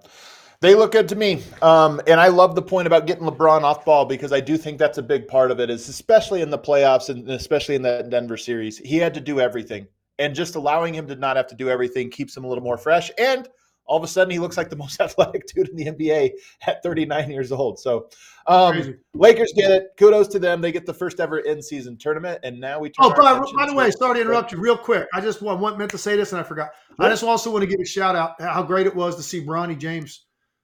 They 0.64 0.76
look 0.76 0.94
good 0.94 1.10
to 1.10 1.18
me. 1.18 1.44
Um, 1.62 2.00
and 2.08 2.22
I 2.22 2.30
love 2.30 2.56
the 2.56 2.62
point 2.62 2.88
about 2.88 3.06
getting 3.06 3.26
LeBron 3.26 3.64
off 3.64 3.84
ball 3.84 4.06
because 4.06 4.32
I 4.32 4.40
do 4.40 4.56
think 4.56 4.80
that's 4.80 4.98
a 4.98 5.04
big 5.04 5.28
part 5.28 5.52
of 5.52 5.60
it, 5.60 5.70
is 5.70 5.90
especially 5.90 6.42
in 6.42 6.50
the 6.50 6.58
playoffs 6.58 7.10
and 7.10 7.30
especially 7.30 7.76
in 7.76 7.82
that 7.82 8.10
Denver 8.10 8.38
series. 8.38 8.78
He 8.78 8.96
had 8.96 9.14
to 9.16 9.20
do 9.20 9.42
everything. 9.42 9.88
And 10.20 10.34
just 10.34 10.56
allowing 10.56 10.94
him 10.94 11.06
to 11.08 11.18
not 11.18 11.36
have 11.36 11.48
to 11.48 11.56
do 11.56 11.70
everything 11.70 12.10
keeps 12.10 12.38
him 12.38 12.46
a 12.46 12.48
little 12.48 12.64
more 12.64 12.78
fresh. 12.78 13.12
And 13.20 13.46
all 13.84 13.98
of 13.98 14.06
a 14.06 14.08
sudden, 14.08 14.32
he 14.32 14.40
looks 14.40 14.56
like 14.56 14.70
the 14.70 14.76
most 14.78 15.02
athletic 15.02 15.48
dude 15.48 15.68
in 15.68 15.76
the 15.76 15.86
NBA 15.88 16.32
at 16.66 16.82
39 16.82 17.30
years 17.30 17.52
old. 17.52 17.78
So, 17.78 18.08
um, 18.48 18.98
Lakers 19.14 19.52
get 19.58 19.70
it. 19.70 19.88
Kudos 19.98 20.30
to 20.30 20.40
them. 20.40 20.62
They 20.62 20.72
get 20.72 20.86
the 20.86 20.94
first 20.94 21.20
ever 21.20 21.40
in 21.40 21.62
season 21.62 21.98
tournament. 21.98 22.40
And 22.44 22.58
now 22.58 22.80
we 22.80 22.90
Oh, 23.00 23.10
by, 23.10 23.38
by 23.58 23.66
the 23.68 23.76
way, 23.76 23.92
sorry 23.92 24.16
to 24.16 24.22
interrupt 24.22 24.54
you 24.54 24.60
real 24.60 24.78
quick. 24.78 25.10
I 25.14 25.20
just 25.20 25.42
want, 25.42 25.78
meant 25.78 25.92
to 25.92 25.98
say 25.98 26.16
this 26.16 26.32
and 26.32 26.40
I 26.40 26.44
forgot. 26.44 26.70
I 27.00 27.10
just 27.10 27.26
also 27.26 27.52
want 27.52 27.64
to 27.64 27.68
give 27.68 27.82
a 27.82 27.86
shout 27.86 28.16
out 28.16 28.40
how 28.40 28.64
great 28.64 28.88
it 28.88 28.96
was 28.96 29.18
to 29.18 29.24
see 29.24 29.46
Bronny 29.46 29.78
James 29.78 30.24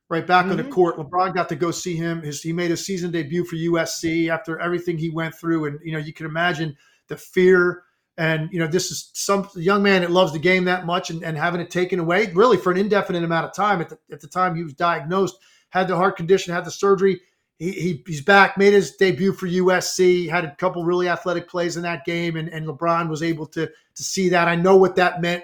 right 0.10 0.26
back 0.26 0.44
mm-hmm. 0.44 0.52
on 0.52 0.58
the 0.58 0.64
mm-hmm. 0.64 0.72
court. 0.72 0.98
LeBron 0.98 1.34
got 1.34 1.50
to 1.50 1.56
go 1.56 1.72
see 1.72 1.96
him. 1.96 2.22
His, 2.22 2.42
he 2.42 2.52
made 2.52 2.72
his 2.72 2.86
season 2.86 3.12
debut 3.12 3.46
for 3.46 3.56
USC 3.56 4.30
after 4.30 4.60
everything 4.60 4.98
he 4.98 5.10
went 5.10 5.36
through, 5.36 5.66
and 5.66 5.80
you 5.84 5.92
know 5.94 6.00
you 6.00 6.14
can 6.14 6.26
imagine 6.26 6.76
the 7.08 7.18
fear. 7.18 7.84
And 8.18 8.52
you 8.52 8.60
know 8.60 8.68
this 8.68 8.92
is 8.92 9.12
some 9.14 9.48
young 9.56 9.82
man 9.82 10.02
that 10.02 10.12
loves 10.12 10.34
the 10.34 10.40
game 10.40 10.66
that 10.66 10.86
much, 10.86 11.10
and, 11.10 11.24
and 11.24 11.38
having 11.38 11.62
it 11.62 11.72
taken 11.72 12.00
away 12.00 12.32
really 12.34 12.58
for 12.58 12.72
an 12.72 12.78
indefinite 12.78 13.24
amount 13.24 13.46
of 13.46 13.54
time. 13.54 13.80
At 13.82 13.90
the, 13.90 14.00
at 14.12 14.20
the 14.20 14.28
time 14.28 14.56
he 14.56 14.64
was 14.64 14.74
diagnosed, 14.74 15.38
had 15.70 15.88
the 15.88 15.96
heart 15.96 16.18
condition, 16.18 16.54
had 16.54 16.66
the 16.66 16.72
surgery. 16.72 17.22
He, 17.58 17.72
he, 17.72 18.04
he's 18.08 18.22
back, 18.22 18.58
made 18.58 18.72
his 18.72 18.96
debut 18.96 19.34
for 19.34 19.46
USC, 19.46 20.30
had 20.30 20.46
a 20.46 20.56
couple 20.56 20.86
really 20.86 21.10
athletic 21.10 21.50
plays 21.50 21.76
in 21.76 21.84
that 21.84 22.06
game, 22.06 22.38
and, 22.38 22.48
and 22.48 22.66
LeBron 22.66 23.10
was 23.10 23.22
able 23.22 23.46
to 23.48 23.68
to 23.68 24.04
see 24.04 24.30
that. 24.30 24.48
I 24.48 24.56
know 24.56 24.76
what 24.76 24.96
that 24.96 25.22
meant 25.22 25.44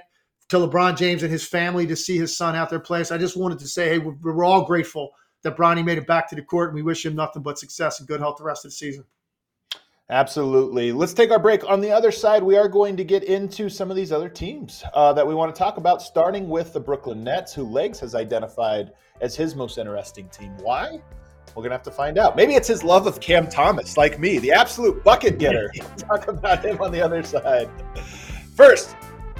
to 0.49 0.57
LeBron 0.57 0.97
James 0.97 1.23
and 1.23 1.31
his 1.31 1.47
family 1.47 1.87
to 1.87 1.95
see 1.95 2.17
his 2.17 2.37
son 2.37 2.55
out 2.55 2.69
there 2.69 2.79
play. 2.79 3.03
So 3.03 3.15
I 3.15 3.17
just 3.17 3.37
wanted 3.37 3.59
to 3.59 3.67
say, 3.67 3.89
hey, 3.89 3.97
we're, 3.97 4.15
we're 4.21 4.45
all 4.45 4.63
grateful 4.63 5.11
that 5.43 5.57
Bronny 5.57 5.83
made 5.83 5.97
it 5.97 6.07
back 6.07 6.29
to 6.29 6.35
the 6.35 6.41
court, 6.41 6.69
and 6.69 6.75
we 6.75 6.81
wish 6.81 7.05
him 7.05 7.15
nothing 7.15 7.43
but 7.43 7.59
success 7.59 7.99
and 7.99 8.07
good 8.07 8.19
health 8.19 8.37
the 8.37 8.43
rest 8.43 8.65
of 8.65 8.71
the 8.71 8.75
season. 8.75 9.05
Absolutely. 10.09 10.91
Let's 10.91 11.13
take 11.13 11.31
our 11.31 11.39
break. 11.39 11.67
On 11.67 11.81
the 11.81 11.91
other 11.91 12.11
side, 12.11 12.43
we 12.43 12.57
are 12.57 12.67
going 12.67 12.95
to 12.97 13.03
get 13.03 13.23
into 13.23 13.69
some 13.69 13.89
of 13.89 13.95
these 13.95 14.11
other 14.11 14.29
teams 14.29 14.83
uh, 14.93 15.11
that 15.13 15.25
we 15.25 15.33
want 15.33 15.53
to 15.53 15.57
talk 15.57 15.77
about, 15.77 16.01
starting 16.01 16.47
with 16.47 16.73
the 16.73 16.79
Brooklyn 16.79 17.23
Nets, 17.23 17.53
who 17.53 17.63
Legs 17.63 17.99
has 18.01 18.13
identified 18.13 18.91
as 19.21 19.35
his 19.35 19.55
most 19.55 19.79
interesting 19.79 20.29
team. 20.29 20.55
Why? 20.61 21.01
We're 21.49 21.61
going 21.61 21.71
to 21.71 21.77
have 21.77 21.83
to 21.83 21.91
find 21.91 22.19
out. 22.19 22.35
Maybe 22.35 22.53
it's 22.53 22.67
his 22.67 22.83
love 22.83 23.07
of 23.07 23.19
Cam 23.19 23.47
Thomas, 23.47 23.97
like 23.97 24.19
me, 24.19 24.37
the 24.37 24.51
absolute 24.51 25.03
bucket 25.03 25.39
getter. 25.39 25.71
talk 25.97 26.27
about 26.27 26.63
him 26.63 26.79
on 26.81 26.91
the 26.91 27.01
other 27.01 27.23
side. 27.23 27.69
First, 28.55 28.95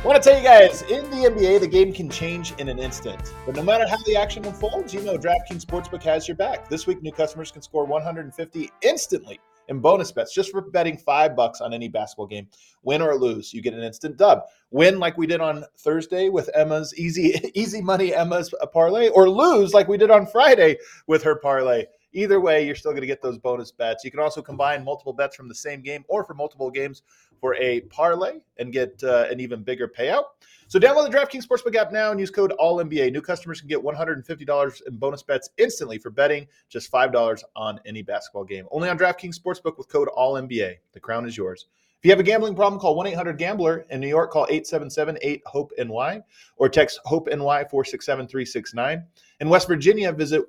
I 0.05 0.07
want 0.07 0.21
to 0.21 0.29
tell 0.29 0.37
you 0.37 0.45
guys, 0.45 0.83
in 0.83 1.09
the 1.09 1.27
NBA, 1.27 1.61
the 1.61 1.67
game 1.67 1.91
can 1.91 2.11
change 2.11 2.53
in 2.59 2.69
an 2.69 2.77
instant. 2.77 3.33
But 3.43 3.55
no 3.55 3.63
matter 3.63 3.87
how 3.87 3.97
the 4.05 4.15
action 4.15 4.45
unfolds, 4.45 4.93
you 4.93 5.01
know 5.01 5.17
DraftKings 5.17 5.65
Sportsbook 5.65 6.03
has 6.03 6.27
your 6.27 6.37
back. 6.37 6.69
This 6.69 6.85
week, 6.85 7.01
new 7.01 7.11
customers 7.11 7.49
can 7.49 7.63
score 7.63 7.85
150 7.85 8.71
instantly 8.83 9.39
in 9.67 9.79
bonus 9.79 10.11
bets 10.11 10.31
just 10.31 10.51
for 10.51 10.61
betting 10.61 10.95
five 10.95 11.35
bucks 11.35 11.59
on 11.59 11.73
any 11.73 11.87
basketball 11.87 12.27
game. 12.27 12.47
Win 12.83 13.01
or 13.01 13.15
lose, 13.15 13.51
you 13.51 13.63
get 13.63 13.73
an 13.73 13.81
instant 13.81 14.15
dub. 14.15 14.43
Win 14.69 14.99
like 14.99 15.17
we 15.17 15.25
did 15.25 15.41
on 15.41 15.65
Thursday 15.79 16.29
with 16.29 16.51
Emma's 16.53 16.93
easy 16.95 17.41
easy 17.55 17.81
money 17.81 18.13
Emma's 18.13 18.53
parlay, 18.73 19.09
or 19.09 19.27
lose 19.27 19.73
like 19.73 19.87
we 19.87 19.97
did 19.97 20.11
on 20.11 20.27
Friday 20.27 20.77
with 21.07 21.23
her 21.23 21.35
parlay. 21.35 21.85
Either 22.13 22.39
way, 22.39 22.65
you're 22.65 22.75
still 22.75 22.91
going 22.91 23.01
to 23.01 23.07
get 23.07 23.21
those 23.21 23.37
bonus 23.37 23.71
bets. 23.71 24.05
You 24.05 24.11
can 24.11 24.21
also 24.21 24.41
combine 24.41 24.85
multiple 24.85 25.11
bets 25.11 25.35
from 25.35 25.49
the 25.49 25.55
same 25.55 25.81
game 25.81 26.05
or 26.07 26.23
for 26.23 26.33
multiple 26.33 26.71
games 26.71 27.01
for 27.39 27.55
a 27.55 27.81
parlay 27.81 28.39
and 28.57 28.71
get 28.73 29.01
uh, 29.03 29.25
an 29.29 29.39
even 29.39 29.63
bigger 29.63 29.87
payout. 29.87 30.23
So 30.67 30.79
download 30.79 31.11
the 31.11 31.15
DraftKings 31.15 31.45
Sportsbook 31.45 31.75
app 31.75 31.91
now 31.91 32.09
and 32.09 32.19
use 32.19 32.31
code 32.31 32.51
ALLNBA. 32.59 33.11
New 33.11 33.21
customers 33.21 33.59
can 33.59 33.69
get 33.69 33.79
$150 33.83 34.81
in 34.87 34.97
bonus 34.97 35.21
bets 35.21 35.49
instantly 35.57 35.99
for 35.99 36.09
betting 36.09 36.47
just 36.69 36.91
$5 36.91 37.43
on 37.55 37.79
any 37.85 38.01
basketball 38.01 38.43
game. 38.43 38.65
Only 38.71 38.89
on 38.89 38.97
DraftKings 38.97 39.39
Sportsbook 39.39 39.77
with 39.77 39.87
code 39.89 40.09
ALLNBA. 40.17 40.77
The 40.93 40.99
crown 40.99 41.27
is 41.27 41.37
yours. 41.37 41.67
If 41.99 42.09
you 42.09 42.11
have 42.11 42.19
a 42.19 42.23
gambling 42.23 42.55
problem, 42.55 42.79
call 42.79 42.95
1-800-GAMBLER. 43.03 43.87
In 43.89 43.99
New 43.99 44.07
York, 44.07 44.31
call 44.31 44.47
877-8-HOPE-NY 44.47 46.21
or 46.57 46.69
text 46.69 46.99
HOPE-NY 47.05 47.63
467-369. 47.71 49.03
In 49.39 49.49
West 49.49 49.67
Virginia, 49.67 50.11
visit 50.11 50.43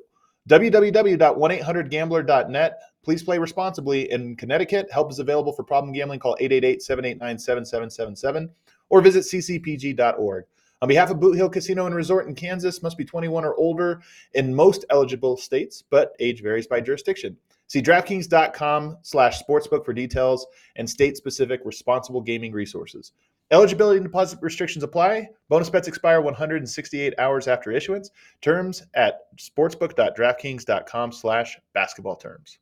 www.1800gambler.net. 0.49 2.81
Please 3.03 3.23
play 3.23 3.39
responsibly. 3.39 4.11
In 4.11 4.37
Connecticut, 4.37 4.91
help 4.91 5.11
is 5.11 5.19
available 5.19 5.53
for 5.53 5.63
problem 5.63 5.93
gambling. 5.93 6.21
Call 6.21 6.37
888-789-7777 6.41 8.49
or 8.89 9.01
visit 9.01 9.25
ccpg.org. 9.25 10.45
On 10.83 10.89
behalf 10.89 11.11
of 11.11 11.21
Boot 11.21 11.37
Hill 11.37 11.49
Casino 11.49 11.87
and 11.87 11.95
Resort 11.95 12.29
in 12.29 12.35
Kansas, 12.35 12.83
must 12.83 12.99
be 12.99 13.05
21 13.05 13.45
or 13.45 13.55
older 13.55 14.03
in 14.35 14.55
most 14.55 14.85
eligible 14.91 15.37
states, 15.37 15.83
but 15.89 16.15
age 16.21 16.43
varies 16.43 16.67
by 16.67 16.81
jurisdiction. 16.81 17.37
See 17.69 17.83
DraftKings.com 17.83 18.99
slash 19.03 19.43
sportsbook 19.43 19.85
for 19.85 19.93
details 19.93 20.47
and 20.77 20.89
state-specific 20.89 21.63
responsible 21.65 22.21
gaming 22.21 22.53
resources. 22.53 23.13
Eligibility 23.53 23.99
and 23.99 24.07
deposit 24.07 24.41
restrictions 24.43 24.83
apply. 24.83 25.29
Bonus 25.49 25.71
bets 25.71 25.87
expire 25.87 26.21
168 26.21 27.15
hours 27.19 27.47
after 27.47 27.71
issuance. 27.71 28.11
Terms 28.41 28.83
at 28.95 29.21
sportsbook.draftkings.com 29.37 31.13
slash 31.13 31.59
basketball 31.73 32.17
terms. 32.17 32.59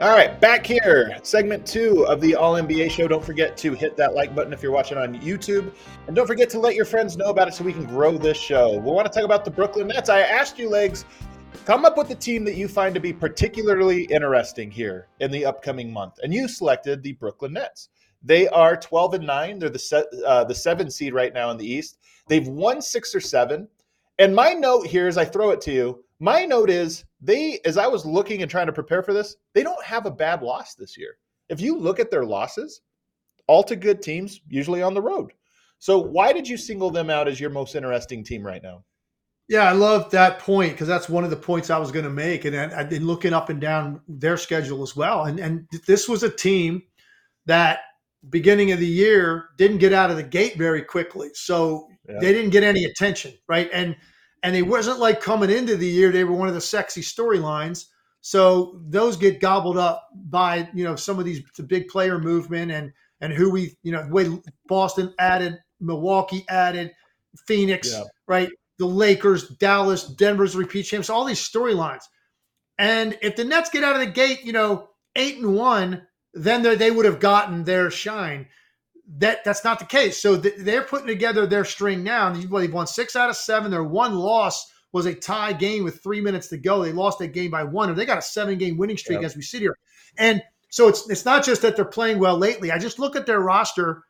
All 0.00 0.10
right, 0.10 0.40
back 0.40 0.66
here, 0.66 1.16
segment 1.22 1.64
two 1.64 2.04
of 2.08 2.20
the 2.20 2.34
All 2.34 2.54
NBA 2.54 2.90
show. 2.90 3.06
Don't 3.06 3.24
forget 3.24 3.56
to 3.58 3.74
hit 3.74 3.96
that 3.96 4.12
like 4.12 4.34
button 4.34 4.52
if 4.52 4.60
you're 4.60 4.72
watching 4.72 4.98
on 4.98 5.14
YouTube. 5.20 5.72
And 6.08 6.16
don't 6.16 6.26
forget 6.26 6.50
to 6.50 6.58
let 6.58 6.74
your 6.74 6.84
friends 6.84 7.16
know 7.16 7.26
about 7.26 7.46
it 7.46 7.54
so 7.54 7.62
we 7.62 7.72
can 7.72 7.84
grow 7.84 8.18
this 8.18 8.36
show. 8.36 8.72
We 8.72 8.90
want 8.90 9.06
to 9.06 9.12
talk 9.12 9.24
about 9.24 9.44
the 9.44 9.52
Brooklyn 9.52 9.86
Nets. 9.86 10.08
I 10.08 10.22
asked 10.22 10.58
you, 10.58 10.68
Legs, 10.68 11.04
Come 11.64 11.84
up 11.86 11.96
with 11.96 12.10
a 12.10 12.14
team 12.14 12.44
that 12.44 12.56
you 12.56 12.68
find 12.68 12.94
to 12.94 13.00
be 13.00 13.12
particularly 13.12 14.04
interesting 14.04 14.70
here 14.70 15.08
in 15.20 15.30
the 15.30 15.46
upcoming 15.46 15.92
month. 15.92 16.14
And 16.22 16.32
you 16.32 16.46
selected 16.46 17.02
the 17.02 17.12
Brooklyn 17.12 17.54
Nets. 17.54 17.88
They 18.22 18.48
are 18.48 18.76
12 18.76 19.14
and 19.14 19.26
9. 19.26 19.58
They're 19.58 19.70
the 19.70 19.78
se- 19.78 20.04
uh, 20.26 20.44
the 20.44 20.54
7 20.54 20.90
seed 20.90 21.14
right 21.14 21.32
now 21.32 21.50
in 21.50 21.56
the 21.56 21.66
East. 21.66 21.98
They've 22.28 22.46
won 22.46 22.82
6 22.82 23.14
or 23.14 23.20
7. 23.20 23.68
And 24.18 24.34
my 24.34 24.52
note 24.52 24.86
here 24.86 25.08
as 25.08 25.18
I 25.18 25.24
throw 25.24 25.50
it 25.50 25.60
to 25.62 25.72
you, 25.72 26.04
my 26.20 26.44
note 26.44 26.70
is 26.70 27.04
they 27.20 27.60
as 27.64 27.76
I 27.76 27.86
was 27.86 28.06
looking 28.06 28.42
and 28.42 28.50
trying 28.50 28.66
to 28.66 28.72
prepare 28.72 29.02
for 29.02 29.12
this, 29.12 29.36
they 29.52 29.62
don't 29.62 29.84
have 29.84 30.06
a 30.06 30.10
bad 30.10 30.42
loss 30.42 30.74
this 30.74 30.96
year. 30.96 31.18
If 31.48 31.60
you 31.60 31.76
look 31.78 31.98
at 31.98 32.10
their 32.10 32.24
losses, 32.24 32.82
all 33.46 33.62
to 33.64 33.76
good 33.76 34.00
teams, 34.00 34.40
usually 34.48 34.82
on 34.82 34.94
the 34.94 35.02
road. 35.02 35.32
So 35.78 35.98
why 35.98 36.32
did 36.32 36.48
you 36.48 36.56
single 36.56 36.90
them 36.90 37.10
out 37.10 37.28
as 37.28 37.40
your 37.40 37.50
most 37.50 37.74
interesting 37.74 38.24
team 38.24 38.46
right 38.46 38.62
now? 38.62 38.84
Yeah, 39.48 39.64
I 39.64 39.72
love 39.72 40.10
that 40.10 40.38
point 40.38 40.72
because 40.72 40.88
that's 40.88 41.08
one 41.08 41.22
of 41.22 41.30
the 41.30 41.36
points 41.36 41.68
I 41.68 41.78
was 41.78 41.92
going 41.92 42.06
to 42.06 42.10
make, 42.10 42.46
and 42.46 42.56
I've 42.56 42.88
been 42.88 43.06
looking 43.06 43.34
up 43.34 43.50
and 43.50 43.60
down 43.60 44.00
their 44.08 44.38
schedule 44.38 44.82
as 44.82 44.96
well. 44.96 45.24
And 45.24 45.38
and 45.38 45.68
this 45.86 46.08
was 46.08 46.22
a 46.22 46.30
team 46.30 46.82
that 47.44 47.80
beginning 48.30 48.72
of 48.72 48.78
the 48.78 48.86
year 48.86 49.50
didn't 49.58 49.78
get 49.78 49.92
out 49.92 50.10
of 50.10 50.16
the 50.16 50.22
gate 50.22 50.56
very 50.56 50.80
quickly, 50.80 51.28
so 51.34 51.88
yeah. 52.08 52.18
they 52.20 52.32
didn't 52.32 52.50
get 52.50 52.62
any 52.62 52.84
attention, 52.84 53.34
right? 53.46 53.68
And 53.72 53.94
and 54.42 54.56
it 54.56 54.62
wasn't 54.62 54.98
like 54.98 55.20
coming 55.20 55.50
into 55.50 55.76
the 55.76 55.86
year 55.86 56.10
they 56.10 56.24
were 56.24 56.36
one 56.36 56.48
of 56.48 56.54
the 56.54 56.60
sexy 56.60 57.02
storylines. 57.02 57.86
So 58.22 58.80
those 58.86 59.18
get 59.18 59.40
gobbled 59.40 59.76
up 59.76 60.08
by 60.14 60.70
you 60.72 60.84
know 60.84 60.96
some 60.96 61.18
of 61.18 61.26
these 61.26 61.42
the 61.58 61.62
big 61.62 61.88
player 61.88 62.18
movement 62.18 62.72
and 62.72 62.92
and 63.20 63.30
who 63.30 63.50
we 63.50 63.76
you 63.82 63.92
know 63.92 64.06
the 64.06 64.12
way 64.12 64.38
Boston 64.66 65.12
added, 65.18 65.58
Milwaukee 65.80 66.46
added, 66.48 66.92
Phoenix, 67.46 67.92
yeah. 67.92 68.04
right? 68.26 68.48
The 68.78 68.86
Lakers, 68.86 69.48
Dallas, 69.48 70.04
Denver's 70.06 70.56
repeat 70.56 70.84
champs, 70.84 71.10
all 71.10 71.24
these 71.24 71.46
storylines. 71.46 72.04
And 72.78 73.16
if 73.22 73.36
the 73.36 73.44
Nets 73.44 73.70
get 73.70 73.84
out 73.84 73.94
of 73.94 74.00
the 74.00 74.10
gate, 74.10 74.44
you 74.44 74.52
know, 74.52 74.88
eight 75.14 75.38
and 75.38 75.54
one, 75.54 76.06
then 76.32 76.62
they 76.62 76.90
would 76.90 77.04
have 77.06 77.20
gotten 77.20 77.64
their 77.64 77.90
shine. 77.90 78.48
That 79.18 79.44
that's 79.44 79.64
not 79.64 79.78
the 79.78 79.84
case. 79.84 80.20
So 80.20 80.36
they're 80.36 80.82
putting 80.82 81.06
together 81.06 81.46
their 81.46 81.64
string 81.64 82.02
now. 82.02 82.28
And 82.28 82.42
they've 82.42 82.72
won 82.72 82.86
six 82.86 83.14
out 83.14 83.30
of 83.30 83.36
seven. 83.36 83.70
Their 83.70 83.84
one 83.84 84.14
loss 84.14 84.70
was 84.92 85.06
a 85.06 85.14
tie 85.14 85.52
game 85.52 85.84
with 85.84 86.02
three 86.02 86.20
minutes 86.20 86.48
to 86.48 86.56
go. 86.56 86.82
They 86.82 86.92
lost 86.92 87.18
that 87.18 87.28
game 87.28 87.50
by 87.50 87.64
one, 87.64 87.90
and 87.90 87.98
they 87.98 88.06
got 88.06 88.18
a 88.18 88.22
seven 88.22 88.58
game 88.58 88.76
winning 88.76 88.96
streak 88.96 89.20
yep. 89.20 89.26
as 89.26 89.36
we 89.36 89.42
sit 89.42 89.60
here. 89.60 89.76
And 90.16 90.42
so 90.70 90.88
it's 90.88 91.08
it's 91.10 91.24
not 91.24 91.44
just 91.44 91.62
that 91.62 91.76
they're 91.76 91.84
playing 91.84 92.18
well 92.18 92.38
lately. 92.38 92.72
I 92.72 92.78
just 92.78 92.98
look 92.98 93.14
at 93.14 93.26
their 93.26 93.40
roster 93.40 94.02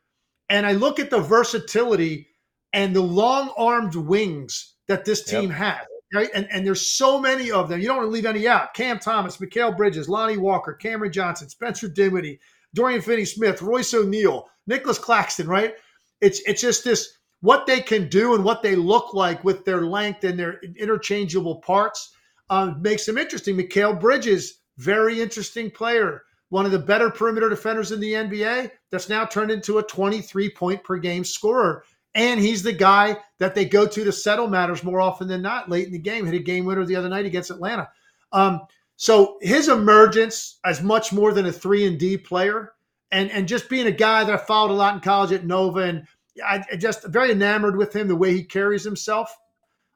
and 0.49 0.65
I 0.65 0.73
look 0.73 0.99
at 0.99 1.09
the 1.09 1.19
versatility 1.19 2.27
and 2.75 2.95
the 2.95 3.01
long 3.01 3.51
armed 3.57 3.95
wings 3.95 4.75
that 4.87 5.05
this 5.05 5.23
team 5.23 5.49
yep. 5.49 5.57
has. 5.57 5.87
Right. 6.13 6.29
And, 6.35 6.47
and 6.51 6.65
there's 6.65 6.87
so 6.87 7.19
many 7.19 7.51
of 7.51 7.67
them. 7.67 7.81
You 7.81 7.87
don't 7.87 7.97
want 7.97 8.07
to 8.07 8.11
leave 8.11 8.27
any 8.27 8.47
out. 8.47 8.73
Cam 8.73 8.99
Thomas, 8.99 9.37
Mikal 9.37 9.75
Bridges, 9.75 10.07
Lonnie 10.07 10.37
Walker, 10.37 10.73
Cameron 10.73 11.11
Johnson, 11.11 11.49
Spencer 11.49 11.87
Dinwiddie, 11.87 12.39
Dorian 12.73 13.01
Finney 13.01 13.25
Smith, 13.25 13.61
Royce 13.61 13.93
O'Neale, 13.93 14.47
Nicholas 14.67 14.99
Claxton, 14.99 15.47
right? 15.47 15.73
It's 16.21 16.41
it's 16.45 16.61
just 16.61 16.83
this 16.83 17.17
what 17.41 17.65
they 17.65 17.81
can 17.81 18.07
do 18.07 18.35
and 18.35 18.43
what 18.43 18.61
they 18.61 18.75
look 18.75 19.13
like 19.13 19.43
with 19.43 19.65
their 19.65 19.81
length 19.81 20.23
and 20.23 20.37
their 20.37 20.59
interchangeable 20.77 21.57
parts 21.57 22.13
um, 22.49 22.81
makes 22.81 23.05
them 23.05 23.17
interesting. 23.17 23.57
Mikal 23.57 23.99
Bridges, 23.99 24.59
very 24.77 25.21
interesting 25.21 25.71
player, 25.71 26.21
one 26.49 26.65
of 26.65 26.71
the 26.71 26.79
better 26.79 27.09
perimeter 27.09 27.49
defenders 27.49 27.91
in 27.91 27.99
the 27.99 28.13
NBA. 28.13 28.71
That's 28.91 29.09
now 29.09 29.25
turned 29.25 29.51
into 29.51 29.79
a 29.79 29.83
23 29.83 30.49
point 30.51 30.83
per 30.83 30.97
game 30.97 31.23
scorer. 31.23 31.83
And 32.15 32.39
he's 32.39 32.63
the 32.63 32.73
guy 32.73 33.17
that 33.39 33.53
they 33.53 33.65
go 33.65 33.85
to 33.85 34.03
to 34.03 34.11
settle 34.11 34.47
matters 34.47 34.83
more 34.83 35.01
often 35.01 35.27
than 35.27 35.41
not 35.41 35.69
late 35.69 35.85
in 35.85 35.91
the 35.91 35.99
game. 35.99 36.25
Hit 36.25 36.33
a 36.33 36.39
game 36.39 36.65
winner 36.65 36.85
the 36.85 36.95
other 36.95 37.09
night 37.09 37.25
against 37.25 37.51
Atlanta. 37.51 37.89
Um, 38.31 38.61
so 38.95 39.37
his 39.41 39.67
emergence 39.67 40.59
as 40.65 40.81
much 40.81 41.11
more 41.11 41.33
than 41.33 41.45
a 41.45 41.51
three 41.51 41.85
and 41.85 41.99
D 41.99 42.17
player, 42.17 42.71
and 43.11 43.29
and 43.31 43.47
just 43.47 43.69
being 43.69 43.87
a 43.87 43.91
guy 43.91 44.23
that 44.23 44.33
I 44.33 44.37
followed 44.37 44.71
a 44.71 44.73
lot 44.73 44.95
in 44.95 45.01
college 45.01 45.33
at 45.33 45.45
Nova, 45.45 45.81
and 45.81 46.07
I, 46.45 46.63
I 46.71 46.75
just 46.77 47.05
very 47.05 47.31
enamored 47.31 47.75
with 47.75 47.93
him 47.93 48.07
the 48.07 48.15
way 48.15 48.33
he 48.33 48.43
carries 48.43 48.83
himself. 48.83 49.29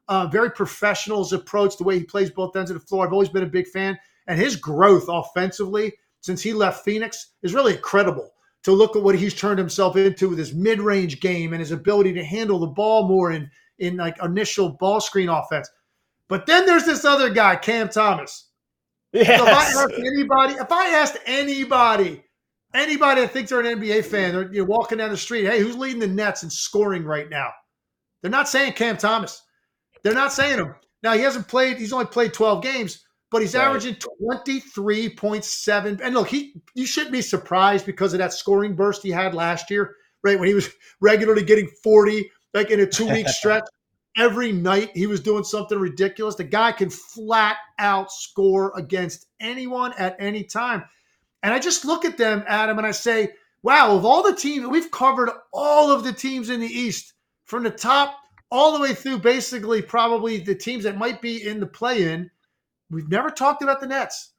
Uh, 0.08 0.26
very 0.26 0.50
professional's 0.50 1.32
approach, 1.32 1.76
the 1.76 1.84
way 1.84 1.98
he 1.98 2.04
plays 2.04 2.30
both 2.30 2.56
ends 2.56 2.70
of 2.70 2.78
the 2.78 2.86
floor. 2.86 3.06
I've 3.06 3.12
always 3.12 3.28
been 3.28 3.44
a 3.44 3.46
big 3.46 3.68
fan, 3.68 3.98
and 4.26 4.38
his 4.38 4.56
growth 4.56 5.06
offensively 5.08 5.94
since 6.20 6.42
he 6.42 6.52
left 6.52 6.84
Phoenix 6.84 7.32
is 7.42 7.54
really 7.54 7.76
incredible. 7.76 8.30
To 8.64 8.72
look 8.72 8.94
at 8.94 9.02
what 9.02 9.18
he's 9.18 9.34
turned 9.34 9.58
himself 9.58 9.96
into 9.96 10.28
with 10.28 10.38
his 10.38 10.52
mid-range 10.52 11.20
game 11.20 11.54
and 11.54 11.60
his 11.60 11.72
ability 11.72 12.12
to 12.12 12.24
handle 12.24 12.58
the 12.58 12.66
ball 12.66 13.08
more 13.08 13.32
in 13.32 13.50
in 13.78 13.96
like 13.96 14.22
initial 14.22 14.76
ball 14.78 15.00
screen 15.00 15.30
offense. 15.30 15.70
But 16.28 16.44
then 16.46 16.66
there's 16.66 16.84
this 16.84 17.04
other 17.04 17.30
guy, 17.30 17.56
Cam 17.56 17.88
Thomas 17.88 18.50
Yes. 19.12 19.38
So 19.38 19.46
if 19.46 19.52
I 19.52 19.82
asked 19.82 19.94
anybody, 19.98 20.54
if 20.54 20.72
I 20.72 20.88
asked 20.88 21.16
anybody, 21.26 22.22
anybody 22.74 23.22
that 23.22 23.32
thinks 23.32 23.50
they're 23.50 23.60
an 23.60 23.80
NBA 23.80 24.04
fan, 24.04 24.32
they're 24.32 24.52
you 24.52 24.60
know, 24.60 24.64
walking 24.64 24.98
down 24.98 25.10
the 25.10 25.16
street, 25.16 25.46
hey, 25.46 25.60
who's 25.60 25.76
leading 25.76 25.98
the 25.98 26.06
Nets 26.06 26.42
in 26.42 26.50
scoring 26.50 27.04
right 27.04 27.28
now? 27.28 27.50
They're 28.22 28.30
not 28.30 28.48
saying 28.48 28.74
Cam 28.74 28.96
Thomas. 28.96 29.42
They're 30.02 30.14
not 30.14 30.32
saying 30.32 30.58
him. 30.58 30.74
Now 31.02 31.14
he 31.14 31.22
hasn't 31.22 31.48
played. 31.48 31.78
He's 31.78 31.92
only 31.92 32.06
played 32.06 32.32
12 32.32 32.62
games, 32.62 33.04
but 33.30 33.42
he's 33.42 33.54
right. 33.54 33.64
averaging 33.64 33.94
23.7. 33.94 36.00
And 36.02 36.14
look, 36.14 36.28
he 36.28 36.54
you 36.74 36.86
shouldn't 36.86 37.12
be 37.12 37.22
surprised 37.22 37.86
because 37.86 38.12
of 38.12 38.18
that 38.18 38.32
scoring 38.32 38.74
burst 38.74 39.02
he 39.02 39.10
had 39.10 39.34
last 39.34 39.70
year, 39.70 39.96
right? 40.22 40.38
When 40.38 40.48
he 40.48 40.54
was 40.54 40.70
regularly 41.00 41.44
getting 41.44 41.68
40, 41.82 42.30
like 42.54 42.70
in 42.70 42.80
a 42.80 42.86
two 42.86 43.08
week 43.08 43.28
stretch 43.28 43.64
every 44.16 44.52
night 44.52 44.90
he 44.94 45.06
was 45.06 45.20
doing 45.20 45.44
something 45.44 45.78
ridiculous. 45.78 46.34
The 46.34 46.44
guy 46.44 46.72
can 46.72 46.90
flat 46.90 47.56
out 47.78 48.10
score 48.10 48.72
against 48.76 49.26
anyone 49.40 49.92
at 49.98 50.16
any 50.18 50.44
time. 50.44 50.84
And 51.42 51.54
I 51.54 51.58
just 51.58 51.84
look 51.84 52.04
at 52.04 52.18
them, 52.18 52.44
Adam, 52.46 52.78
and 52.78 52.86
I 52.86 52.90
say, 52.90 53.30
wow, 53.62 53.96
of 53.96 54.04
all 54.04 54.22
the 54.22 54.34
teams, 54.34 54.66
we've 54.66 54.90
covered 54.90 55.30
all 55.52 55.90
of 55.90 56.04
the 56.04 56.12
teams 56.12 56.50
in 56.50 56.60
the 56.60 56.66
East 56.66 57.14
from 57.44 57.62
the 57.62 57.70
top 57.70 58.16
all 58.50 58.74
the 58.74 58.80
way 58.80 58.94
through 58.94 59.18
basically 59.18 59.80
probably 59.80 60.38
the 60.38 60.54
teams 60.54 60.84
that 60.84 60.98
might 60.98 61.22
be 61.22 61.46
in 61.46 61.60
the 61.60 61.66
play 61.66 62.12
in. 62.12 62.30
We've 62.90 63.08
never 63.08 63.30
talked 63.30 63.62
about 63.62 63.80
the 63.80 63.86
Nets. 63.86 64.32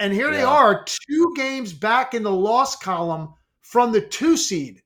And 0.00 0.12
here 0.12 0.30
yeah. 0.30 0.38
they 0.38 0.42
are, 0.42 0.84
two 0.84 1.32
games 1.36 1.72
back 1.72 2.14
in 2.14 2.22
the 2.22 2.30
loss 2.30 2.76
column 2.76 3.34
from 3.62 3.92
the 3.92 4.00
two 4.00 4.36
seed. 4.36 4.82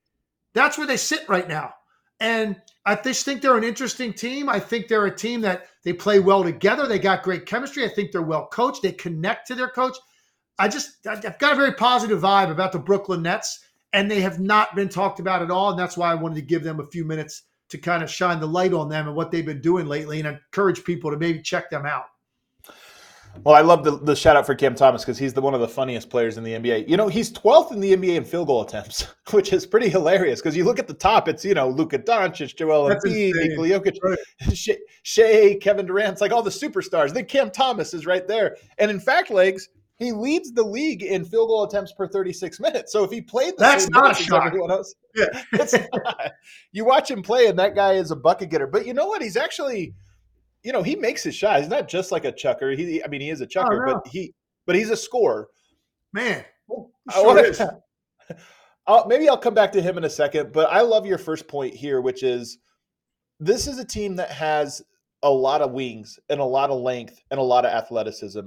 That's 0.54 0.78
where 0.78 0.86
they 0.86 0.96
sit 0.96 1.28
right 1.28 1.48
now. 1.48 1.74
And 2.20 2.60
I 2.86 2.94
just 2.94 3.24
think 3.24 3.42
they're 3.42 3.56
an 3.56 3.64
interesting 3.64 4.12
team. 4.12 4.48
I 4.48 4.60
think 4.60 4.86
they're 4.86 5.06
a 5.06 5.14
team 5.14 5.40
that 5.42 5.66
they 5.84 5.92
play 5.92 6.20
well 6.20 6.44
together. 6.44 6.86
They 6.86 6.98
got 6.98 7.22
great 7.22 7.46
chemistry. 7.46 7.84
I 7.84 7.88
think 7.88 8.12
they're 8.12 8.22
well 8.22 8.46
coached. 8.46 8.82
They 8.82 8.92
connect 8.92 9.48
to 9.48 9.54
their 9.54 9.68
coach. 9.68 9.96
I 10.58 10.68
just 10.68 11.06
I've 11.06 11.22
got 11.38 11.52
a 11.52 11.56
very 11.56 11.72
positive 11.72 12.20
vibe 12.20 12.50
about 12.50 12.72
the 12.72 12.78
Brooklyn 12.78 13.22
Nets, 13.22 13.64
and 13.92 14.10
they 14.10 14.20
have 14.20 14.38
not 14.38 14.76
been 14.76 14.88
talked 14.88 15.18
about 15.18 15.42
at 15.42 15.50
all. 15.50 15.70
And 15.70 15.78
that's 15.78 15.96
why 15.96 16.12
I 16.12 16.14
wanted 16.14 16.36
to 16.36 16.42
give 16.42 16.62
them 16.62 16.80
a 16.80 16.86
few 16.86 17.04
minutes 17.04 17.42
to 17.70 17.78
kind 17.78 18.02
of 18.02 18.10
shine 18.10 18.38
the 18.38 18.46
light 18.46 18.72
on 18.72 18.88
them 18.88 19.08
and 19.08 19.16
what 19.16 19.30
they've 19.30 19.46
been 19.46 19.60
doing 19.60 19.86
lately, 19.86 20.20
and 20.20 20.28
encourage 20.28 20.84
people 20.84 21.10
to 21.10 21.16
maybe 21.16 21.42
check 21.42 21.70
them 21.70 21.86
out. 21.86 22.04
Well, 23.44 23.54
I 23.54 23.60
love 23.60 23.82
the, 23.82 23.98
the 23.98 24.14
shout 24.14 24.36
out 24.36 24.46
for 24.46 24.54
Cam 24.54 24.74
Thomas 24.74 25.02
because 25.02 25.18
he's 25.18 25.32
the 25.32 25.40
one 25.40 25.54
of 25.54 25.60
the 25.60 25.68
funniest 25.68 26.10
players 26.10 26.36
in 26.38 26.44
the 26.44 26.52
NBA. 26.52 26.88
You 26.88 26.96
know, 26.96 27.08
he's 27.08 27.32
12th 27.32 27.72
in 27.72 27.80
the 27.80 27.94
NBA 27.94 28.16
in 28.16 28.24
field 28.24 28.46
goal 28.46 28.62
attempts, 28.62 29.06
which 29.30 29.52
is 29.52 29.66
pretty 29.66 29.88
hilarious 29.88 30.40
because 30.40 30.56
you 30.56 30.64
look 30.64 30.78
at 30.78 30.86
the 30.86 30.94
top, 30.94 31.28
it's, 31.28 31.44
you 31.44 31.54
know, 31.54 31.68
Luka 31.68 31.98
Doncic, 31.98 32.56
Joel 32.56 32.94
Embiid, 32.94 33.32
Nikola 33.34 33.68
Jokic, 33.68 33.96
right. 34.02 34.78
Shai, 35.02 35.58
Kevin 35.60 35.86
Durant, 35.86 36.12
it's 36.12 36.20
like 36.20 36.32
all 36.32 36.42
the 36.42 36.50
superstars. 36.50 37.12
Then 37.12 37.24
Cam 37.24 37.50
Thomas 37.50 37.94
is 37.94 38.06
right 38.06 38.26
there. 38.28 38.56
And 38.78 38.90
in 38.90 39.00
fact, 39.00 39.30
legs, 39.30 39.68
he 39.96 40.12
leads 40.12 40.52
the 40.52 40.62
league 40.62 41.02
in 41.02 41.24
field 41.24 41.48
goal 41.48 41.64
attempts 41.64 41.92
per 41.92 42.06
36 42.06 42.60
minutes. 42.60 42.92
So 42.92 43.02
if 43.02 43.10
he 43.10 43.20
played 43.20 43.54
the 43.56 43.60
That's 43.60 43.88
not 43.88 44.12
a 44.12 44.22
shot. 44.22 44.46
everyone 44.46 44.70
else, 44.70 44.94
yeah. 45.16 45.42
You 46.72 46.84
watch 46.84 47.10
him 47.10 47.22
play, 47.22 47.46
and 47.46 47.58
that 47.58 47.74
guy 47.74 47.94
is 47.94 48.10
a 48.10 48.16
bucket 48.16 48.50
getter. 48.50 48.66
But 48.66 48.86
you 48.86 48.94
know 48.94 49.06
what? 49.06 49.22
He's 49.22 49.36
actually– 49.36 49.94
you 50.62 50.72
know, 50.72 50.82
he 50.82 50.96
makes 50.96 51.22
his 51.22 51.34
shot. 51.34 51.60
He's 51.60 51.68
not 51.68 51.88
just 51.88 52.12
like 52.12 52.24
a 52.24 52.32
chucker. 52.32 52.70
He, 52.70 53.02
I 53.02 53.08
mean, 53.08 53.20
he 53.20 53.30
is 53.30 53.40
a 53.40 53.44
oh, 53.44 53.48
chucker, 53.48 53.86
oh, 53.86 53.92
no. 53.92 54.00
but 54.02 54.06
he, 54.06 54.32
but 54.66 54.76
he's 54.76 54.90
a 54.90 54.96
scorer. 54.96 55.48
Man, 56.12 56.44
oh, 56.70 56.90
sure 57.10 57.26
wanna, 57.26 57.80
I'll, 58.86 59.06
maybe 59.06 59.28
I'll 59.28 59.38
come 59.38 59.54
back 59.54 59.72
to 59.72 59.82
him 59.82 59.98
in 59.98 60.04
a 60.04 60.10
second. 60.10 60.52
But 60.52 60.70
I 60.70 60.82
love 60.82 61.06
your 61.06 61.18
first 61.18 61.48
point 61.48 61.74
here, 61.74 62.00
which 62.00 62.22
is 62.22 62.58
this 63.40 63.66
is 63.66 63.78
a 63.78 63.84
team 63.84 64.16
that 64.16 64.30
has 64.30 64.82
a 65.22 65.30
lot 65.30 65.62
of 65.62 65.72
wings 65.72 66.18
and 66.28 66.40
a 66.40 66.44
lot 66.44 66.70
of 66.70 66.80
length 66.80 67.20
and 67.30 67.38
a 67.40 67.42
lot 67.42 67.64
of 67.64 67.72
athleticism. 67.72 68.40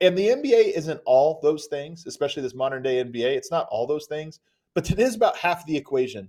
And 0.00 0.16
the 0.16 0.28
NBA 0.28 0.76
isn't 0.76 1.00
all 1.06 1.40
those 1.42 1.66
things, 1.66 2.06
especially 2.06 2.42
this 2.42 2.54
modern 2.54 2.82
day 2.82 3.02
NBA. 3.02 3.36
It's 3.36 3.50
not 3.50 3.66
all 3.70 3.86
those 3.86 4.06
things, 4.06 4.40
but 4.74 4.90
it 4.90 5.00
is 5.00 5.16
about 5.16 5.36
half 5.36 5.66
the 5.66 5.76
equation. 5.76 6.28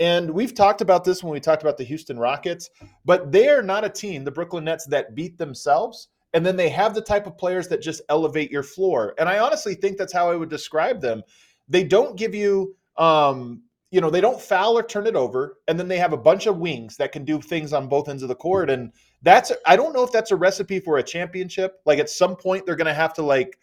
And 0.00 0.30
we've 0.30 0.54
talked 0.54 0.80
about 0.80 1.04
this 1.04 1.22
when 1.22 1.32
we 1.32 1.40
talked 1.40 1.62
about 1.62 1.76
the 1.76 1.84
Houston 1.84 2.18
Rockets, 2.18 2.70
but 3.04 3.30
they 3.30 3.48
are 3.50 3.62
not 3.62 3.84
a 3.84 3.90
team, 3.90 4.24
the 4.24 4.30
Brooklyn 4.30 4.64
Nets, 4.64 4.86
that 4.86 5.14
beat 5.14 5.36
themselves. 5.36 6.08
And 6.32 6.44
then 6.44 6.56
they 6.56 6.70
have 6.70 6.94
the 6.94 7.02
type 7.02 7.26
of 7.26 7.36
players 7.36 7.68
that 7.68 7.82
just 7.82 8.00
elevate 8.08 8.50
your 8.50 8.62
floor. 8.62 9.14
And 9.18 9.28
I 9.28 9.40
honestly 9.40 9.74
think 9.74 9.98
that's 9.98 10.12
how 10.12 10.30
I 10.30 10.36
would 10.36 10.48
describe 10.48 11.02
them. 11.02 11.22
They 11.68 11.84
don't 11.84 12.16
give 12.16 12.34
you, 12.34 12.76
um, 12.96 13.62
you 13.90 14.00
know, 14.00 14.08
they 14.08 14.22
don't 14.22 14.40
foul 14.40 14.78
or 14.78 14.82
turn 14.82 15.06
it 15.06 15.16
over. 15.16 15.58
And 15.68 15.78
then 15.78 15.88
they 15.88 15.98
have 15.98 16.14
a 16.14 16.16
bunch 16.16 16.46
of 16.46 16.56
wings 16.56 16.96
that 16.96 17.12
can 17.12 17.24
do 17.24 17.40
things 17.40 17.72
on 17.72 17.88
both 17.88 18.08
ends 18.08 18.22
of 18.22 18.28
the 18.28 18.34
court. 18.34 18.70
And 18.70 18.92
that's, 19.22 19.52
I 19.66 19.76
don't 19.76 19.92
know 19.92 20.04
if 20.04 20.12
that's 20.12 20.30
a 20.30 20.36
recipe 20.36 20.80
for 20.80 20.96
a 20.96 21.02
championship. 21.02 21.80
Like 21.84 21.98
at 21.98 22.08
some 22.08 22.36
point, 22.36 22.64
they're 22.64 22.76
going 22.76 22.86
to 22.86 22.94
have 22.94 23.12
to, 23.14 23.22
like, 23.22 23.58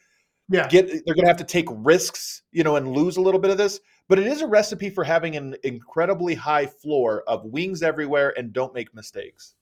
yeah. 0.50 0.68
get, 0.68 0.88
they're 0.88 1.16
going 1.16 1.26
to 1.26 1.30
have 1.30 1.38
to 1.38 1.44
take 1.46 1.68
risks, 1.70 2.44
you 2.52 2.64
know, 2.64 2.76
and 2.76 2.92
lose 2.92 3.18
a 3.18 3.22
little 3.22 3.40
bit 3.40 3.50
of 3.50 3.58
this 3.58 3.80
but 4.08 4.20
it 4.20 4.28
is 4.28 4.42
a 4.42 4.48
recipe 4.48 4.90
for 4.90 5.04
having 5.04 5.36
an 5.36 5.56
incredibly 5.64 6.36
high 6.36 6.66
floor 6.66 7.24
of 7.28 7.46
wings 7.46 7.84
everywhere 7.84 8.34
and 8.38 8.54
don't 8.54 8.74
make 8.74 8.94
mistakes. 8.96 9.56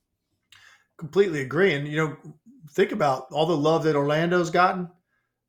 Completely 0.98 1.42
agree. 1.42 1.74
And, 1.74 1.88
you 1.88 1.98
know, 1.98 2.18
think 2.72 2.92
about 2.92 3.26
all 3.32 3.46
the 3.46 3.58
love 3.58 3.84
that 3.84 3.96
Orlando's 3.96 4.50
gotten 4.50 4.90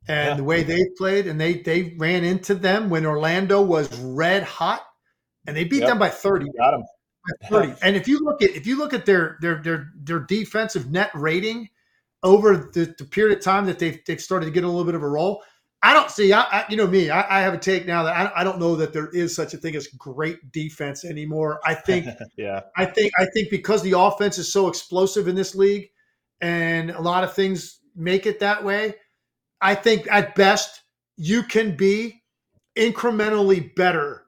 and 0.09 0.31
yeah. 0.31 0.35
the 0.35 0.45
way 0.45 0.63
they 0.63 0.83
played. 0.97 1.27
And 1.27 1.41
they, 1.41 1.55
they 1.55 1.95
ran 1.99 2.25
into 2.25 2.55
them 2.55 2.91
when 2.91 3.07
Orlando 3.07 3.63
was 3.63 3.95
red 4.01 4.43
hot 4.43 4.83
and 5.47 5.57
they 5.57 5.65
beat 5.65 5.81
yep. 5.81 5.89
them 5.89 5.99
by 5.99 6.09
30. 6.09 6.47
Got 6.59 6.73
them. 6.73 6.83
30. 7.49 7.75
and 7.83 7.97
if 7.97 8.09
you 8.09 8.21
look 8.21 8.43
at 8.43 8.51
if 8.51 8.67
you 8.67 8.79
look 8.79 8.95
at 8.95 9.05
their 9.05 9.37
their 9.41 9.61
their 9.61 9.91
their 9.97 10.21
defensive 10.21 10.91
net 10.91 11.11
rating 11.13 11.69
over 12.23 12.71
the, 12.73 12.95
the 12.99 13.05
period 13.05 13.37
of 13.37 13.45
time 13.45 13.67
that 13.67 13.79
they've, 13.79 14.01
they've 14.07 14.21
started 14.21 14.47
to 14.47 14.53
get 14.53 14.65
a 14.65 14.67
little 14.67 14.85
bit 14.85 14.95
of 14.95 15.03
a 15.03 15.09
roll, 15.09 15.43
I 15.87 15.93
don't 15.93 16.11
see. 16.11 16.33
I, 16.33 16.41
I, 16.41 16.65
you 16.69 16.77
know 16.77 16.89
me. 16.89 17.11
I, 17.11 17.39
I, 17.39 17.41
have 17.43 17.55
a 17.55 17.59
take 17.59 17.87
now 17.87 18.03
that 18.03 18.17
I, 18.17 18.41
I, 18.41 18.43
don't 18.43 18.59
know 18.59 18.75
that 18.75 18.93
there 18.93 19.09
is 19.11 19.37
such 19.37 19.55
a 19.55 19.57
thing 19.57 19.77
as 19.77 19.87
great 19.87 20.51
defense 20.51 21.05
anymore. 21.05 21.61
I 21.65 21.75
think. 21.75 22.09
yeah. 22.37 22.63
I 22.77 22.87
think. 22.87 23.13
I 23.17 23.27
think 23.27 23.51
because 23.51 23.83
the 23.83 23.97
offense 23.97 24.37
is 24.37 24.53
so 24.53 24.67
explosive 24.67 25.29
in 25.29 25.37
this 25.37 25.55
league, 25.55 25.89
and 26.41 26.91
a 26.91 27.01
lot 27.01 27.23
of 27.23 27.35
things 27.35 27.79
make 27.95 28.27
it 28.27 28.41
that 28.41 28.65
way. 28.65 28.97
I 29.61 29.77
think 29.77 30.09
at 30.11 30.35
best 30.35 30.83
you 31.17 31.45
can 31.45 31.77
be 31.77 32.21
incrementally 32.77 33.73
better 33.77 34.25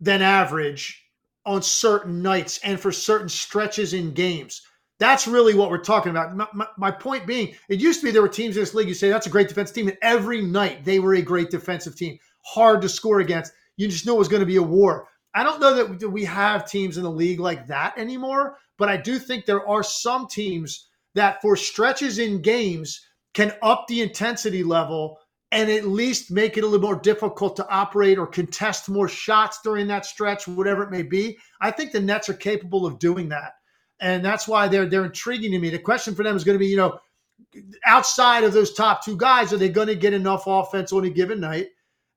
than 0.00 0.22
average 0.22 1.04
on 1.44 1.60
certain 1.60 2.22
nights 2.22 2.60
and 2.64 2.80
for 2.80 2.92
certain 2.92 3.28
stretches 3.28 3.92
in 3.92 4.14
games. 4.14 4.62
That's 4.98 5.28
really 5.28 5.54
what 5.54 5.70
we're 5.70 5.78
talking 5.78 6.10
about. 6.10 6.34
My, 6.34 6.48
my, 6.52 6.66
my, 6.76 6.90
point 6.90 7.26
being, 7.26 7.54
it 7.68 7.80
used 7.80 8.00
to 8.00 8.06
be 8.06 8.10
there 8.10 8.22
were 8.22 8.28
teams 8.28 8.56
in 8.56 8.62
this 8.62 8.74
league. 8.74 8.88
You 8.88 8.94
say 8.94 9.08
that's 9.08 9.28
a 9.28 9.30
great 9.30 9.48
defensive 9.48 9.74
team, 9.74 9.88
and 9.88 9.98
every 10.02 10.42
night 10.42 10.84
they 10.84 10.98
were 10.98 11.14
a 11.14 11.22
great 11.22 11.50
defensive 11.50 11.96
team, 11.96 12.18
hard 12.44 12.82
to 12.82 12.88
score 12.88 13.20
against. 13.20 13.52
You 13.76 13.86
just 13.86 14.06
know 14.06 14.16
it 14.16 14.18
was 14.18 14.28
going 14.28 14.40
to 14.40 14.46
be 14.46 14.56
a 14.56 14.62
war. 14.62 15.06
I 15.34 15.44
don't 15.44 15.60
know 15.60 15.84
that 15.84 16.10
we 16.10 16.24
have 16.24 16.68
teams 16.68 16.96
in 16.96 17.04
the 17.04 17.10
league 17.10 17.38
like 17.38 17.66
that 17.68 17.96
anymore, 17.96 18.58
but 18.76 18.88
I 18.88 18.96
do 18.96 19.20
think 19.20 19.44
there 19.44 19.66
are 19.68 19.84
some 19.84 20.26
teams 20.26 20.88
that, 21.14 21.40
for 21.42 21.54
stretches 21.54 22.18
in 22.18 22.42
games, 22.42 23.06
can 23.34 23.52
up 23.62 23.86
the 23.86 24.00
intensity 24.00 24.64
level 24.64 25.18
and 25.52 25.70
at 25.70 25.86
least 25.86 26.30
make 26.30 26.58
it 26.58 26.64
a 26.64 26.66
little 26.66 26.86
more 26.86 27.00
difficult 27.00 27.56
to 27.56 27.68
operate 27.68 28.18
or 28.18 28.26
contest 28.26 28.88
more 28.88 29.08
shots 29.08 29.60
during 29.62 29.86
that 29.86 30.04
stretch, 30.04 30.48
whatever 30.48 30.82
it 30.82 30.90
may 30.90 31.02
be. 31.02 31.38
I 31.60 31.70
think 31.70 31.92
the 31.92 32.00
Nets 32.00 32.28
are 32.28 32.34
capable 32.34 32.84
of 32.84 32.98
doing 32.98 33.28
that 33.28 33.52
and 34.00 34.24
that's 34.24 34.46
why 34.46 34.68
they're 34.68 34.86
they're 34.86 35.04
intriguing 35.04 35.52
to 35.52 35.58
me. 35.58 35.70
The 35.70 35.78
question 35.78 36.14
for 36.14 36.22
them 36.22 36.36
is 36.36 36.44
going 36.44 36.54
to 36.54 36.58
be, 36.58 36.66
you 36.66 36.76
know, 36.76 36.98
outside 37.86 38.44
of 38.44 38.52
those 38.52 38.72
top 38.74 39.04
two 39.04 39.16
guys, 39.16 39.52
are 39.52 39.58
they 39.58 39.68
going 39.68 39.88
to 39.88 39.94
get 39.94 40.12
enough 40.12 40.44
offense 40.46 40.92
on 40.92 41.04
a 41.04 41.10
given 41.10 41.40
night? 41.40 41.68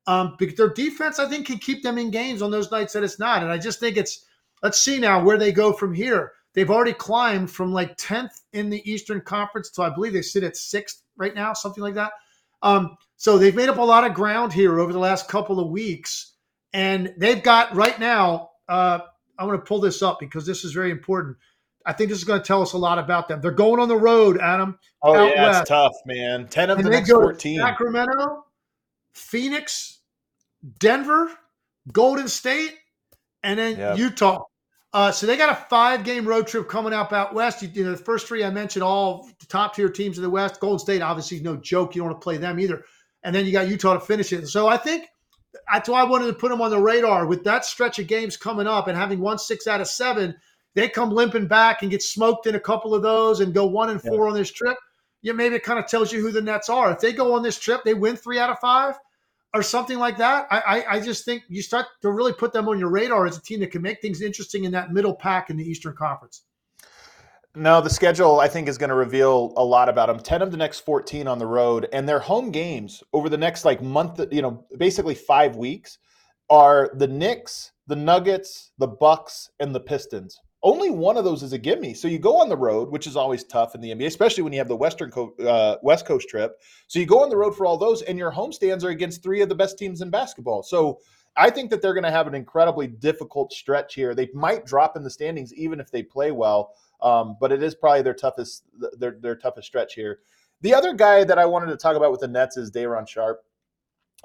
Um, 0.07 0.35
because 0.39 0.55
their 0.55 0.73
defense, 0.73 1.19
I 1.19 1.27
think, 1.27 1.45
can 1.45 1.57
keep 1.57 1.83
them 1.83 1.97
in 1.97 2.09
games 2.09 2.41
on 2.41 2.51
those 2.51 2.71
nights 2.71 2.93
that 2.93 3.03
it's 3.03 3.19
not. 3.19 3.43
And 3.43 3.51
I 3.51 3.57
just 3.57 3.79
think 3.79 3.97
it's 3.97 4.25
let's 4.63 4.81
see 4.81 4.99
now 4.99 5.23
where 5.23 5.37
they 5.37 5.51
go 5.51 5.73
from 5.73 5.93
here. 5.93 6.33
They've 6.53 6.69
already 6.69 6.93
climbed 6.93 7.49
from 7.49 7.71
like 7.71 7.97
10th 7.97 8.41
in 8.51 8.69
the 8.69 8.89
Eastern 8.89 9.21
Conference 9.21 9.69
to 9.71 9.83
I 9.83 9.89
believe 9.89 10.13
they 10.13 10.21
sit 10.21 10.43
at 10.43 10.57
sixth 10.57 11.03
right 11.15 11.33
now, 11.33 11.53
something 11.53 11.83
like 11.83 11.95
that. 11.95 12.11
Um, 12.61 12.97
so 13.15 13.37
they've 13.37 13.55
made 13.55 13.69
up 13.69 13.77
a 13.77 13.81
lot 13.81 14.03
of 14.03 14.13
ground 14.13 14.53
here 14.53 14.79
over 14.79 14.91
the 14.91 14.99
last 14.99 15.27
couple 15.27 15.59
of 15.59 15.69
weeks. 15.69 16.33
And 16.73 17.13
they've 17.17 17.41
got 17.41 17.75
right 17.75 17.99
now, 17.99 18.51
uh, 18.67 18.99
I 19.37 19.45
want 19.45 19.59
to 19.59 19.67
pull 19.67 19.79
this 19.79 20.01
up 20.01 20.19
because 20.19 20.45
this 20.45 20.63
is 20.63 20.71
very 20.71 20.91
important. 20.91 21.37
I 21.85 21.93
think 21.93 22.09
this 22.09 22.17
is 22.17 22.23
going 22.23 22.41
to 22.41 22.45
tell 22.45 22.61
us 22.61 22.73
a 22.73 22.77
lot 22.77 22.99
about 22.99 23.27
them. 23.27 23.41
They're 23.41 23.51
going 23.51 23.79
on 23.79 23.87
the 23.87 23.97
road, 23.97 24.39
Adam. 24.39 24.77
Oh 25.01 25.13
yeah, 25.13 25.47
west. 25.47 25.61
it's 25.61 25.69
tough, 25.69 25.95
man. 26.05 26.47
Ten 26.47 26.69
of 26.69 26.77
and 26.77 26.85
the 26.85 26.91
next 26.91 27.09
fourteen. 27.09 27.59
Sacramento, 27.59 28.45
Phoenix, 29.13 29.99
Denver, 30.79 31.31
Golden 31.91 32.27
State, 32.27 32.75
and 33.43 33.57
then 33.57 33.77
yep. 33.77 33.97
Utah. 33.97 34.43
Uh, 34.93 35.11
so 35.11 35.25
they 35.25 35.37
got 35.37 35.49
a 35.49 35.55
five-game 35.69 36.27
road 36.27 36.47
trip 36.47 36.67
coming 36.67 36.91
up 36.91 37.13
out 37.13 37.33
west. 37.33 37.61
You, 37.61 37.69
you, 37.73 37.85
know, 37.85 37.91
the 37.91 37.97
first 37.97 38.27
three 38.27 38.43
I 38.43 38.49
mentioned, 38.49 38.83
all 38.83 39.29
the 39.39 39.45
top-tier 39.45 39.89
teams 39.89 40.17
in 40.17 40.23
the 40.23 40.29
West. 40.29 40.59
Golden 40.59 40.79
State, 40.79 41.01
obviously, 41.01 41.39
no 41.39 41.55
joke. 41.55 41.95
You 41.95 42.01
don't 42.01 42.09
want 42.09 42.21
to 42.21 42.23
play 42.23 42.37
them 42.37 42.59
either. 42.59 42.83
And 43.23 43.33
then 43.33 43.45
you 43.45 43.53
got 43.53 43.69
Utah 43.69 43.93
to 43.93 44.01
finish 44.01 44.33
it. 44.33 44.47
So 44.47 44.67
I 44.67 44.75
think 44.75 45.07
that's 45.71 45.87
why 45.87 46.01
I 46.01 46.03
wanted 46.03 46.27
to 46.27 46.33
put 46.33 46.49
them 46.49 46.61
on 46.61 46.71
the 46.71 46.79
radar. 46.79 47.25
With 47.25 47.45
that 47.45 47.63
stretch 47.63 47.99
of 47.99 48.07
games 48.07 48.35
coming 48.35 48.67
up 48.67 48.87
and 48.87 48.97
having 48.97 49.21
won 49.21 49.37
six 49.37 49.65
out 49.65 49.79
of 49.79 49.87
seven, 49.87 50.35
they 50.75 50.89
come 50.89 51.11
limping 51.11 51.47
back 51.47 51.81
and 51.81 51.91
get 51.91 52.01
smoked 52.01 52.47
in 52.47 52.55
a 52.55 52.59
couple 52.59 52.95
of 52.95 53.01
those 53.01 53.39
and 53.39 53.53
go 53.53 53.65
one 53.65 53.89
and 53.89 54.01
four 54.01 54.25
yeah. 54.25 54.31
on 54.31 54.33
this 54.33 54.51
trip. 54.51 54.77
Yeah, 55.21 55.33
maybe 55.33 55.55
it 55.55 55.63
kind 55.63 55.79
of 55.79 55.87
tells 55.87 56.11
you 56.11 56.21
who 56.21 56.31
the 56.31 56.41
Nets 56.41 56.69
are. 56.69 56.91
If 56.91 56.99
they 56.99 57.13
go 57.13 57.35
on 57.35 57.43
this 57.43 57.59
trip, 57.59 57.83
they 57.83 57.93
win 57.93 58.15
three 58.15 58.39
out 58.39 58.49
of 58.49 58.59
five 58.59 58.95
or 59.53 59.61
something 59.61 59.99
like 59.99 60.17
that. 60.17 60.47
I, 60.49 60.59
I, 60.59 60.93
I 60.95 60.99
just 60.99 61.25
think 61.25 61.43
you 61.47 61.61
start 61.61 61.87
to 62.01 62.11
really 62.11 62.33
put 62.33 62.53
them 62.53 62.67
on 62.69 62.79
your 62.79 62.89
radar 62.89 63.25
as 63.27 63.37
a 63.37 63.41
team 63.41 63.59
that 63.59 63.71
can 63.71 63.81
make 63.81 64.01
things 64.01 64.21
interesting 64.21 64.63
in 64.63 64.71
that 64.71 64.91
middle 64.91 65.13
pack 65.13 65.49
in 65.49 65.57
the 65.57 65.69
Eastern 65.69 65.95
Conference. 65.95 66.43
No, 67.53 67.81
the 67.81 67.89
schedule 67.89 68.39
I 68.39 68.47
think 68.47 68.69
is 68.69 68.77
going 68.77 68.91
to 68.91 68.95
reveal 68.95 69.53
a 69.57 69.63
lot 69.63 69.89
about 69.89 70.07
them. 70.07 70.19
10 70.19 70.41
of 70.41 70.51
the 70.51 70.57
next 70.57 70.79
14 70.79 71.27
on 71.27 71.37
the 71.37 71.45
road 71.45 71.87
and 71.91 72.07
their 72.07 72.19
home 72.19 72.49
games 72.49 73.03
over 73.11 73.27
the 73.27 73.37
next 73.37 73.65
like 73.65 73.81
month, 73.81 74.21
you 74.31 74.41
know, 74.41 74.65
basically 74.77 75.15
5 75.15 75.57
weeks 75.57 75.97
are 76.49 76.89
the 76.93 77.07
Knicks, 77.07 77.73
the 77.87 77.95
Nuggets, 77.95 78.71
the 78.77 78.87
Bucks 78.87 79.49
and 79.59 79.75
the 79.75 79.81
Pistons. 79.81 80.39
Only 80.63 80.91
one 80.91 81.17
of 81.17 81.23
those 81.23 81.41
is 81.41 81.53
a 81.53 81.57
gimme. 81.57 81.95
So 81.95 82.07
you 82.07 82.19
go 82.19 82.39
on 82.39 82.47
the 82.47 82.57
road, 82.57 82.91
which 82.91 83.07
is 83.07 83.15
always 83.15 83.43
tough 83.43 83.73
in 83.73 83.81
the 83.81 83.91
NBA, 83.91 84.05
especially 84.05 84.43
when 84.43 84.53
you 84.53 84.59
have 84.59 84.67
the 84.67 84.75
Western 84.75 85.09
Co- 85.09 85.33
uh, 85.37 85.77
West 85.81 86.05
Coast 86.05 86.29
trip. 86.29 86.61
So 86.87 86.99
you 86.99 87.07
go 87.07 87.23
on 87.23 87.29
the 87.29 87.37
road 87.37 87.57
for 87.57 87.65
all 87.65 87.77
those, 87.77 88.03
and 88.03 88.17
your 88.17 88.29
home 88.29 88.51
stands 88.53 88.85
are 88.85 88.89
against 88.89 89.23
three 89.23 89.41
of 89.41 89.49
the 89.49 89.55
best 89.55 89.79
teams 89.79 90.01
in 90.01 90.11
basketball. 90.11 90.61
So 90.61 90.99
I 91.35 91.49
think 91.49 91.71
that 91.71 91.81
they're 91.81 91.93
going 91.93 92.03
to 92.03 92.11
have 92.11 92.27
an 92.27 92.35
incredibly 92.35 92.87
difficult 92.87 93.53
stretch 93.53 93.95
here. 93.95 94.13
They 94.13 94.29
might 94.33 94.65
drop 94.65 94.95
in 94.95 95.03
the 95.03 95.09
standings 95.09 95.53
even 95.53 95.79
if 95.79 95.89
they 95.89 96.03
play 96.03 96.31
well, 96.31 96.75
um, 97.01 97.37
but 97.39 97.51
it 97.51 97.63
is 97.63 97.73
probably 97.73 98.03
their 98.03 98.13
toughest 98.13 98.63
their 98.97 99.17
their 99.19 99.35
toughest 99.35 99.67
stretch 99.67 99.95
here. 99.95 100.19
The 100.61 100.75
other 100.75 100.93
guy 100.93 101.23
that 101.23 101.39
I 101.39 101.45
wanted 101.45 101.67
to 101.67 101.77
talk 101.77 101.95
about 101.95 102.11
with 102.11 102.19
the 102.19 102.27
Nets 102.27 102.57
is 102.57 102.69
Day'Ron 102.69 103.07
Sharpe 103.07 103.43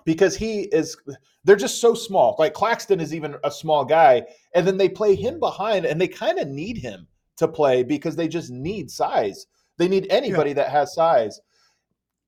because 0.05 0.37
he 0.37 0.63
is 0.63 0.97
they're 1.45 1.57
just 1.57 1.81
so 1.81 1.95
small. 1.95 2.37
Like 2.39 2.55
Claxton 2.55 3.01
is 3.01 3.15
even 3.15 3.37
a 3.45 3.51
small 3.51 3.85
guy, 3.85 4.25
and 4.55 4.67
then 4.67 4.77
they 4.77 4.89
play 4.89 5.15
him 5.15 5.39
behind, 5.39 5.87
and 5.87 6.01
they 6.01 6.09
kind 6.09 6.39
of 6.39 6.49
need 6.49 6.79
him 6.79 7.07
to 7.37 7.49
play 7.49 7.83
because 7.83 8.17
they 8.17 8.29
just 8.29 8.51
need 8.51 8.91
size. 8.91 9.47
They 9.79 9.89
need 9.89 10.07
anybody 10.11 10.51
yeah. 10.51 10.55
that 10.55 10.71
has 10.71 10.95
size. 10.95 11.41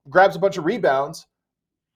Grabs 0.08 0.36
a 0.36 0.38
bunch 0.38 0.58
of 0.58 0.64
rebounds. 0.64 1.26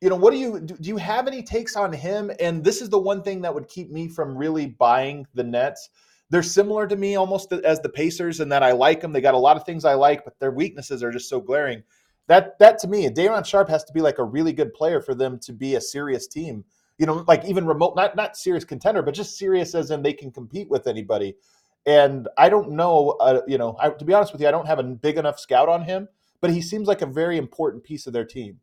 You 0.00 0.08
know, 0.08 0.16
what 0.16 0.32
do 0.32 0.38
you 0.38 0.60
do? 0.60 0.76
You 0.80 0.96
have 0.96 1.26
any 1.26 1.42
takes 1.42 1.76
on 1.76 1.92
him? 1.92 2.30
And 2.40 2.64
this 2.64 2.80
is 2.80 2.88
the 2.88 2.98
one 2.98 3.22
thing 3.22 3.40
that 3.42 3.54
would 3.54 3.68
keep 3.68 3.90
me 3.90 4.08
from 4.08 4.36
really 4.36 4.66
buying 4.66 5.26
the 5.34 5.44
Nets. 5.44 5.90
They're 6.30 6.42
similar 6.42 6.86
to 6.86 6.96
me 6.96 7.16
almost 7.16 7.52
as 7.52 7.80
the 7.80 7.90
Pacers, 7.90 8.40
in 8.40 8.48
that 8.48 8.62
I 8.62 8.72
like 8.72 9.00
them. 9.00 9.12
They 9.12 9.20
got 9.20 9.34
a 9.34 9.38
lot 9.38 9.56
of 9.56 9.64
things 9.64 9.84
I 9.84 9.94
like, 9.94 10.24
but 10.24 10.38
their 10.40 10.50
weaknesses 10.50 11.02
are 11.02 11.12
just 11.12 11.28
so 11.28 11.40
glaring 11.40 11.82
that 12.28 12.58
that 12.58 12.78
to 12.80 12.88
me, 12.88 13.08
Day'Ron 13.08 13.44
Sharpe 13.44 13.68
has 13.68 13.84
to 13.84 13.92
be 13.92 14.00
like 14.00 14.18
a 14.18 14.24
really 14.24 14.52
good 14.52 14.72
player 14.74 15.00
for 15.00 15.14
them 15.14 15.38
to 15.40 15.52
be 15.52 15.74
a 15.74 15.80
serious 15.80 16.26
team. 16.26 16.64
You 16.98 17.06
know, 17.06 17.24
like 17.26 17.44
even 17.44 17.66
remote, 17.66 17.96
not 17.96 18.16
not 18.16 18.36
serious 18.36 18.64
contender, 18.64 19.02
but 19.02 19.14
just 19.14 19.36
serious 19.36 19.74
as 19.74 19.90
in 19.90 20.02
they 20.02 20.12
can 20.12 20.30
compete 20.30 20.70
with 20.70 20.86
anybody. 20.86 21.36
And 21.84 22.28
I 22.38 22.48
don't 22.48 22.72
know, 22.72 23.16
uh, 23.20 23.40
you 23.48 23.58
know, 23.58 23.76
I, 23.80 23.90
to 23.90 24.04
be 24.04 24.14
honest 24.14 24.32
with 24.32 24.40
you, 24.40 24.48
I 24.48 24.52
don't 24.52 24.66
have 24.66 24.78
a 24.78 24.84
big 24.84 25.16
enough 25.16 25.40
scout 25.40 25.68
on 25.68 25.82
him, 25.82 26.08
but 26.40 26.50
he 26.50 26.62
seems 26.62 26.86
like 26.86 27.02
a 27.02 27.06
very 27.06 27.38
important 27.38 27.82
piece 27.82 28.06
of 28.06 28.12
their 28.12 28.24
team. 28.24 28.60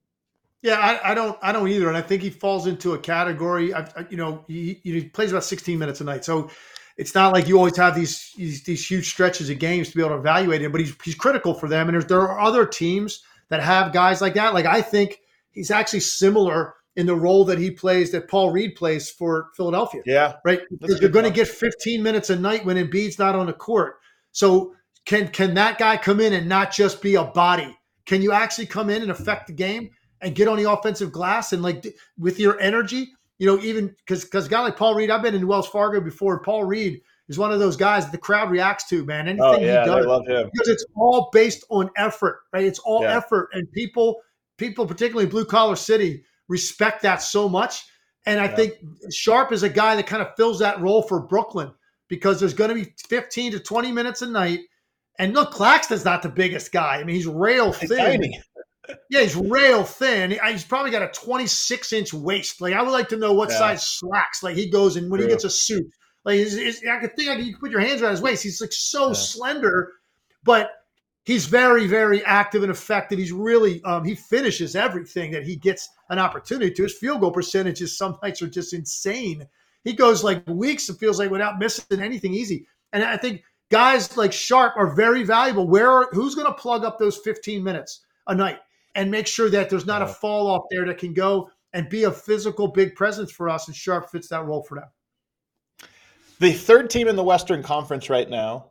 Yeah, 0.61 0.75
I, 0.75 1.11
I 1.11 1.13
don't, 1.13 1.37
I 1.41 1.51
don't 1.51 1.67
either, 1.67 1.87
and 1.87 1.97
I 1.97 2.01
think 2.01 2.21
he 2.21 2.29
falls 2.29 2.67
into 2.67 2.93
a 2.93 2.97
category. 2.97 3.73
I, 3.73 3.81
I, 3.95 4.05
you 4.09 4.17
know, 4.17 4.43
he, 4.47 4.79
he 4.83 5.05
plays 5.05 5.31
about 5.31 5.45
16 5.45 5.77
minutes 5.79 6.01
a 6.01 6.03
night, 6.03 6.25
so 6.25 6.49
it's 6.97 7.15
not 7.15 7.31
like 7.31 7.47
you 7.47 7.57
always 7.57 7.77
have 7.77 7.95
these, 7.95 8.33
these, 8.35 8.63
these 8.63 8.89
huge 8.89 9.09
stretches 9.09 9.49
of 9.49 9.57
games 9.57 9.89
to 9.89 9.95
be 9.95 10.01
able 10.01 10.15
to 10.15 10.19
evaluate 10.19 10.61
him. 10.61 10.71
But 10.71 10.81
he's 10.81 10.93
he's 11.01 11.15
critical 11.15 11.53
for 11.53 11.69
them, 11.69 11.87
and 11.87 12.01
there 12.03 12.21
are 12.21 12.41
other 12.41 12.65
teams 12.65 13.23
that 13.49 13.61
have 13.61 13.93
guys 13.93 14.21
like 14.21 14.35
that. 14.35 14.53
Like 14.53 14.65
I 14.65 14.81
think 14.81 15.19
he's 15.51 15.71
actually 15.71 16.01
similar 16.01 16.75
in 16.95 17.05
the 17.05 17.15
role 17.15 17.45
that 17.45 17.57
he 17.57 17.71
plays 17.71 18.11
that 18.11 18.27
Paul 18.27 18.51
Reed 18.51 18.75
plays 18.75 19.09
for 19.09 19.49
Philadelphia. 19.55 20.01
Yeah. 20.05 20.33
Right. 20.43 20.61
Because 20.69 20.99
you're 20.99 21.09
going 21.09 21.25
to 21.25 21.31
get 21.31 21.47
15 21.47 22.03
minutes 22.03 22.29
a 22.29 22.35
night 22.35 22.65
when 22.65 22.77
Embiid's 22.77 23.19
not 23.19 23.35
on 23.35 23.45
the 23.45 23.53
court. 23.53 23.99
So 24.31 24.75
can 25.05 25.29
can 25.29 25.53
that 25.55 25.77
guy 25.77 25.97
come 25.97 26.19
in 26.19 26.33
and 26.33 26.47
not 26.47 26.71
just 26.71 27.01
be 27.01 27.15
a 27.15 27.23
body? 27.23 27.75
Can 28.05 28.21
you 28.21 28.31
actually 28.31 28.65
come 28.65 28.89
in 28.89 29.01
and 29.01 29.11
affect 29.11 29.47
the 29.47 29.53
game 29.53 29.91
and 30.21 30.35
get 30.35 30.47
on 30.47 30.57
the 30.57 30.69
offensive 30.69 31.11
glass 31.11 31.53
and 31.53 31.61
like 31.61 31.85
with 32.17 32.39
your 32.39 32.59
energy? 32.59 33.09
You 33.37 33.47
know, 33.47 33.59
even 33.63 33.87
because 33.87 34.25
because 34.25 34.47
a 34.47 34.49
guy 34.49 34.59
like 34.61 34.75
Paul 34.75 34.95
Reed, 34.95 35.09
I've 35.09 35.21
been 35.21 35.35
in 35.35 35.47
Wells 35.47 35.67
Fargo 35.67 36.01
before. 36.01 36.41
Paul 36.41 36.65
Reed 36.65 37.01
is 37.29 37.37
one 37.37 37.51
of 37.51 37.59
those 37.59 37.77
guys 37.77 38.05
that 38.05 38.11
the 38.11 38.17
crowd 38.17 38.49
reacts 38.49 38.87
to, 38.89 39.05
man. 39.05 39.27
Oh, 39.39 39.51
Anything 39.53 39.69
oh, 39.69 39.73
yeah, 39.73 39.83
he 39.83 39.89
does, 39.89 40.05
love 40.05 40.27
him. 40.27 40.49
because 40.51 40.67
it's 40.67 40.85
all 40.95 41.29
based 41.31 41.63
on 41.69 41.89
effort, 41.95 42.41
right? 42.51 42.65
It's 42.65 42.79
all 42.79 43.03
yeah. 43.03 43.15
effort, 43.15 43.49
and 43.53 43.71
people, 43.71 44.19
people, 44.57 44.85
particularly 44.85 45.29
blue 45.29 45.45
collar 45.45 45.75
city, 45.75 46.23
respect 46.47 47.03
that 47.03 47.21
so 47.21 47.47
much. 47.47 47.85
And 48.25 48.39
I 48.39 48.45
yeah. 48.45 48.55
think 48.55 48.73
Sharpe 49.11 49.53
is 49.53 49.63
a 49.63 49.69
guy 49.69 49.95
that 49.95 50.07
kind 50.07 50.21
of 50.21 50.35
fills 50.35 50.59
that 50.59 50.81
role 50.81 51.03
for 51.03 51.21
Brooklyn 51.21 51.71
because 52.09 52.39
there's 52.39 52.53
going 52.53 52.69
to 52.69 52.75
be 52.75 52.93
15 53.07 53.53
to 53.53 53.59
20 53.59 53.91
minutes 53.91 54.21
a 54.21 54.27
night. 54.27 54.59
And 55.19 55.33
look, 55.33 55.51
Claxton's 55.51 56.05
not 56.05 56.21
the 56.21 56.29
biggest 56.29 56.71
guy. 56.71 56.97
I 56.97 57.03
mean, 57.03 57.15
he's 57.15 57.27
rail 57.27 57.71
thin. 57.71 58.23
yeah, 59.09 59.21
he's 59.21 59.35
rail 59.35 59.83
thin. 59.83 60.37
He's 60.47 60.63
probably 60.63 60.91
got 60.91 61.03
a 61.03 61.09
26 61.09 61.93
inch 61.93 62.13
waist. 62.13 62.61
Like 62.61 62.73
I 62.73 62.81
would 62.81 62.91
like 62.91 63.09
to 63.09 63.17
know 63.17 63.33
what 63.33 63.49
yeah. 63.49 63.57
size 63.57 63.87
slacks 63.87 64.43
like 64.43 64.55
he 64.55 64.69
goes 64.69 64.97
in 64.97 65.09
when 65.09 65.19
True. 65.19 65.27
he 65.27 65.33
gets 65.33 65.43
a 65.43 65.49
suit. 65.49 65.85
Like 66.29 66.37
he's, 66.37 66.55
he's, 66.55 66.85
I 66.85 66.99
could 66.99 67.15
think 67.15 67.27
I 67.27 67.37
could, 67.37 67.45
you 67.47 67.53
could 67.53 67.59
put 67.59 67.71
your 67.71 67.79
hands 67.79 68.03
around 68.03 68.11
his 68.11 68.21
waist. 68.21 68.43
He's 68.43 68.61
like 68.61 68.71
so 68.71 69.07
yeah. 69.07 69.13
slender, 69.13 69.93
but 70.43 70.69
he's 71.25 71.47
very, 71.47 71.87
very 71.87 72.23
active 72.23 72.61
and 72.61 72.71
effective. 72.71 73.17
He's 73.17 73.31
really 73.31 73.83
um, 73.83 74.03
he 74.03 74.13
finishes 74.13 74.75
everything 74.75 75.31
that 75.31 75.41
he 75.41 75.55
gets 75.55 75.89
an 76.11 76.19
opportunity 76.19 76.71
to. 76.71 76.83
His 76.83 76.93
field 76.93 77.21
goal 77.21 77.31
percentages 77.31 77.97
some 77.97 78.15
nights 78.21 78.43
are 78.43 78.47
just 78.47 78.73
insane. 78.73 79.47
He 79.83 79.93
goes 79.93 80.23
like 80.23 80.47
weeks, 80.47 80.87
it 80.87 80.99
feels 80.99 81.17
like, 81.17 81.31
without 81.31 81.57
missing 81.57 81.99
anything 81.99 82.35
easy. 82.35 82.67
And 82.93 83.03
I 83.03 83.17
think 83.17 83.41
guys 83.71 84.15
like 84.15 84.31
Sharpe 84.31 84.77
are 84.77 84.93
very 84.95 85.23
valuable. 85.23 85.67
Where 85.67 85.89
are, 85.89 86.09
who's 86.11 86.35
going 86.35 86.45
to 86.45 86.53
plug 86.53 86.85
up 86.85 86.99
those 86.99 87.17
15 87.17 87.63
minutes 87.63 88.05
a 88.27 88.35
night 88.35 88.59
and 88.93 89.09
make 89.09 89.25
sure 89.25 89.49
that 89.49 89.71
there's 89.71 89.87
not 89.87 90.03
yeah. 90.03 90.11
a 90.11 90.13
fall 90.13 90.45
off 90.45 90.65
there 90.69 90.85
that 90.85 90.99
can 90.99 91.15
go 91.15 91.49
and 91.73 91.89
be 91.89 92.03
a 92.03 92.11
physical 92.11 92.67
big 92.67 92.93
presence 92.93 93.31
for 93.31 93.49
us? 93.49 93.67
And 93.67 93.75
Sharpe 93.75 94.11
fits 94.11 94.27
that 94.27 94.45
role 94.45 94.61
for 94.61 94.75
them. 94.75 94.89
The 96.39 96.53
third 96.53 96.89
team 96.89 97.07
in 97.07 97.15
the 97.15 97.23
Western 97.23 97.61
Conference 97.61 98.09
right 98.09 98.29
now. 98.29 98.67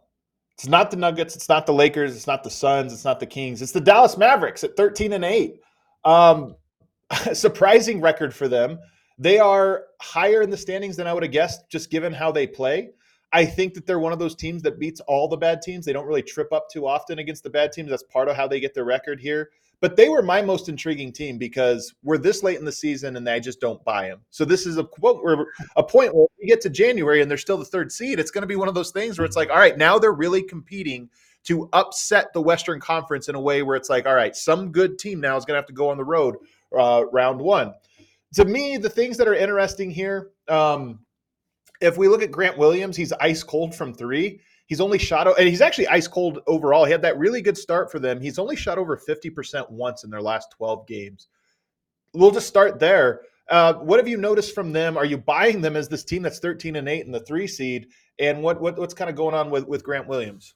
It's 0.55 0.67
not 0.67 0.91
the 0.91 0.97
Nuggets. 0.97 1.37
It's 1.37 1.49
not 1.49 1.67
the 1.67 1.73
Lakers. 1.73 2.17
It's 2.17 2.27
not 2.27 2.43
the 2.43 2.51
Suns. 2.51 2.93
It's 2.93 3.05
not 3.05 3.21
the 3.21 3.27
Kings. 3.27 3.63
It's 3.63 3.73
the 3.73 3.81
Dallas 3.81 4.17
Mavericks 4.17 4.65
at 4.65 4.77
13 4.77 5.13
and 5.13 5.25
8. 5.25 5.61
Um, 6.05 6.57
surprising 7.33 8.01
record 8.01 8.35
for 8.35 8.49
them. 8.49 8.79
They 9.19 9.39
are 9.39 9.85
higher 10.01 10.43
in 10.43 10.51
the 10.51 10.57
standings 10.57 10.97
than 10.97 11.07
I 11.07 11.13
would 11.13 11.23
have 11.23 11.33
guessed, 11.33 11.69
just 11.69 11.91
given 11.91 12.13
how 12.13 12.33
they 12.33 12.47
play. 12.47 12.91
I 13.33 13.45
think 13.45 13.75
that 13.75 13.87
they're 13.87 13.99
one 13.99 14.13
of 14.13 14.19
those 14.19 14.35
teams 14.35 14.63
that 14.63 14.79
beats 14.79 15.01
all 15.01 15.29
the 15.29 15.37
bad 15.37 15.61
teams. 15.61 15.85
They 15.85 15.93
don't 15.93 16.07
really 16.07 16.23
trip 16.23 16.53
up 16.53 16.71
too 16.71 16.87
often 16.87 17.19
against 17.19 17.43
the 17.43 17.51
bad 17.51 17.73
teams. 17.73 17.91
That's 17.91 18.05
part 18.05 18.29
of 18.29 18.37
how 18.37 18.49
they 18.49 18.61
get 18.61 18.75
their 18.75 18.85
record 18.85 19.21
here. 19.21 19.51
But 19.81 19.97
they 19.97 20.09
were 20.09 20.23
my 20.23 20.43
most 20.43 20.69
intriguing 20.69 21.13
team 21.13 21.39
because 21.39 21.95
we're 22.03 22.19
this 22.19 22.43
late 22.43 22.59
in 22.59 22.65
the 22.65 22.73
season 22.73 23.17
and 23.17 23.29
I 23.29 23.39
just 23.39 23.61
don't 23.61 23.83
buy 23.85 24.09
them. 24.09 24.21
So 24.31 24.45
this 24.45 24.67
is 24.67 24.77
a 24.77 24.85
quote 24.85 25.23
where 25.23 25.47
a 25.77 25.85
point 25.85 26.15
where 26.15 26.27
we 26.41 26.49
get 26.49 26.61
to 26.63 26.71
January 26.71 27.23
and 27.23 27.31
they're 27.31 27.39
still 27.39 27.59
the 27.59 27.65
third 27.65 27.93
seed. 27.93 28.19
It's 28.19 28.33
going 28.33 28.43
to 28.43 28.49
be 28.49 28.57
one 28.57 28.67
of 28.69 28.75
those 28.75 28.91
things 28.91 29.19
where 29.19 29.25
it's 29.25 29.37
like, 29.37 29.51
all 29.51 29.59
right, 29.59 29.79
now 29.79 29.99
they're 29.99 30.13
really 30.13 30.43
competing 30.43 31.09
to 31.45 31.69
upset 31.73 32.33
the 32.33 32.43
Western 32.43 32.81
Conference 32.81 33.29
in 33.29 33.35
a 33.35 33.41
way 33.41 33.63
where 33.63 33.77
it's 33.77 33.89
like, 33.89 34.05
all 34.05 34.15
right, 34.15 34.35
some 34.35 34.73
good 34.73 34.99
team 34.99 35.21
now 35.21 35.37
is 35.37 35.45
going 35.45 35.55
to 35.55 35.61
have 35.61 35.67
to 35.67 35.73
go 35.73 35.89
on 35.89 35.97
the 35.97 36.05
road 36.05 36.37
uh, 36.77 37.05
round 37.13 37.41
one. 37.41 37.73
To 38.35 38.45
me, 38.45 38.77
the 38.77 38.91
things 38.91 39.17
that 39.17 39.29
are 39.29 39.35
interesting 39.35 39.91
here, 39.91 40.31
um, 40.49 40.99
if 41.81 41.97
we 41.97 42.09
look 42.09 42.23
at 42.23 42.33
Grant 42.33 42.59
Williams, 42.59 42.97
he's 42.97 43.13
ice 43.15 43.43
cold 43.43 43.75
from 43.75 43.95
three. 43.95 44.41
He's 44.69 44.83
only 44.83 44.99
shot, 44.99 45.27
and 45.39 45.49
he's 45.49 45.63
actually 45.63 45.89
ice 45.89 46.07
cold 46.07 46.41
overall. 46.47 46.85
He 46.85 46.93
had 46.93 47.01
that 47.01 47.19
really 47.19 47.41
good 47.41 47.57
start 47.57 47.91
for 47.91 47.99
them. 47.99 48.21
He's 48.21 48.39
only 48.39 48.55
shot 48.55 48.77
over 48.77 48.99
50% 48.99 49.71
once 49.71 50.05
in 50.05 50.11
their 50.11 50.21
last 50.21 50.51
12 50.53 50.87
games. 50.87 51.29
We'll 52.13 52.31
just 52.31 52.47
start 52.47 52.79
there. 52.79 53.23
Uh, 53.49 53.75
what 53.75 53.99
have 53.99 54.07
you 54.07 54.19
noticed 54.19 54.55
from 54.55 54.73
them? 54.73 54.99
Are 54.99 55.07
you 55.07 55.17
buying 55.17 55.63
them 55.63 55.75
as 55.75 55.89
this 55.89 56.05
team 56.05 56.23
that's 56.23 56.39
13 56.39 56.77
and 56.77 56.87
8 56.87 57.07
in 57.07 57.13
the 57.13 57.21
three 57.21 57.47
seed? 57.47 57.89
And 58.19 58.43
what, 58.43 58.61
what 58.61 58.79
what's 58.79 58.93
kind 58.93 59.09
of 59.09 59.17
going 59.17 59.35
on 59.35 59.51
with 59.51 59.67
with 59.67 59.83
Grant 59.83 60.07
Williams? 60.07 60.55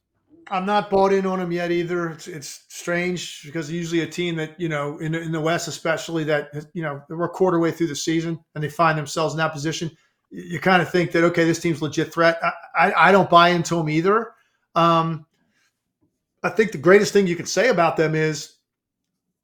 I'm 0.48 0.66
not 0.66 0.90
bought 0.90 1.14
in 1.14 1.24
on 1.24 1.40
him 1.40 1.52
yet 1.52 1.70
either. 1.70 2.10
It's, 2.10 2.28
it's 2.28 2.64
strange 2.68 3.42
because 3.44 3.70
usually 3.70 4.02
a 4.02 4.06
team 4.06 4.36
that 4.36 4.60
you 4.60 4.68
know 4.68 4.98
in, 4.98 5.14
in 5.14 5.32
the 5.32 5.40
West, 5.40 5.68
especially 5.68 6.24
that 6.24 6.66
you 6.74 6.82
know 6.82 7.00
we're 7.08 7.24
a 7.24 7.30
quarter 7.30 7.58
way 7.58 7.70
through 7.70 7.86
the 7.86 7.96
season 7.96 8.38
and 8.54 8.62
they 8.62 8.68
find 8.68 8.98
themselves 8.98 9.32
in 9.32 9.38
that 9.38 9.52
position, 9.52 9.90
you 10.32 10.58
kind 10.58 10.80
of 10.80 10.90
think 10.90 11.12
that 11.12 11.24
okay, 11.24 11.44
this 11.44 11.60
team's 11.60 11.82
legit 11.82 12.12
threat. 12.12 12.40
I, 12.42 12.52
I, 12.74 13.08
I 13.08 13.12
don't 13.12 13.28
buy 13.28 13.50
into 13.50 13.76
them 13.76 13.88
either. 13.90 14.32
Um, 14.74 15.26
I 16.42 16.48
think 16.48 16.72
the 16.72 16.78
greatest 16.78 17.12
thing 17.12 17.26
you 17.26 17.36
can 17.36 17.46
say 17.46 17.68
about 17.68 17.96
them 17.96 18.14
is 18.14 18.56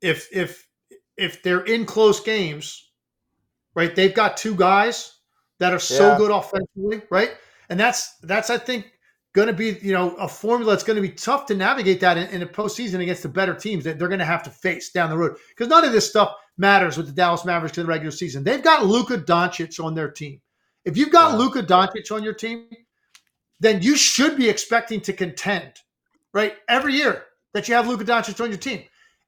if 0.00 0.28
if 0.32 0.66
if 1.16 1.42
they're 1.42 1.64
in 1.64 1.84
close 1.84 2.20
games, 2.20 2.90
right? 3.74 3.94
They've 3.94 4.14
got 4.14 4.36
two 4.36 4.54
guys 4.54 5.18
that 5.58 5.74
are 5.74 5.78
so 5.78 6.12
yeah. 6.12 6.18
good 6.18 6.30
offensively, 6.30 7.02
right? 7.10 7.32
And 7.68 7.78
that's 7.78 8.16
that's 8.22 8.48
I 8.48 8.56
think 8.56 8.86
going 9.34 9.48
to 9.48 9.52
be 9.52 9.78
you 9.82 9.92
know 9.92 10.14
a 10.16 10.26
formula 10.26 10.72
that's 10.72 10.84
going 10.84 10.96
to 10.96 11.02
be 11.02 11.10
tough 11.10 11.44
to 11.46 11.54
navigate 11.54 12.00
that 12.00 12.16
in, 12.16 12.28
in 12.28 12.42
a 12.42 12.46
postseason 12.46 13.02
against 13.02 13.22
the 13.22 13.28
better 13.28 13.54
teams 13.54 13.84
that 13.84 13.98
they're 13.98 14.08
going 14.08 14.18
to 14.18 14.24
have 14.24 14.42
to 14.44 14.50
face 14.50 14.90
down 14.90 15.10
the 15.10 15.18
road 15.18 15.36
because 15.50 15.68
none 15.68 15.84
of 15.84 15.92
this 15.92 16.08
stuff 16.08 16.34
matters 16.56 16.96
with 16.96 17.06
the 17.06 17.12
Dallas 17.12 17.44
Mavericks 17.44 17.76
in 17.76 17.84
the 17.84 17.88
regular 17.88 18.10
season. 18.10 18.42
They've 18.42 18.62
got 18.62 18.86
Luka 18.86 19.18
Doncic 19.18 19.84
on 19.84 19.94
their 19.94 20.10
team. 20.10 20.40
If 20.88 20.96
you've 20.96 21.12
got 21.12 21.32
yeah. 21.32 21.36
Luka 21.36 21.62
Doncic 21.62 22.10
on 22.10 22.24
your 22.24 22.32
team, 22.32 22.66
then 23.60 23.82
you 23.82 23.94
should 23.94 24.38
be 24.38 24.48
expecting 24.48 25.02
to 25.02 25.12
contend, 25.12 25.74
right? 26.32 26.54
Every 26.66 26.94
year 26.94 27.24
that 27.52 27.68
you 27.68 27.74
have 27.74 27.86
Luka 27.86 28.04
Doncic 28.04 28.42
on 28.42 28.48
your 28.48 28.58
team. 28.58 28.84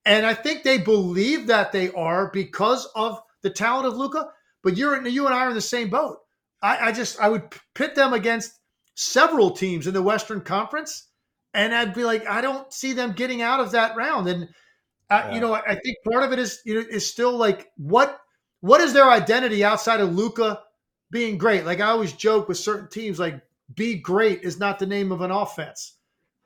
And 0.06 0.24
I 0.24 0.32
think 0.32 0.62
they 0.62 0.78
believe 0.78 1.46
that 1.48 1.70
they 1.70 1.90
are 1.92 2.30
because 2.32 2.88
of 2.96 3.20
the 3.42 3.50
talent 3.50 3.86
of 3.86 3.98
Luka. 3.98 4.28
But 4.62 4.78
you're 4.78 5.06
you 5.06 5.26
and 5.26 5.34
I 5.34 5.40
are 5.44 5.48
in 5.50 5.54
the 5.54 5.60
same 5.60 5.90
boat. 5.90 6.16
I, 6.62 6.88
I 6.88 6.92
just 6.92 7.20
I 7.20 7.28
would 7.28 7.54
pit 7.74 7.94
them 7.94 8.14
against 8.14 8.58
several 8.94 9.50
teams 9.50 9.86
in 9.86 9.92
the 9.92 10.02
Western 10.02 10.40
Conference, 10.40 11.08
and 11.52 11.74
I'd 11.74 11.92
be 11.92 12.04
like, 12.04 12.26
I 12.26 12.40
don't 12.40 12.72
see 12.72 12.94
them 12.94 13.12
getting 13.12 13.42
out 13.42 13.60
of 13.60 13.72
that 13.72 13.96
round. 13.96 14.28
And 14.28 14.44
uh, 15.10 15.24
yeah. 15.26 15.34
you 15.34 15.40
know, 15.40 15.52
I 15.52 15.74
think 15.74 15.96
part 16.10 16.24
of 16.24 16.32
it 16.32 16.38
is 16.38 16.60
you 16.64 16.74
know 16.74 16.86
is 16.90 17.06
still 17.06 17.36
like 17.36 17.68
what 17.76 18.18
what 18.60 18.80
is 18.80 18.94
their 18.94 19.10
identity 19.10 19.62
outside 19.62 20.00
of 20.00 20.14
Luka 20.14 20.60
being 21.10 21.38
great? 21.38 21.64
Like 21.64 21.80
I 21.80 21.90
always 21.90 22.12
joke 22.12 22.48
with 22.48 22.58
certain 22.58 22.88
teams, 22.88 23.18
like 23.18 23.40
be 23.74 23.96
great 23.96 24.42
is 24.42 24.58
not 24.58 24.78
the 24.78 24.86
name 24.86 25.12
of 25.12 25.20
an 25.20 25.30
offense, 25.30 25.94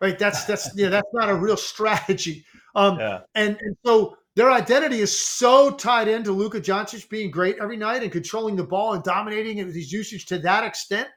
right? 0.01 0.19
That's 0.19 0.45
that's 0.45 0.77
yeah, 0.77 0.89
that's 0.89 1.09
not 1.13 1.31
a 1.31 1.35
real 1.35 1.57
strategy. 1.73 2.45
Um, 2.75 2.99
yeah. 2.99 3.21
and 3.35 3.57
and 3.61 3.77
so 3.85 4.17
their 4.35 4.51
identity 4.51 5.01
is 5.01 5.19
so 5.19 5.71
tied 5.71 6.09
into 6.09 6.33
Luka 6.33 6.61
Doncic 6.61 7.09
being 7.09 7.31
great 7.31 7.57
every 7.61 7.77
night 7.77 8.03
and 8.03 8.11
controlling 8.11 8.57
the 8.57 8.65
ball 8.65 8.95
and 8.95 9.05
dominating 9.05 9.59
it 9.59 9.67
with 9.67 9.75
his 9.75 9.93
usage 9.93 10.27
to 10.27 10.39
that 10.39 10.65
extent. 10.65 11.09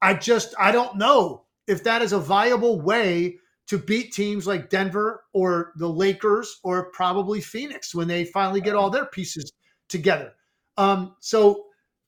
I 0.00 0.14
just 0.14 0.54
I 0.58 0.72
don't 0.72 0.96
know 0.96 1.44
if 1.66 1.84
that 1.84 2.02
is 2.02 2.12
a 2.12 2.18
viable 2.18 2.80
way 2.80 3.38
to 3.66 3.78
beat 3.78 4.12
teams 4.12 4.46
like 4.46 4.70
Denver 4.70 5.24
or 5.32 5.72
the 5.76 5.88
Lakers 5.88 6.60
or 6.62 6.90
probably 6.92 7.40
Phoenix 7.40 7.94
when 7.94 8.06
they 8.06 8.24
finally 8.24 8.60
get 8.60 8.76
all 8.76 8.90
their 8.90 9.06
pieces 9.06 9.52
together. 9.88 10.32
Um, 10.76 11.16
so 11.20 11.66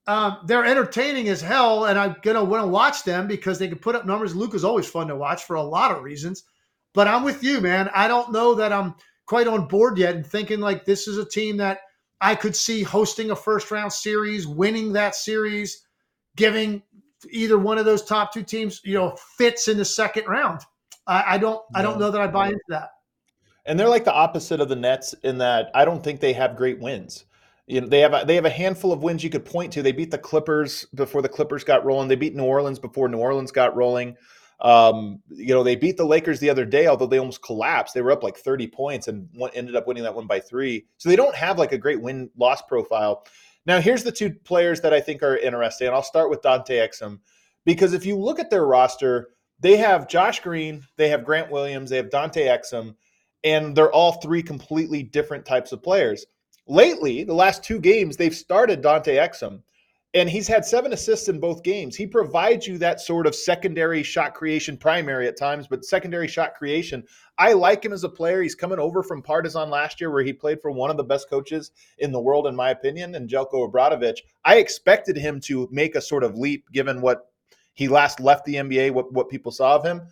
um, 0.08 0.38
they're 0.46 0.64
entertaining 0.64 1.28
as 1.28 1.42
hell, 1.42 1.84
and 1.84 1.98
I'm 1.98 2.16
gonna 2.22 2.42
want 2.42 2.64
to 2.64 2.68
watch 2.68 3.04
them 3.04 3.28
because 3.28 3.58
they 3.58 3.68
can 3.68 3.78
put 3.78 3.94
up 3.94 4.06
numbers. 4.06 4.34
Luka's 4.34 4.64
always 4.64 4.88
fun 4.88 5.06
to 5.08 5.16
watch 5.16 5.44
for 5.44 5.56
a 5.56 5.62
lot 5.62 5.94
of 5.94 6.02
reasons. 6.02 6.44
But 6.94 7.06
I'm 7.06 7.22
with 7.22 7.44
you, 7.44 7.60
man. 7.60 7.90
I 7.94 8.08
don't 8.08 8.32
know 8.32 8.54
that 8.54 8.72
I'm 8.72 8.94
quite 9.26 9.46
on 9.46 9.68
board 9.68 9.98
yet 9.98 10.14
and 10.14 10.26
thinking 10.26 10.60
like 10.60 10.86
this 10.86 11.06
is 11.06 11.18
a 11.18 11.28
team 11.28 11.58
that 11.58 11.80
I 12.22 12.34
could 12.34 12.56
see 12.56 12.82
hosting 12.82 13.30
a 13.30 13.36
first 13.36 13.70
round 13.70 13.92
series, 13.92 14.46
winning 14.46 14.94
that 14.94 15.14
series, 15.14 15.86
giving 16.36 16.82
either 17.28 17.58
one 17.58 17.76
of 17.76 17.84
those 17.84 18.02
top 18.02 18.32
two 18.32 18.42
teams, 18.42 18.80
you 18.84 18.94
know, 18.94 19.14
fits 19.36 19.68
in 19.68 19.76
the 19.76 19.84
second 19.84 20.26
round. 20.26 20.62
I, 21.06 21.34
I 21.34 21.38
don't 21.38 21.62
I 21.74 21.82
don't 21.82 22.00
know 22.00 22.10
that 22.10 22.20
I 22.20 22.28
buy 22.28 22.46
into 22.46 22.60
that. 22.70 22.88
And 23.66 23.78
they're 23.78 23.90
like 23.90 24.04
the 24.04 24.14
opposite 24.14 24.62
of 24.62 24.70
the 24.70 24.76
Nets 24.76 25.14
in 25.22 25.36
that 25.38 25.70
I 25.74 25.84
don't 25.84 26.02
think 26.02 26.20
they 26.20 26.32
have 26.32 26.56
great 26.56 26.80
wins. 26.80 27.26
You 27.68 27.82
know, 27.82 27.86
they 27.86 28.00
have 28.00 28.14
a, 28.14 28.24
they 28.26 28.34
have 28.34 28.46
a 28.46 28.50
handful 28.50 28.92
of 28.92 29.02
wins 29.02 29.22
you 29.22 29.28
could 29.28 29.44
point 29.44 29.72
to. 29.74 29.82
They 29.82 29.92
beat 29.92 30.10
the 30.10 30.18
Clippers 30.18 30.86
before 30.94 31.20
the 31.20 31.28
Clippers 31.28 31.64
got 31.64 31.84
rolling. 31.84 32.08
They 32.08 32.16
beat 32.16 32.34
New 32.34 32.44
Orleans 32.44 32.78
before 32.78 33.08
New 33.08 33.18
Orleans 33.18 33.52
got 33.52 33.76
rolling. 33.76 34.16
Um, 34.60 35.20
you 35.28 35.54
know, 35.54 35.62
they 35.62 35.76
beat 35.76 35.98
the 35.98 36.06
Lakers 36.06 36.40
the 36.40 36.50
other 36.50 36.64
day, 36.64 36.86
although 36.86 37.06
they 37.06 37.18
almost 37.18 37.42
collapsed. 37.42 37.94
They 37.94 38.02
were 38.02 38.10
up 38.10 38.24
like 38.24 38.38
30 38.38 38.68
points 38.68 39.06
and 39.06 39.28
ended 39.54 39.76
up 39.76 39.86
winning 39.86 40.02
that 40.02 40.14
one 40.14 40.26
by 40.26 40.40
three. 40.40 40.86
So 40.96 41.08
they 41.08 41.16
don't 41.16 41.34
have 41.34 41.58
like 41.58 41.72
a 41.72 41.78
great 41.78 42.00
win 42.00 42.30
loss 42.36 42.62
profile. 42.62 43.24
Now, 43.66 43.80
here's 43.80 44.02
the 44.02 44.12
two 44.12 44.32
players 44.44 44.80
that 44.80 44.94
I 44.94 45.00
think 45.00 45.22
are 45.22 45.36
interesting. 45.36 45.88
And 45.88 45.94
I'll 45.94 46.02
start 46.02 46.30
with 46.30 46.42
Dante 46.42 46.74
Exum 46.74 47.20
because 47.66 47.92
if 47.92 48.06
you 48.06 48.16
look 48.16 48.38
at 48.40 48.48
their 48.48 48.66
roster, 48.66 49.28
they 49.60 49.76
have 49.76 50.08
Josh 50.08 50.40
Green, 50.40 50.86
they 50.96 51.10
have 51.10 51.24
Grant 51.24 51.50
Williams, 51.50 51.90
they 51.90 51.96
have 51.96 52.10
Dante 52.10 52.46
Exum, 52.46 52.94
and 53.44 53.76
they're 53.76 53.92
all 53.92 54.12
three 54.12 54.42
completely 54.42 55.02
different 55.02 55.44
types 55.44 55.72
of 55.72 55.82
players. 55.82 56.24
Lately, 56.68 57.24
the 57.24 57.34
last 57.34 57.64
two 57.64 57.80
games, 57.80 58.16
they've 58.16 58.34
started 58.34 58.82
Dante 58.82 59.16
Exum 59.16 59.62
and 60.14 60.28
he's 60.28 60.48
had 60.48 60.64
seven 60.64 60.92
assists 60.92 61.28
in 61.28 61.38
both 61.38 61.62
games. 61.62 61.94
He 61.94 62.06
provides 62.06 62.66
you 62.66 62.78
that 62.78 63.00
sort 63.00 63.26
of 63.26 63.34
secondary 63.34 64.02
shot 64.02 64.34
creation, 64.34 64.76
primary 64.76 65.28
at 65.28 65.36
times, 65.36 65.66
but 65.68 65.84
secondary 65.84 66.26
shot 66.26 66.54
creation. 66.54 67.04
I 67.36 67.52
like 67.52 67.84
him 67.84 67.92
as 67.92 68.04
a 68.04 68.08
player. 68.08 68.42
He's 68.42 68.54
coming 68.54 68.78
over 68.78 69.02
from 69.02 69.22
Partizan 69.22 69.68
last 69.68 70.00
year, 70.00 70.10
where 70.10 70.22
he 70.22 70.32
played 70.32 70.62
for 70.62 70.70
one 70.70 70.90
of 70.90 70.96
the 70.96 71.04
best 71.04 71.28
coaches 71.28 71.72
in 71.98 72.10
the 72.10 72.20
world, 72.20 72.46
in 72.46 72.56
my 72.56 72.70
opinion, 72.70 73.14
and 73.14 73.28
Zeljko 73.28 73.70
Obradovic. 73.70 74.18
I 74.44 74.56
expected 74.56 75.16
him 75.16 75.40
to 75.42 75.68
make 75.70 75.94
a 75.94 76.00
sort 76.00 76.24
of 76.24 76.38
leap 76.38 76.64
given 76.72 77.02
what 77.02 77.30
he 77.74 77.86
last 77.86 78.18
left 78.18 78.46
the 78.46 78.54
NBA, 78.54 78.92
what, 78.92 79.12
what 79.12 79.28
people 79.28 79.52
saw 79.52 79.76
of 79.76 79.84
him. 79.84 80.02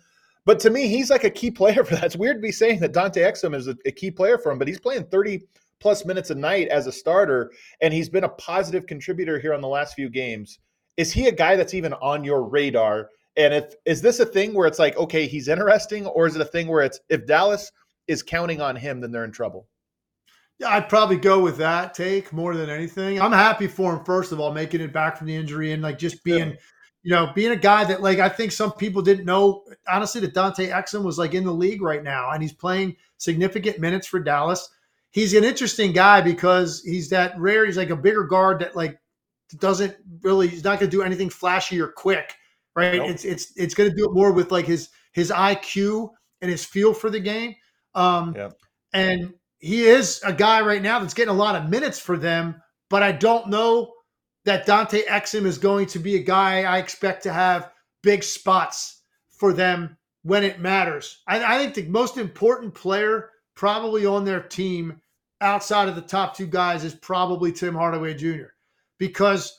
But 0.45 0.59
to 0.61 0.69
me, 0.69 0.87
he's 0.87 1.09
like 1.09 1.23
a 1.23 1.29
key 1.29 1.49
player 1.59 1.83
for 1.83 1.95
that. 1.95 2.03
It's 2.03 2.15
weird 2.15 2.37
to 2.37 2.41
be 2.41 2.51
saying 2.51 2.81
that 2.81 2.93
Dante 2.93 3.21
Exum 3.21 3.55
is 3.55 3.67
a, 3.67 3.75
a 3.85 3.91
key 3.91 4.11
player 4.11 4.37
for 4.37 4.51
him, 4.51 4.59
but 4.59 4.67
he's 4.67 4.79
playing 4.79 5.05
30- 5.05 5.41
plus 5.79 6.05
minutes 6.05 6.29
a 6.29 6.35
night 6.35 6.67
as 6.69 6.87
a 6.87 6.91
starter, 6.91 7.51
and 7.81 7.93
he's 7.93 8.09
been 8.09 8.23
a 8.23 8.29
positive 8.29 8.85
contributor 8.85 9.39
here 9.39 9.53
on 9.53 9.61
the 9.61 9.67
last 9.67 9.93
few 9.93 10.09
games. 10.09 10.59
Is 10.97 11.11
he 11.11 11.27
a 11.27 11.31
guy 11.31 11.55
that's 11.55 11.73
even 11.73 11.93
on 11.93 12.23
your 12.23 12.43
radar? 12.43 13.09
And 13.35 13.53
if 13.53 13.75
is 13.85 14.01
this 14.01 14.19
a 14.19 14.25
thing 14.25 14.53
where 14.53 14.67
it's 14.67 14.79
like, 14.79 14.97
okay, 14.97 15.27
he's 15.27 15.47
interesting, 15.47 16.07
or 16.07 16.25
is 16.25 16.35
it 16.35 16.41
a 16.41 16.45
thing 16.45 16.67
where 16.67 16.83
it's 16.83 16.99
if 17.09 17.27
Dallas 17.27 17.71
is 18.07 18.23
counting 18.23 18.61
on 18.61 18.75
him, 18.75 18.99
then 18.99 19.11
they're 19.11 19.25
in 19.25 19.31
trouble? 19.31 19.67
Yeah, 20.59 20.69
I'd 20.69 20.89
probably 20.89 21.17
go 21.17 21.39
with 21.39 21.57
that 21.57 21.93
take 21.93 22.33
more 22.33 22.55
than 22.55 22.69
anything. 22.69 23.21
I'm 23.21 23.31
happy 23.31 23.67
for 23.67 23.95
him, 23.95 24.03
first 24.03 24.31
of 24.31 24.39
all, 24.39 24.51
making 24.51 24.81
it 24.81 24.91
back 24.91 25.17
from 25.17 25.27
the 25.27 25.35
injury 25.35 25.71
and 25.71 25.83
like 25.83 25.99
just 25.99 26.23
being, 26.23 26.49
yeah. 26.49 26.55
you 27.03 27.11
know, 27.11 27.31
being 27.35 27.51
a 27.51 27.55
guy 27.55 27.83
that 27.83 28.01
like 28.01 28.17
I 28.17 28.27
think 28.27 28.51
some 28.51 28.71
people 28.71 29.03
didn't 29.03 29.25
know 29.25 29.65
honestly 29.87 30.19
that 30.21 30.33
Dante 30.33 30.69
Exum 30.69 31.03
was 31.03 31.19
like 31.19 31.35
in 31.35 31.43
the 31.43 31.53
league 31.53 31.83
right 31.83 32.03
now 32.03 32.31
and 32.31 32.41
he's 32.41 32.53
playing 32.53 32.95
significant 33.17 33.79
minutes 33.79 34.07
for 34.07 34.19
Dallas 34.19 34.67
he's 35.11 35.33
an 35.33 35.43
interesting 35.43 35.93
guy 35.93 36.21
because 36.21 36.81
he's 36.83 37.09
that 37.09 37.39
rare. 37.39 37.65
He's 37.65 37.77
like 37.77 37.89
a 37.89 37.95
bigger 37.95 38.23
guard 38.23 38.59
that 38.59 38.75
like 38.75 38.99
doesn't 39.57 39.95
really. 40.21 40.47
He's 40.47 40.63
not 40.63 40.79
going 40.79 40.89
to 40.89 40.97
do 40.97 41.03
anything 41.03 41.29
flashy 41.29 41.79
or 41.79 41.87
quick, 41.87 42.35
right? 42.75 42.97
Nope. 42.97 43.09
It's 43.09 43.25
it's 43.25 43.51
it's 43.55 43.73
going 43.73 43.89
to 43.89 43.95
do 43.95 44.05
it 44.05 44.13
more 44.13 44.31
with 44.31 44.51
like 44.51 44.65
his 44.65 44.89
his 45.13 45.31
IQ 45.31 46.09
and 46.41 46.51
his 46.51 46.65
feel 46.65 46.93
for 46.93 47.09
the 47.09 47.19
game. 47.19 47.55
Um, 47.95 48.33
yeah. 48.35 48.49
And 48.93 49.33
he 49.59 49.83
is 49.83 50.21
a 50.23 50.33
guy 50.33 50.61
right 50.61 50.81
now 50.81 50.99
that's 50.99 51.13
getting 51.13 51.33
a 51.33 51.37
lot 51.37 51.55
of 51.55 51.69
minutes 51.69 51.99
for 51.99 52.17
them, 52.17 52.61
but 52.89 53.03
I 53.03 53.11
don't 53.11 53.49
know 53.49 53.93
that 54.45 54.65
Dante 54.65 55.03
Exum 55.05 55.45
is 55.45 55.57
going 55.57 55.87
to 55.87 55.99
be 55.99 56.15
a 56.15 56.23
guy 56.23 56.61
I 56.61 56.77
expect 56.77 57.23
to 57.23 57.33
have 57.33 57.71
big 58.03 58.23
spots 58.23 59.01
for 59.29 59.51
them 59.51 59.97
when 60.23 60.43
it 60.43 60.59
matters. 60.59 61.21
I, 61.27 61.55
I 61.55 61.57
think 61.57 61.73
the 61.73 61.91
most 61.91 62.17
important 62.17 62.73
player 62.73 63.31
probably 63.57 64.05
on 64.05 64.23
their 64.23 64.39
team 64.39 65.01
outside 65.41 65.89
of 65.89 65.95
the 65.95 66.01
top 66.01 66.37
two 66.37 66.47
guys 66.47 66.83
is 66.83 66.93
probably 66.93 67.51
Tim 67.51 67.73
Hardaway 67.73 68.13
Jr. 68.13 68.53
because 68.99 69.51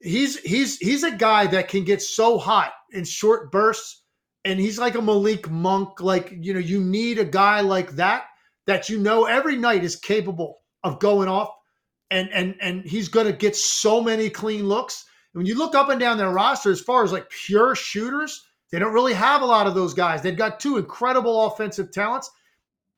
he's 0.00 0.38
he's 0.40 0.78
he's 0.78 1.02
a 1.02 1.10
guy 1.10 1.46
that 1.48 1.68
can 1.68 1.82
get 1.82 2.00
so 2.00 2.38
hot 2.38 2.72
in 2.92 3.04
short 3.04 3.50
bursts 3.50 4.02
and 4.44 4.60
he's 4.60 4.78
like 4.78 4.94
a 4.94 5.02
Malik 5.02 5.50
Monk. 5.50 6.00
Like 6.00 6.32
you 6.38 6.54
know 6.54 6.60
you 6.60 6.80
need 6.80 7.18
a 7.18 7.24
guy 7.24 7.62
like 7.62 7.92
that 7.92 8.26
that 8.66 8.88
you 8.88 8.98
know 8.98 9.24
every 9.24 9.56
night 9.56 9.82
is 9.82 9.96
capable 9.96 10.58
of 10.84 11.00
going 11.00 11.28
off 11.28 11.50
and 12.10 12.30
and 12.32 12.54
and 12.60 12.84
he's 12.84 13.08
going 13.08 13.26
to 13.26 13.32
get 13.32 13.56
so 13.56 14.00
many 14.00 14.30
clean 14.30 14.68
looks. 14.68 15.04
When 15.32 15.46
you 15.46 15.56
look 15.56 15.74
up 15.74 15.90
and 15.90 16.00
down 16.00 16.18
their 16.18 16.30
roster 16.30 16.70
as 16.70 16.80
far 16.80 17.04
as 17.04 17.12
like 17.12 17.28
pure 17.30 17.74
shooters 17.74 18.42
they 18.72 18.80
don't 18.80 18.92
really 18.92 19.14
have 19.14 19.42
a 19.42 19.46
lot 19.46 19.68
of 19.68 19.76
those 19.76 19.94
guys. 19.94 20.22
They've 20.22 20.36
got 20.36 20.58
two 20.58 20.76
incredible 20.76 21.46
offensive 21.46 21.92
talents 21.92 22.30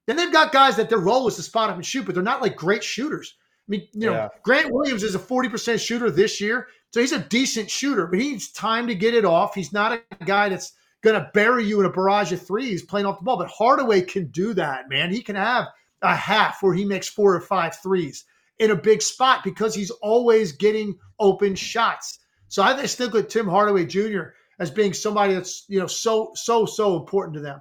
then 0.09 0.17
they've 0.17 0.33
got 0.33 0.53
guys 0.53 0.77
that 0.77 0.89
their 0.89 0.99
role 0.99 1.29
is 1.29 1.37
to 1.37 1.43
spot 1.43 1.71
up 1.71 1.77
and 1.77 1.85
shoot, 1.85 2.07
but 2.07 2.15
they're 2.15 2.25
not 2.25 2.41
like 2.41 2.57
great 2.57 2.83
shooters. 2.83 3.35
I 3.69 3.71
mean, 3.71 3.89
you 3.93 4.07
know, 4.07 4.13
yeah. 4.13 4.29
Grant 4.43 4.73
Williams 4.73 5.03
is 5.03 5.15
a 5.15 5.19
40% 5.19 5.79
shooter 5.79 6.11
this 6.11 6.41
year. 6.41 6.69
So 6.91 7.01
he's 7.01 7.13
a 7.13 7.19
decent 7.19 7.71
shooter, 7.71 8.07
but 8.07 8.19
he 8.19 8.31
needs 8.31 8.51
time 8.51 8.87
to 8.87 8.95
get 8.95 9.13
it 9.13 9.27
off. 9.27 9.55
He's 9.55 9.73
not 9.73 9.93
a 9.93 10.25
guy 10.25 10.49
that's 10.49 10.73
going 11.03 11.21
to 11.21 11.31
bury 11.35 11.65
you 11.65 11.79
in 11.81 11.87
a 11.87 11.91
barrage 11.91 12.33
of 12.33 12.41
threes 12.41 12.83
playing 12.83 13.05
off 13.05 13.19
the 13.19 13.25
ball. 13.25 13.37
But 13.37 13.51
Hardaway 13.51 14.01
can 14.03 14.29
do 14.29 14.55
that, 14.55 14.89
man. 14.89 15.13
He 15.13 15.21
can 15.21 15.37
have 15.37 15.67
a 16.01 16.17
half 16.17 16.63
where 16.63 16.73
he 16.73 16.85
makes 16.85 17.09
four 17.09 17.35
or 17.35 17.41
five 17.41 17.77
threes 17.77 18.25
in 18.59 18.71
a 18.71 18.77
big 18.77 19.03
spot 19.03 19.45
because 19.45 19.75
he's 19.75 19.91
always 19.91 20.53
getting 20.53 20.97
open 21.19 21.55
shots. 21.55 22.21
So 22.49 22.63
I 22.63 22.75
think 22.75 22.89
stick 22.89 23.13
with 23.13 23.29
Tim 23.29 23.47
Hardaway 23.47 23.85
Jr. 23.85 24.31
as 24.59 24.71
being 24.71 24.93
somebody 24.93 25.35
that's 25.35 25.65
you 25.69 25.79
know 25.79 25.87
so 25.87 26.33
so 26.35 26.65
so 26.65 26.97
important 26.97 27.35
to 27.35 27.41
them. 27.41 27.61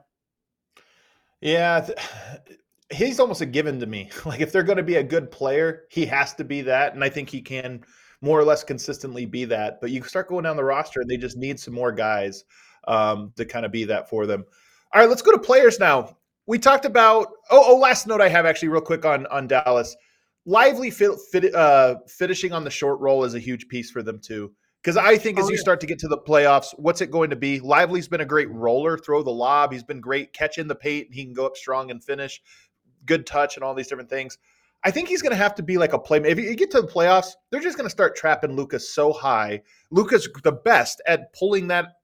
Yeah, 1.41 1.87
he's 2.91 3.19
almost 3.19 3.41
a 3.41 3.45
given 3.45 3.79
to 3.79 3.85
me. 3.85 4.09
Like 4.25 4.41
if 4.41 4.51
they're 4.51 4.63
going 4.63 4.77
to 4.77 4.83
be 4.83 4.95
a 4.95 5.03
good 5.03 5.31
player, 5.31 5.83
he 5.89 6.05
has 6.05 6.33
to 6.35 6.43
be 6.43 6.61
that, 6.63 6.93
and 6.93 7.03
I 7.03 7.09
think 7.09 7.29
he 7.29 7.41
can 7.41 7.83
more 8.21 8.39
or 8.39 8.43
less 8.43 8.63
consistently 8.63 9.25
be 9.25 9.45
that. 9.45 9.79
But 9.79 9.91
you 9.91 10.03
start 10.03 10.29
going 10.29 10.43
down 10.43 10.57
the 10.57 10.63
roster, 10.63 11.01
and 11.01 11.09
they 11.09 11.17
just 11.17 11.37
need 11.37 11.59
some 11.59 11.73
more 11.73 11.91
guys 11.91 12.43
um, 12.87 13.31
to 13.35 13.45
kind 13.45 13.65
of 13.65 13.71
be 13.71 13.85
that 13.85 14.09
for 14.09 14.25
them. 14.25 14.43
All 14.93 15.01
right, 15.01 15.09
let's 15.09 15.21
go 15.21 15.31
to 15.31 15.39
players 15.39 15.79
now. 15.79 16.17
We 16.47 16.57
talked 16.59 16.85
about 16.85 17.27
oh, 17.51 17.73
oh 17.73 17.77
last 17.77 18.07
note 18.07 18.21
I 18.21 18.29
have 18.29 18.45
actually 18.45 18.69
real 18.69 18.81
quick 18.81 19.05
on 19.05 19.25
on 19.27 19.47
Dallas. 19.47 19.95
Lively 20.45 20.89
fit, 20.91 21.13
uh, 21.53 21.95
finishing 22.07 22.53
on 22.53 22.63
the 22.63 22.69
short 22.69 23.01
roll 23.01 23.25
is 23.25 23.35
a 23.35 23.39
huge 23.39 23.67
piece 23.67 23.91
for 23.91 24.01
them 24.01 24.19
too. 24.19 24.53
Because 24.87 24.95
I 24.95 25.17
think 25.17 25.37
as 25.37 25.43
oh, 25.43 25.49
you 25.49 25.55
yeah. 25.55 25.61
start 25.61 25.81
to 25.81 25.85
get 25.85 25.99
to 25.99 26.07
the 26.07 26.17
playoffs, 26.17 26.73
what's 26.77 27.01
it 27.01 27.11
going 27.11 27.29
to 27.31 27.35
be? 27.35 27.59
Lively's 27.59 28.07
been 28.07 28.21
a 28.21 28.25
great 28.25 28.49
roller, 28.49 28.97
throw 28.97 29.21
the 29.21 29.29
lob. 29.29 29.73
He's 29.73 29.83
been 29.83 29.99
great 29.99 30.31
catching 30.31 30.65
the 30.65 30.75
paint. 30.75 31.09
He 31.11 31.25
can 31.25 31.33
go 31.33 31.45
up 31.45 31.57
strong 31.57 31.91
and 31.91 32.01
finish. 32.01 32.41
Good 33.05 33.25
touch 33.25 33.57
and 33.57 33.65
all 33.65 33.73
these 33.73 33.87
different 33.87 34.09
things. 34.09 34.37
I 34.85 34.91
think 34.91 35.09
he's 35.09 35.21
going 35.21 35.33
to 35.33 35.35
have 35.35 35.55
to 35.55 35.61
be 35.61 35.77
like 35.77 35.91
a 35.91 35.99
play. 35.99 36.19
If 36.19 36.39
you 36.39 36.55
get 36.55 36.71
to 36.71 36.79
the 36.79 36.87
playoffs, 36.87 37.31
they're 37.51 37.59
just 37.59 37.75
going 37.75 37.85
to 37.85 37.91
start 37.91 38.15
trapping 38.15 38.55
Lucas 38.55 38.95
so 38.95 39.11
high. 39.11 39.61
Luka's 39.91 40.29
the 40.41 40.53
best 40.53 41.01
at 41.05 41.33
pulling 41.33 41.67
that 41.67 41.95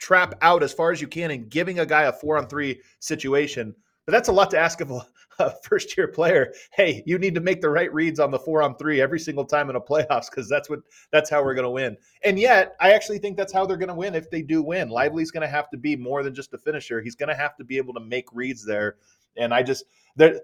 trap 0.00 0.34
out 0.42 0.64
as 0.64 0.72
far 0.72 0.90
as 0.90 1.00
you 1.00 1.06
can 1.06 1.30
and 1.30 1.48
giving 1.48 1.78
a 1.78 1.86
guy 1.86 2.02
a 2.02 2.12
four 2.12 2.38
on 2.38 2.48
three 2.48 2.80
situation. 2.98 3.72
But 4.04 4.14
that's 4.14 4.30
a 4.30 4.32
lot 4.32 4.50
to 4.50 4.58
ask 4.58 4.80
of 4.80 4.90
a, 4.90 5.06
a 5.46 5.54
first 5.62 5.96
year 5.96 6.08
player. 6.08 6.52
Hey, 6.72 7.02
you 7.06 7.18
need 7.18 7.34
to 7.34 7.40
make 7.40 7.60
the 7.60 7.70
right 7.70 7.92
reads 7.92 8.20
on 8.20 8.30
the 8.30 8.38
four 8.38 8.62
on 8.62 8.76
three 8.76 9.00
every 9.00 9.20
single 9.20 9.44
time 9.44 9.70
in 9.70 9.76
a 9.76 9.80
playoffs 9.80 10.30
because 10.30 10.48
that's 10.48 10.68
what 10.68 10.80
that's 11.10 11.30
how 11.30 11.42
we're 11.42 11.54
going 11.54 11.64
to 11.64 11.70
win. 11.70 11.96
And 12.24 12.38
yet, 12.38 12.76
I 12.80 12.92
actually 12.92 13.18
think 13.18 13.36
that's 13.36 13.52
how 13.52 13.66
they're 13.66 13.76
going 13.76 13.88
to 13.88 13.94
win 13.94 14.14
if 14.14 14.30
they 14.30 14.42
do 14.42 14.62
win. 14.62 14.88
Lively's 14.88 15.30
going 15.30 15.42
to 15.42 15.48
have 15.48 15.70
to 15.70 15.76
be 15.76 15.96
more 15.96 16.22
than 16.22 16.34
just 16.34 16.54
a 16.54 16.58
finisher. 16.58 17.00
He's 17.00 17.16
going 17.16 17.28
to 17.28 17.34
have 17.34 17.56
to 17.56 17.64
be 17.64 17.76
able 17.76 17.94
to 17.94 18.00
make 18.00 18.26
reads 18.32 18.64
there. 18.64 18.96
And 19.36 19.52
I 19.52 19.62
just 19.62 19.84
there 20.16 20.40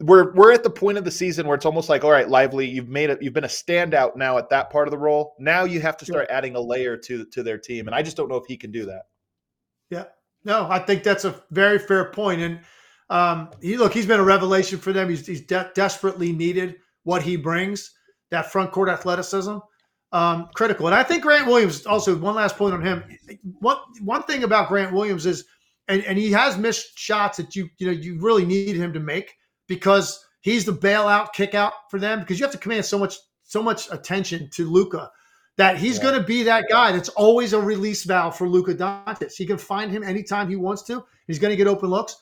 we're 0.00 0.32
we're 0.34 0.52
at 0.52 0.62
the 0.62 0.70
point 0.70 0.98
of 0.98 1.04
the 1.04 1.10
season 1.10 1.46
where 1.46 1.54
it's 1.54 1.64
almost 1.64 1.88
like 1.88 2.04
all 2.04 2.10
right 2.10 2.28
lively 2.28 2.68
you've 2.68 2.88
made 2.88 3.08
it 3.08 3.22
you've 3.22 3.32
been 3.32 3.44
a 3.44 3.48
standout 3.48 4.14
now 4.14 4.36
at 4.36 4.50
that 4.50 4.68
part 4.68 4.86
of 4.86 4.92
the 4.92 4.98
role 4.98 5.34
now 5.38 5.64
you 5.64 5.80
have 5.80 5.96
to 5.96 6.04
start 6.04 6.26
adding 6.28 6.54
a 6.54 6.60
layer 6.60 6.96
to 6.96 7.24
to 7.26 7.42
their 7.42 7.56
team 7.56 7.86
and 7.86 7.94
i 7.94 8.02
just 8.02 8.16
don't 8.16 8.28
know 8.28 8.36
if 8.36 8.44
he 8.46 8.56
can 8.56 8.70
do 8.70 8.84
that 8.84 9.06
yeah 9.88 10.04
no 10.44 10.66
i 10.68 10.78
think 10.78 11.02
that's 11.02 11.24
a 11.24 11.42
very 11.50 11.78
fair 11.78 12.10
point 12.10 12.42
and 12.42 12.60
um, 13.10 13.50
he 13.60 13.76
look, 13.76 13.92
he's 13.92 14.06
been 14.06 14.20
a 14.20 14.24
revelation 14.24 14.78
for 14.78 14.92
them. 14.92 15.08
He's, 15.08 15.26
he's 15.26 15.42
de- 15.42 15.70
desperately 15.74 16.32
needed 16.32 16.76
what 17.04 17.22
he 17.22 17.36
brings, 17.36 17.92
that 18.30 18.50
front 18.50 18.72
court 18.72 18.88
athleticism, 18.88 19.58
um, 20.12 20.48
critical. 20.54 20.86
And 20.86 20.94
I 20.94 21.02
think 21.02 21.22
Grant 21.22 21.46
Williams 21.46 21.86
also 21.86 22.16
one 22.16 22.34
last 22.34 22.56
point 22.56 22.74
on 22.74 22.82
him. 22.82 23.04
One 23.60 23.78
one 24.02 24.22
thing 24.24 24.44
about 24.44 24.68
Grant 24.68 24.92
Williams 24.92 25.26
is, 25.26 25.44
and, 25.88 26.02
and 26.04 26.18
he 26.18 26.32
has 26.32 26.58
missed 26.58 26.98
shots 26.98 27.36
that 27.36 27.54
you 27.54 27.68
you 27.78 27.86
know 27.86 27.92
you 27.92 28.18
really 28.20 28.44
need 28.44 28.76
him 28.76 28.92
to 28.92 29.00
make 29.00 29.34
because 29.68 30.24
he's 30.40 30.64
the 30.64 30.72
bailout 30.72 31.32
kick 31.32 31.54
out 31.54 31.72
for 31.90 32.00
them 32.00 32.20
because 32.20 32.38
you 32.38 32.44
have 32.44 32.52
to 32.52 32.58
command 32.58 32.84
so 32.84 32.98
much 32.98 33.16
so 33.44 33.62
much 33.62 33.88
attention 33.92 34.50
to 34.50 34.68
Luka 34.68 35.10
that 35.56 35.76
he's 35.78 35.96
yeah. 35.96 36.02
going 36.02 36.20
to 36.20 36.26
be 36.26 36.42
that 36.42 36.66
guy 36.68 36.92
that's 36.92 37.08
always 37.10 37.52
a 37.52 37.60
release 37.60 38.04
valve 38.04 38.36
for 38.36 38.48
Luka 38.48 38.74
Doncic. 38.74 39.32
He 39.34 39.46
can 39.46 39.58
find 39.58 39.90
him 39.90 40.02
anytime 40.02 40.48
he 40.48 40.56
wants 40.56 40.82
to. 40.84 41.04
He's 41.26 41.38
going 41.38 41.50
to 41.50 41.56
get 41.56 41.66
open 41.66 41.88
looks. 41.88 42.16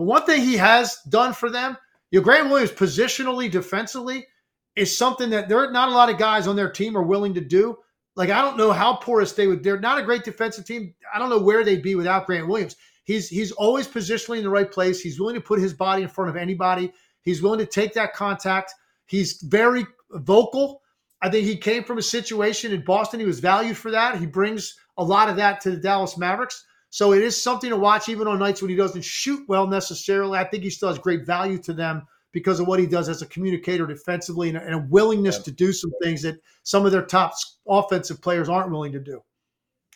But 0.00 0.06
one 0.06 0.24
thing 0.24 0.40
he 0.40 0.56
has 0.56 0.96
done 1.10 1.34
for 1.34 1.50
them, 1.50 1.76
your 2.10 2.22
Grant 2.22 2.48
Williams 2.48 2.72
positionally, 2.72 3.50
defensively, 3.50 4.26
is 4.74 4.96
something 4.96 5.28
that 5.28 5.46
there 5.46 5.58
are 5.58 5.70
not 5.70 5.90
a 5.90 5.92
lot 5.92 6.08
of 6.08 6.16
guys 6.16 6.46
on 6.46 6.56
their 6.56 6.70
team 6.70 6.96
are 6.96 7.02
willing 7.02 7.34
to 7.34 7.40
do. 7.42 7.76
Like 8.16 8.30
I 8.30 8.40
don't 8.40 8.56
know 8.56 8.72
how 8.72 8.94
porous 8.94 9.32
they 9.32 9.46
would. 9.46 9.62
They're 9.62 9.78
not 9.78 9.98
a 9.98 10.02
great 10.02 10.24
defensive 10.24 10.64
team. 10.64 10.94
I 11.14 11.18
don't 11.18 11.28
know 11.28 11.38
where 11.38 11.62
they'd 11.64 11.82
be 11.82 11.96
without 11.96 12.24
Grant 12.24 12.48
Williams. 12.48 12.76
He's 13.04 13.28
he's 13.28 13.52
always 13.52 13.86
positionally 13.86 14.38
in 14.38 14.44
the 14.44 14.48
right 14.48 14.72
place. 14.72 15.02
He's 15.02 15.20
willing 15.20 15.34
to 15.34 15.40
put 15.42 15.60
his 15.60 15.74
body 15.74 16.04
in 16.04 16.08
front 16.08 16.30
of 16.30 16.36
anybody. 16.36 16.94
He's 17.20 17.42
willing 17.42 17.58
to 17.58 17.66
take 17.66 17.92
that 17.92 18.14
contact. 18.14 18.72
He's 19.04 19.34
very 19.42 19.84
vocal. 20.12 20.80
I 21.20 21.28
think 21.28 21.46
he 21.46 21.58
came 21.58 21.84
from 21.84 21.98
a 21.98 22.02
situation 22.02 22.72
in 22.72 22.86
Boston. 22.86 23.20
He 23.20 23.26
was 23.26 23.40
valued 23.40 23.76
for 23.76 23.90
that. 23.90 24.18
He 24.18 24.24
brings 24.24 24.76
a 24.96 25.04
lot 25.04 25.28
of 25.28 25.36
that 25.36 25.60
to 25.60 25.72
the 25.72 25.76
Dallas 25.76 26.16
Mavericks. 26.16 26.64
So 26.90 27.12
it 27.12 27.22
is 27.22 27.40
something 27.40 27.70
to 27.70 27.76
watch, 27.76 28.08
even 28.08 28.26
on 28.26 28.38
nights 28.38 28.60
when 28.60 28.70
he 28.70 28.76
doesn't 28.76 29.04
shoot 29.04 29.44
well 29.48 29.66
necessarily. 29.66 30.38
I 30.38 30.44
think 30.44 30.64
he 30.64 30.70
still 30.70 30.88
has 30.88 30.98
great 30.98 31.24
value 31.24 31.58
to 31.58 31.72
them 31.72 32.02
because 32.32 32.60
of 32.60 32.66
what 32.66 32.80
he 32.80 32.86
does 32.86 33.08
as 33.08 33.22
a 33.22 33.26
communicator 33.26 33.86
defensively 33.86 34.48
and 34.48 34.58
a, 34.58 34.62
and 34.62 34.74
a 34.74 34.86
willingness 34.90 35.38
yeah. 35.38 35.44
to 35.44 35.50
do 35.52 35.72
some 35.72 35.92
things 36.02 36.22
that 36.22 36.36
some 36.64 36.84
of 36.84 36.92
their 36.92 37.06
top 37.06 37.32
offensive 37.68 38.20
players 38.20 38.48
aren't 38.48 38.70
willing 38.70 38.92
to 38.92 39.00
do. 39.00 39.22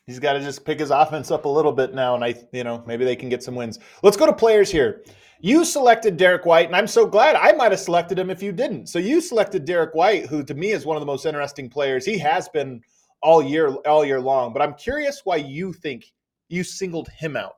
He's 0.06 0.18
got 0.18 0.34
to 0.34 0.40
just 0.40 0.64
pick 0.64 0.80
his 0.80 0.90
offense 0.90 1.30
up 1.30 1.46
a 1.46 1.48
little 1.48 1.72
bit 1.72 1.94
now, 1.94 2.14
and 2.14 2.22
I, 2.22 2.34
you 2.52 2.62
know, 2.62 2.84
maybe 2.86 3.04
they 3.04 3.16
can 3.16 3.28
get 3.28 3.42
some 3.42 3.54
wins. 3.54 3.78
Let's 4.02 4.16
go 4.16 4.26
to 4.26 4.32
players 4.32 4.70
here. 4.70 5.02
You 5.40 5.64
selected 5.64 6.16
Derrick 6.16 6.46
White, 6.46 6.66
and 6.66 6.76
I'm 6.76 6.86
so 6.86 7.06
glad 7.06 7.36
I 7.36 7.52
might 7.52 7.72
have 7.72 7.80
selected 7.80 8.18
him 8.18 8.30
if 8.30 8.42
you 8.42 8.52
didn't. 8.52 8.88
So 8.88 8.98
you 8.98 9.20
selected 9.20 9.64
Derrick 9.64 9.94
White, 9.94 10.26
who 10.26 10.44
to 10.44 10.54
me 10.54 10.70
is 10.70 10.86
one 10.86 10.96
of 10.96 11.00
the 11.00 11.06
most 11.06 11.26
interesting 11.26 11.68
players. 11.68 12.04
He 12.04 12.18
has 12.18 12.48
been 12.48 12.82
all 13.22 13.42
year, 13.42 13.68
all 13.86 14.04
year 14.04 14.20
long. 14.20 14.52
But 14.52 14.62
I'm 14.62 14.74
curious 14.74 15.22
why 15.24 15.36
you 15.36 15.72
think 15.72 16.04
you 16.48 16.64
singled 16.64 17.08
him 17.08 17.36
out? 17.36 17.54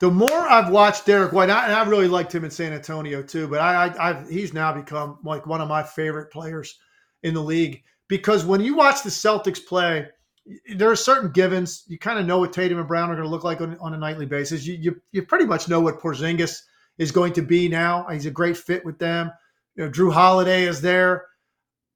The 0.00 0.10
more 0.10 0.30
I've 0.30 0.70
watched 0.70 1.06
Derrick 1.06 1.32
White, 1.32 1.50
and 1.50 1.52
I, 1.52 1.82
really 1.84 2.06
liked 2.06 2.32
him 2.32 2.44
in 2.44 2.50
San 2.50 2.72
Antonio 2.72 3.20
too, 3.20 3.48
but 3.48 3.60
I, 3.60 3.86
I 3.86 4.10
I've, 4.10 4.28
he's 4.28 4.54
now 4.54 4.72
become 4.72 5.18
like 5.24 5.46
one 5.46 5.60
of 5.60 5.68
my 5.68 5.82
favorite 5.82 6.30
players 6.30 6.78
in 7.24 7.34
the 7.34 7.42
league 7.42 7.82
because 8.06 8.44
when 8.44 8.60
you 8.60 8.76
watch 8.76 9.02
the 9.02 9.10
Celtics 9.10 9.64
play, 9.64 10.06
there 10.74 10.90
are 10.90 10.96
certain 10.96 11.30
givens. 11.30 11.84
You 11.88 11.98
kind 11.98 12.18
of 12.18 12.26
know 12.26 12.38
what 12.38 12.52
Tatum 12.52 12.78
and 12.78 12.88
Brown 12.88 13.10
are 13.10 13.14
going 13.14 13.26
to 13.26 13.30
look 13.30 13.44
like 13.44 13.60
on, 13.60 13.76
on 13.80 13.94
a 13.94 13.98
nightly 13.98 14.24
basis. 14.24 14.66
You, 14.66 14.74
you, 14.74 15.02
you 15.12 15.22
pretty 15.22 15.44
much 15.44 15.68
know 15.68 15.80
what 15.80 16.00
Porzingis 16.00 16.62
is 16.96 17.12
going 17.12 17.32
to 17.34 17.42
be 17.42 17.68
now. 17.68 18.06
He's 18.08 18.26
a 18.26 18.30
great 18.30 18.56
fit 18.56 18.84
with 18.84 18.98
them. 18.98 19.30
You 19.76 19.84
know, 19.84 19.90
Jrue 19.90 20.12
Holiday 20.12 20.64
is 20.64 20.80
there. 20.80 21.26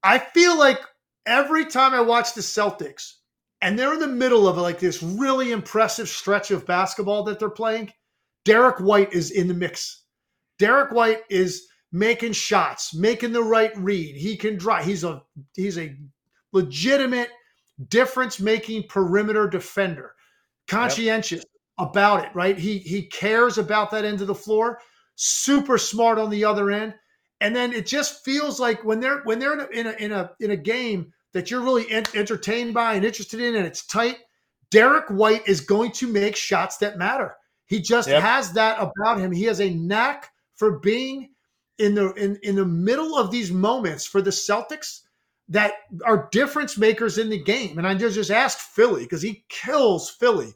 I 0.02 0.18
feel 0.18 0.58
like 0.58 0.80
every 1.24 1.64
time 1.64 1.94
I 1.94 2.00
watch 2.00 2.34
the 2.34 2.40
Celtics, 2.40 3.14
and 3.62 3.78
they're 3.78 3.94
in 3.94 4.00
the 4.00 4.08
middle 4.08 4.48
of 4.48 4.58
like 4.58 4.78
this 4.78 5.02
really 5.02 5.52
impressive 5.52 6.08
stretch 6.08 6.50
of 6.50 6.66
basketball 6.66 7.22
that 7.22 7.38
they're 7.38 7.48
playing. 7.48 7.92
Derrick 8.44 8.80
White 8.80 9.12
is 9.12 9.30
in 9.30 9.46
the 9.46 9.54
mix. 9.54 10.02
Derrick 10.58 10.90
White 10.90 11.22
is 11.30 11.68
making 11.92 12.32
shots, 12.32 12.92
making 12.92 13.32
the 13.32 13.42
right 13.42 13.70
read. 13.76 14.16
He 14.16 14.36
can 14.36 14.56
drive. 14.56 14.84
He's 14.84 15.04
a 15.04 15.22
he's 15.54 15.78
a 15.78 15.96
legitimate 16.52 17.30
difference 17.88 18.40
making 18.40 18.84
perimeter 18.88 19.48
defender. 19.48 20.14
Conscientious 20.66 21.44
yep. 21.78 21.88
about 21.88 22.24
it, 22.24 22.34
right? 22.34 22.58
He 22.58 22.78
he 22.78 23.06
cares 23.06 23.58
about 23.58 23.92
that 23.92 24.04
end 24.04 24.20
of 24.20 24.26
the 24.26 24.34
floor. 24.34 24.80
Super 25.14 25.78
smart 25.78 26.18
on 26.18 26.30
the 26.30 26.44
other 26.44 26.70
end. 26.70 26.94
And 27.40 27.54
then 27.54 27.72
it 27.72 27.86
just 27.86 28.24
feels 28.24 28.58
like 28.58 28.82
when 28.84 28.98
they're 28.98 29.22
when 29.22 29.38
they're 29.38 29.54
in 29.54 29.60
a 29.60 29.68
in 29.70 29.86
a 29.86 29.92
in 30.04 30.12
a, 30.12 30.30
in 30.40 30.50
a 30.50 30.56
game 30.56 31.12
that 31.32 31.50
you're 31.50 31.60
really 31.62 31.90
entertained 31.90 32.74
by 32.74 32.94
and 32.94 33.04
interested 33.04 33.40
in 33.40 33.54
and 33.54 33.66
it's 33.66 33.86
tight, 33.86 34.18
Derrick 34.70 35.08
White 35.08 35.46
is 35.46 35.60
going 35.60 35.92
to 35.92 36.06
make 36.06 36.36
shots 36.36 36.78
that 36.78 36.98
matter. 36.98 37.34
He 37.66 37.80
just 37.80 38.08
yep. 38.08 38.22
has 38.22 38.52
that 38.52 38.78
about 38.80 39.18
him. 39.18 39.32
He 39.32 39.44
has 39.44 39.60
a 39.60 39.72
knack 39.72 40.30
for 40.56 40.78
being 40.78 41.30
in 41.78 41.94
the 41.94 42.12
in, 42.14 42.38
in 42.42 42.56
the 42.56 42.64
middle 42.64 43.16
of 43.16 43.30
these 43.30 43.50
moments 43.50 44.06
for 44.06 44.22
the 44.22 44.30
Celtics 44.30 45.00
that 45.48 45.72
are 46.04 46.28
difference 46.32 46.78
makers 46.78 47.18
in 47.18 47.28
the 47.28 47.42
game. 47.42 47.78
And 47.78 47.86
I 47.86 47.94
just 47.94 48.14
just 48.14 48.30
asked 48.30 48.60
Philly 48.60 49.02
because 49.02 49.22
he 49.22 49.44
kills 49.48 50.10
Philly 50.10 50.54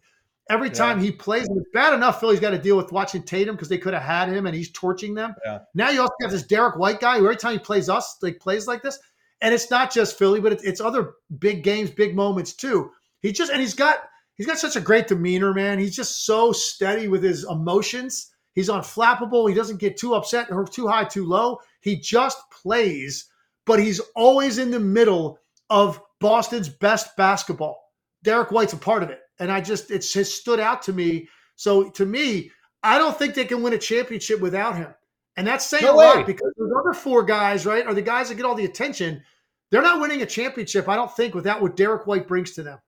every 0.48 0.70
time 0.70 0.98
yeah. 0.98 1.06
he 1.06 1.12
plays. 1.12 1.44
It's 1.44 1.70
bad 1.74 1.92
enough 1.94 2.20
Philly's 2.20 2.40
got 2.40 2.50
to 2.50 2.58
deal 2.58 2.76
with 2.76 2.92
watching 2.92 3.22
Tatum 3.22 3.56
because 3.56 3.68
they 3.68 3.78
could 3.78 3.94
have 3.94 4.02
had 4.02 4.28
him 4.28 4.46
and 4.46 4.54
he's 4.54 4.70
torching 4.72 5.14
them. 5.14 5.34
Yeah. 5.44 5.60
Now 5.74 5.90
you 5.90 6.00
also 6.00 6.14
have 6.22 6.30
this 6.30 6.44
Derrick 6.44 6.76
White 6.76 7.00
guy 7.00 7.18
who 7.18 7.24
every 7.24 7.36
time 7.36 7.52
he 7.52 7.58
plays 7.58 7.88
us, 7.88 8.16
like 8.22 8.40
plays 8.40 8.66
like 8.66 8.82
this, 8.82 8.98
and 9.40 9.54
it's 9.54 9.70
not 9.70 9.92
just 9.92 10.18
Philly, 10.18 10.40
but 10.40 10.52
it's, 10.64 10.80
other 10.80 11.14
big 11.38 11.62
games, 11.62 11.90
big 11.90 12.16
moments 12.16 12.54
too. 12.54 12.90
He 13.20 13.32
just 13.32 13.50
and 13.50 13.60
he's 13.60 13.74
got 13.74 13.98
he's 14.34 14.46
got 14.46 14.58
such 14.58 14.76
a 14.76 14.80
great 14.80 15.08
demeanor, 15.08 15.52
man. 15.52 15.78
He's 15.78 15.96
just 15.96 16.24
so 16.24 16.52
steady 16.52 17.08
with 17.08 17.22
his 17.22 17.44
emotions. 17.44 18.30
He's 18.54 18.68
unflappable. 18.68 19.48
He 19.48 19.54
doesn't 19.54 19.80
get 19.80 19.96
too 19.96 20.14
upset 20.14 20.50
or 20.50 20.64
too 20.64 20.86
high, 20.86 21.04
too 21.04 21.26
low. 21.26 21.58
He 21.80 21.96
just 21.96 22.38
plays, 22.50 23.26
but 23.66 23.78
he's 23.78 24.00
always 24.14 24.58
in 24.58 24.70
the 24.70 24.80
middle 24.80 25.38
of 25.68 26.00
Boston's 26.20 26.68
best 26.68 27.16
basketball. 27.16 27.78
Derrick 28.22 28.50
White's 28.50 28.72
a 28.72 28.78
part 28.78 29.02
of 29.02 29.10
it, 29.10 29.20
and 29.38 29.52
I 29.52 29.60
just 29.60 29.90
it's 29.90 30.12
has 30.14 30.32
stood 30.32 30.60
out 30.60 30.82
to 30.82 30.92
me. 30.92 31.28
So 31.56 31.90
to 31.90 32.06
me, 32.06 32.50
I 32.82 32.98
don't 32.98 33.16
think 33.18 33.34
they 33.34 33.44
can 33.44 33.62
win 33.62 33.72
a 33.72 33.78
championship 33.78 34.40
without 34.40 34.76
him. 34.76 34.94
And 35.36 35.46
that's 35.46 35.66
saying 35.66 35.84
no 35.84 35.94
a 35.94 35.96
way. 35.96 36.06
lot 36.06 36.26
because 36.26 36.52
those 36.56 36.72
other 36.78 36.94
four 36.94 37.22
guys, 37.22 37.66
right, 37.66 37.86
are 37.86 37.94
the 37.94 38.02
guys 38.02 38.28
that 38.28 38.36
get 38.36 38.46
all 38.46 38.54
the 38.54 38.64
attention. 38.64 39.22
They're 39.70 39.82
not 39.82 40.00
winning 40.00 40.22
a 40.22 40.26
championship, 40.26 40.88
I 40.88 40.96
don't 40.96 41.14
think, 41.14 41.34
without 41.34 41.60
what 41.60 41.76
Derrick 41.76 42.06
White 42.06 42.26
brings 42.28 42.52
to 42.52 42.62
them. 42.62 42.78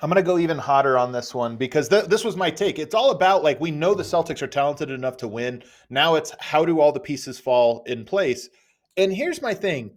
I'm 0.00 0.08
going 0.08 0.22
to 0.22 0.26
go 0.26 0.38
even 0.38 0.58
hotter 0.58 0.96
on 0.96 1.10
this 1.10 1.34
one 1.34 1.56
because 1.56 1.88
th- 1.88 2.04
this 2.04 2.22
was 2.22 2.36
my 2.36 2.50
take. 2.50 2.78
It's 2.78 2.94
all 2.94 3.10
about 3.10 3.42
like 3.42 3.60
we 3.60 3.72
know 3.72 3.94
the 3.94 4.04
Celtics 4.04 4.40
are 4.42 4.46
talented 4.46 4.90
enough 4.90 5.16
to 5.18 5.28
win. 5.28 5.64
Now 5.88 6.14
it's 6.14 6.32
how 6.38 6.64
do 6.64 6.80
all 6.80 6.92
the 6.92 7.00
pieces 7.00 7.40
fall 7.40 7.82
in 7.86 8.04
place? 8.04 8.48
And 8.96 9.12
here's 9.12 9.42
my 9.42 9.52
thing. 9.54 9.96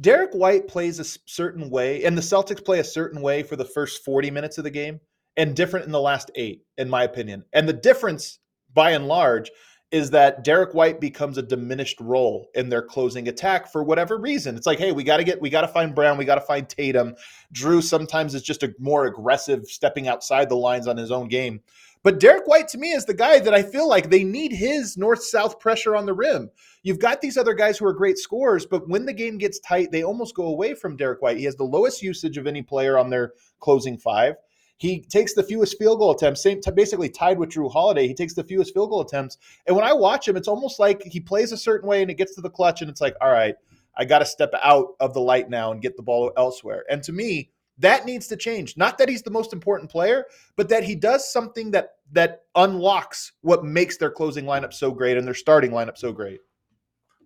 Derrick 0.00 0.32
White 0.32 0.66
plays 0.66 0.98
a 0.98 1.04
certain 1.04 1.70
way 1.70 2.04
and 2.04 2.16
the 2.18 2.22
Celtics 2.22 2.64
play 2.64 2.80
a 2.80 2.84
certain 2.84 3.20
way 3.20 3.42
for 3.44 3.54
the 3.54 3.64
first 3.64 4.04
40 4.04 4.30
minutes 4.32 4.58
of 4.58 4.64
the 4.64 4.70
game. 4.70 4.98
and 5.36 5.54
different 5.54 5.86
in 5.86 5.92
the 5.92 6.00
last 6.00 6.30
eight, 6.34 6.64
in 6.76 6.90
my 6.90 7.04
opinion. 7.04 7.44
And 7.52 7.68
the 7.68 7.72
difference, 7.72 8.40
by 8.74 8.90
and 8.90 9.06
large, 9.06 9.50
is 9.90 10.10
that 10.10 10.44
Derrick 10.44 10.72
White 10.72 11.00
becomes 11.00 11.36
a 11.36 11.42
diminished 11.42 12.00
role 12.00 12.48
in 12.54 12.68
their 12.68 12.82
closing 12.82 13.26
attack 13.26 13.70
for 13.70 13.82
whatever 13.82 14.18
reason. 14.18 14.56
It's 14.56 14.66
like, 14.66 14.78
hey, 14.78 14.92
we 14.92 15.02
got 15.02 15.16
to 15.16 15.24
get, 15.24 15.40
we 15.40 15.50
got 15.50 15.62
to 15.62 15.68
find 15.68 15.94
Brown, 15.94 16.16
we 16.16 16.24
got 16.24 16.36
to 16.36 16.40
find 16.40 16.68
Tatum. 16.68 17.16
Jrue 17.52 17.82
sometimes 17.82 18.34
is 18.34 18.42
just 18.42 18.62
a 18.62 18.72
more 18.78 19.06
aggressive, 19.06 19.64
stepping 19.66 20.06
outside 20.06 20.48
the 20.48 20.56
lines 20.56 20.86
on 20.86 20.96
his 20.96 21.10
own 21.10 21.28
game. 21.28 21.60
But 22.02 22.18
Derrick 22.18 22.46
White 22.46 22.68
to 22.68 22.78
me 22.78 22.92
is 22.92 23.04
the 23.04 23.12
guy 23.12 23.40
that 23.40 23.52
I 23.52 23.62
feel 23.62 23.86
like 23.86 24.08
they 24.08 24.24
need 24.24 24.52
his 24.52 24.96
north 24.96 25.22
south 25.22 25.58
pressure 25.58 25.94
on 25.94 26.06
the 26.06 26.14
rim. 26.14 26.50
You've 26.82 26.98
got 26.98 27.20
these 27.20 27.36
other 27.36 27.52
guys 27.52 27.76
who 27.76 27.84
are 27.84 27.92
great 27.92 28.16
scorers, 28.16 28.64
but 28.64 28.88
when 28.88 29.04
the 29.04 29.12
game 29.12 29.36
gets 29.36 29.58
tight, 29.58 29.90
they 29.92 30.02
almost 30.02 30.34
go 30.34 30.46
away 30.46 30.74
from 30.74 30.96
Derrick 30.96 31.20
White. 31.20 31.36
He 31.36 31.44
has 31.44 31.56
the 31.56 31.64
lowest 31.64 32.00
usage 32.00 32.38
of 32.38 32.46
any 32.46 32.62
player 32.62 32.96
on 32.96 33.10
their 33.10 33.34
closing 33.58 33.98
five. 33.98 34.36
He 34.80 35.02
takes 35.02 35.34
the 35.34 35.42
fewest 35.42 35.76
field 35.78 35.98
goal 35.98 36.10
attempts, 36.10 36.42
same 36.42 36.62
t- 36.62 36.70
basically 36.70 37.10
tied 37.10 37.38
with 37.38 37.50
Jrue 37.50 37.70
Holiday. 37.70 38.08
He 38.08 38.14
takes 38.14 38.32
the 38.32 38.42
fewest 38.42 38.72
field 38.72 38.88
goal 38.88 39.02
attempts. 39.02 39.36
And 39.66 39.76
when 39.76 39.84
I 39.84 39.92
watch 39.92 40.26
him, 40.26 40.38
it's 40.38 40.48
almost 40.48 40.80
like 40.80 41.02
he 41.02 41.20
plays 41.20 41.52
a 41.52 41.58
certain 41.58 41.86
way 41.86 42.00
and 42.00 42.10
it 42.10 42.14
gets 42.14 42.34
to 42.36 42.40
the 42.40 42.48
clutch, 42.48 42.80
and 42.80 42.88
it's 42.90 43.02
like, 43.02 43.14
all 43.20 43.30
right, 43.30 43.54
I 43.94 44.06
got 44.06 44.20
to 44.20 44.24
step 44.24 44.52
out 44.62 44.94
of 44.98 45.12
the 45.12 45.20
light 45.20 45.50
now 45.50 45.70
and 45.70 45.82
get 45.82 45.98
the 45.98 46.02
ball 46.02 46.32
elsewhere. 46.38 46.84
And 46.88 47.02
to 47.02 47.12
me, 47.12 47.50
that 47.76 48.06
needs 48.06 48.26
to 48.28 48.38
change. 48.38 48.78
Not 48.78 48.96
that 48.96 49.10
he's 49.10 49.20
the 49.20 49.30
most 49.30 49.52
important 49.52 49.90
player, 49.90 50.24
but 50.56 50.70
that 50.70 50.82
he 50.82 50.94
does 50.94 51.30
something 51.30 51.72
that 51.72 51.96
that 52.12 52.44
unlocks 52.54 53.32
what 53.42 53.66
makes 53.66 53.98
their 53.98 54.10
closing 54.10 54.46
lineup 54.46 54.72
so 54.72 54.90
great 54.90 55.18
and 55.18 55.26
their 55.26 55.34
starting 55.34 55.72
lineup 55.72 55.98
so 55.98 56.10
great. 56.10 56.40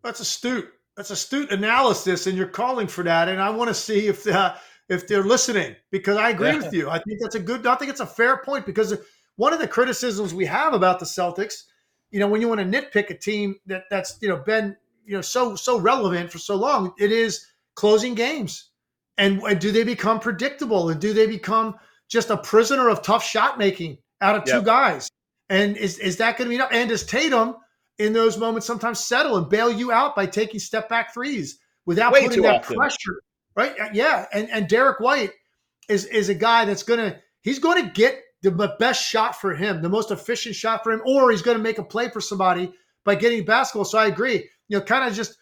That's 0.02 0.18
astute. 0.18 0.68
That's 0.96 1.10
astute 1.10 1.52
analysis, 1.52 2.26
and 2.26 2.36
you're 2.36 2.48
calling 2.48 2.88
for 2.88 3.04
that. 3.04 3.28
And 3.28 3.40
I 3.40 3.50
want 3.50 3.68
to 3.68 3.74
see 3.74 4.08
if 4.08 4.24
the, 4.24 4.54
if 4.88 5.06
they're 5.08 5.24
listening 5.24 5.76
because 5.90 6.16
I 6.16 6.30
agree 6.30 6.48
yeah. 6.48 6.56
with 6.56 6.72
you. 6.72 6.90
I 6.90 6.98
think 6.98 7.20
that's 7.20 7.34
a 7.34 7.40
good. 7.40 7.66
I 7.66 7.74
think 7.76 7.90
it's 7.90 8.00
a 8.00 8.06
fair 8.06 8.38
point 8.38 8.66
because 8.66 8.94
one 9.36 9.52
of 9.52 9.58
the 9.58 9.68
criticisms 9.68 10.34
we 10.34 10.46
have 10.46 10.74
about 10.74 10.98
the 10.98 11.06
Celtics, 11.06 11.64
you 12.10 12.20
know, 12.20 12.28
when 12.28 12.40
you 12.40 12.48
want 12.48 12.60
to 12.60 12.66
nitpick 12.66 13.10
a 13.10 13.18
team 13.18 13.56
that 13.66 13.84
that's 13.90 14.18
you 14.20 14.28
know 14.28 14.36
been 14.36 14.76
you 15.04 15.14
know 15.14 15.22
so 15.22 15.56
so 15.56 15.78
relevant 15.78 16.30
for 16.30 16.38
so 16.38 16.54
long, 16.54 16.92
it 16.98 17.12
is 17.12 17.46
closing 17.74 18.14
games 18.14 18.70
and, 19.18 19.40
and 19.42 19.60
do 19.60 19.70
they 19.70 19.84
become 19.84 20.20
predictable? 20.20 20.90
And 20.90 21.00
do 21.00 21.12
they 21.12 21.26
become 21.26 21.76
just 22.08 22.30
a 22.30 22.36
prisoner 22.36 22.88
of 22.88 23.02
tough 23.02 23.24
shot 23.24 23.58
making 23.58 23.98
out 24.20 24.36
of 24.36 24.44
two 24.44 24.62
guys? 24.62 25.08
And 25.50 25.76
is, 25.76 25.98
is 25.98 26.16
that 26.18 26.36
going 26.36 26.46
to 26.46 26.48
be 26.50 26.56
enough? 26.56 26.70
And 26.72 26.88
does 26.88 27.04
Tatum 27.04 27.56
in 27.98 28.12
those 28.12 28.38
moments 28.38 28.66
sometimes 28.66 29.04
settle 29.04 29.36
and 29.36 29.48
bail 29.48 29.70
you 29.70 29.92
out 29.92 30.16
by 30.16 30.26
taking 30.26 30.58
step 30.58 30.88
back 30.88 31.14
threes 31.14 31.58
without 31.86 32.12
Way 32.12 32.26
putting 32.26 32.42
that 32.42 32.62
often. 32.62 32.76
pressure? 32.76 33.20
Right? 33.56 33.78
Uh, 33.78 33.88
yeah. 33.92 34.26
And 34.32 34.50
and 34.50 34.68
Derrick 34.68 35.00
White 35.00 35.32
is 35.88 36.06
is 36.06 36.28
a 36.28 36.34
guy 36.34 36.64
that's 36.64 36.82
gonna 36.82 37.20
he's 37.42 37.58
going 37.58 37.84
to 37.84 37.90
get 37.90 38.20
the 38.42 38.74
best 38.78 39.02
shot 39.02 39.40
for 39.40 39.54
him, 39.54 39.80
the 39.80 39.88
most 39.88 40.10
efficient 40.10 40.54
shot 40.54 40.82
for 40.82 40.92
him, 40.92 41.02
or 41.06 41.30
he's 41.30 41.42
going 41.42 41.56
to 41.56 41.62
make 41.62 41.78
a 41.78 41.84
play 41.84 42.10
for 42.10 42.20
somebody 42.20 42.72
by 43.04 43.14
getting 43.14 43.44
basketball. 43.44 43.84
So 43.84 43.98
I 43.98 44.06
agree. 44.06 44.48
You 44.68 44.78
know, 44.78 44.84
kind 44.84 45.08
of 45.08 45.14
just 45.14 45.36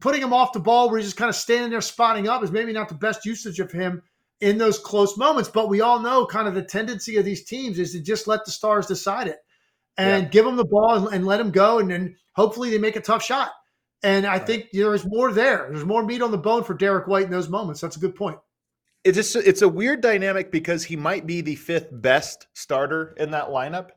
putting 0.00 0.22
him 0.22 0.32
off 0.32 0.52
the 0.52 0.60
ball 0.60 0.88
where 0.88 0.98
he's 0.98 1.06
just 1.06 1.16
kind 1.16 1.28
of 1.28 1.36
standing 1.36 1.70
there 1.70 1.80
spotting 1.80 2.28
up 2.28 2.42
is 2.42 2.50
maybe 2.50 2.72
not 2.72 2.88
the 2.88 2.94
best 2.94 3.24
usage 3.24 3.60
of 3.60 3.70
him 3.70 4.02
in 4.40 4.58
those 4.58 4.78
close 4.78 5.16
moments. 5.16 5.48
But 5.48 5.68
we 5.68 5.80
all 5.80 6.00
know 6.00 6.26
kind 6.26 6.48
of 6.48 6.54
the 6.54 6.62
tendency 6.62 7.16
of 7.16 7.24
these 7.24 7.44
teams 7.44 7.78
is 7.78 7.92
to 7.92 8.00
just 8.00 8.26
let 8.26 8.44
the 8.44 8.50
stars 8.50 8.86
decide 8.86 9.28
it 9.28 9.38
and 9.96 10.24
yeah. 10.24 10.28
give 10.28 10.44
them 10.44 10.56
the 10.56 10.64
ball 10.64 10.96
and, 10.96 11.14
and 11.14 11.26
let 11.26 11.38
them 11.38 11.50
go. 11.50 11.78
And 11.78 11.90
then 11.90 12.16
hopefully 12.32 12.70
they 12.70 12.78
make 12.78 12.96
a 12.96 13.00
tough 13.00 13.22
shot. 13.22 13.50
And 14.02 14.26
I 14.26 14.38
right. 14.38 14.46
think 14.46 14.68
there's 14.72 15.06
more 15.06 15.32
there. 15.32 15.68
There's 15.70 15.84
more 15.84 16.02
meat 16.04 16.22
on 16.22 16.30
the 16.30 16.38
bone 16.38 16.64
for 16.64 16.74
Derrick 16.74 17.06
White 17.06 17.24
in 17.24 17.30
those 17.30 17.48
moments. 17.48 17.80
That's 17.80 17.96
a 17.96 18.00
good 18.00 18.16
point. 18.16 18.38
It's 19.04 19.16
just 19.16 19.36
it's 19.36 19.62
a 19.62 19.68
weird 19.68 20.00
dynamic 20.00 20.52
because 20.52 20.84
he 20.84 20.96
might 20.96 21.26
be 21.26 21.40
the 21.40 21.56
fifth 21.56 21.88
best 21.90 22.46
starter 22.54 23.14
in 23.16 23.30
that 23.32 23.48
lineup 23.48 23.90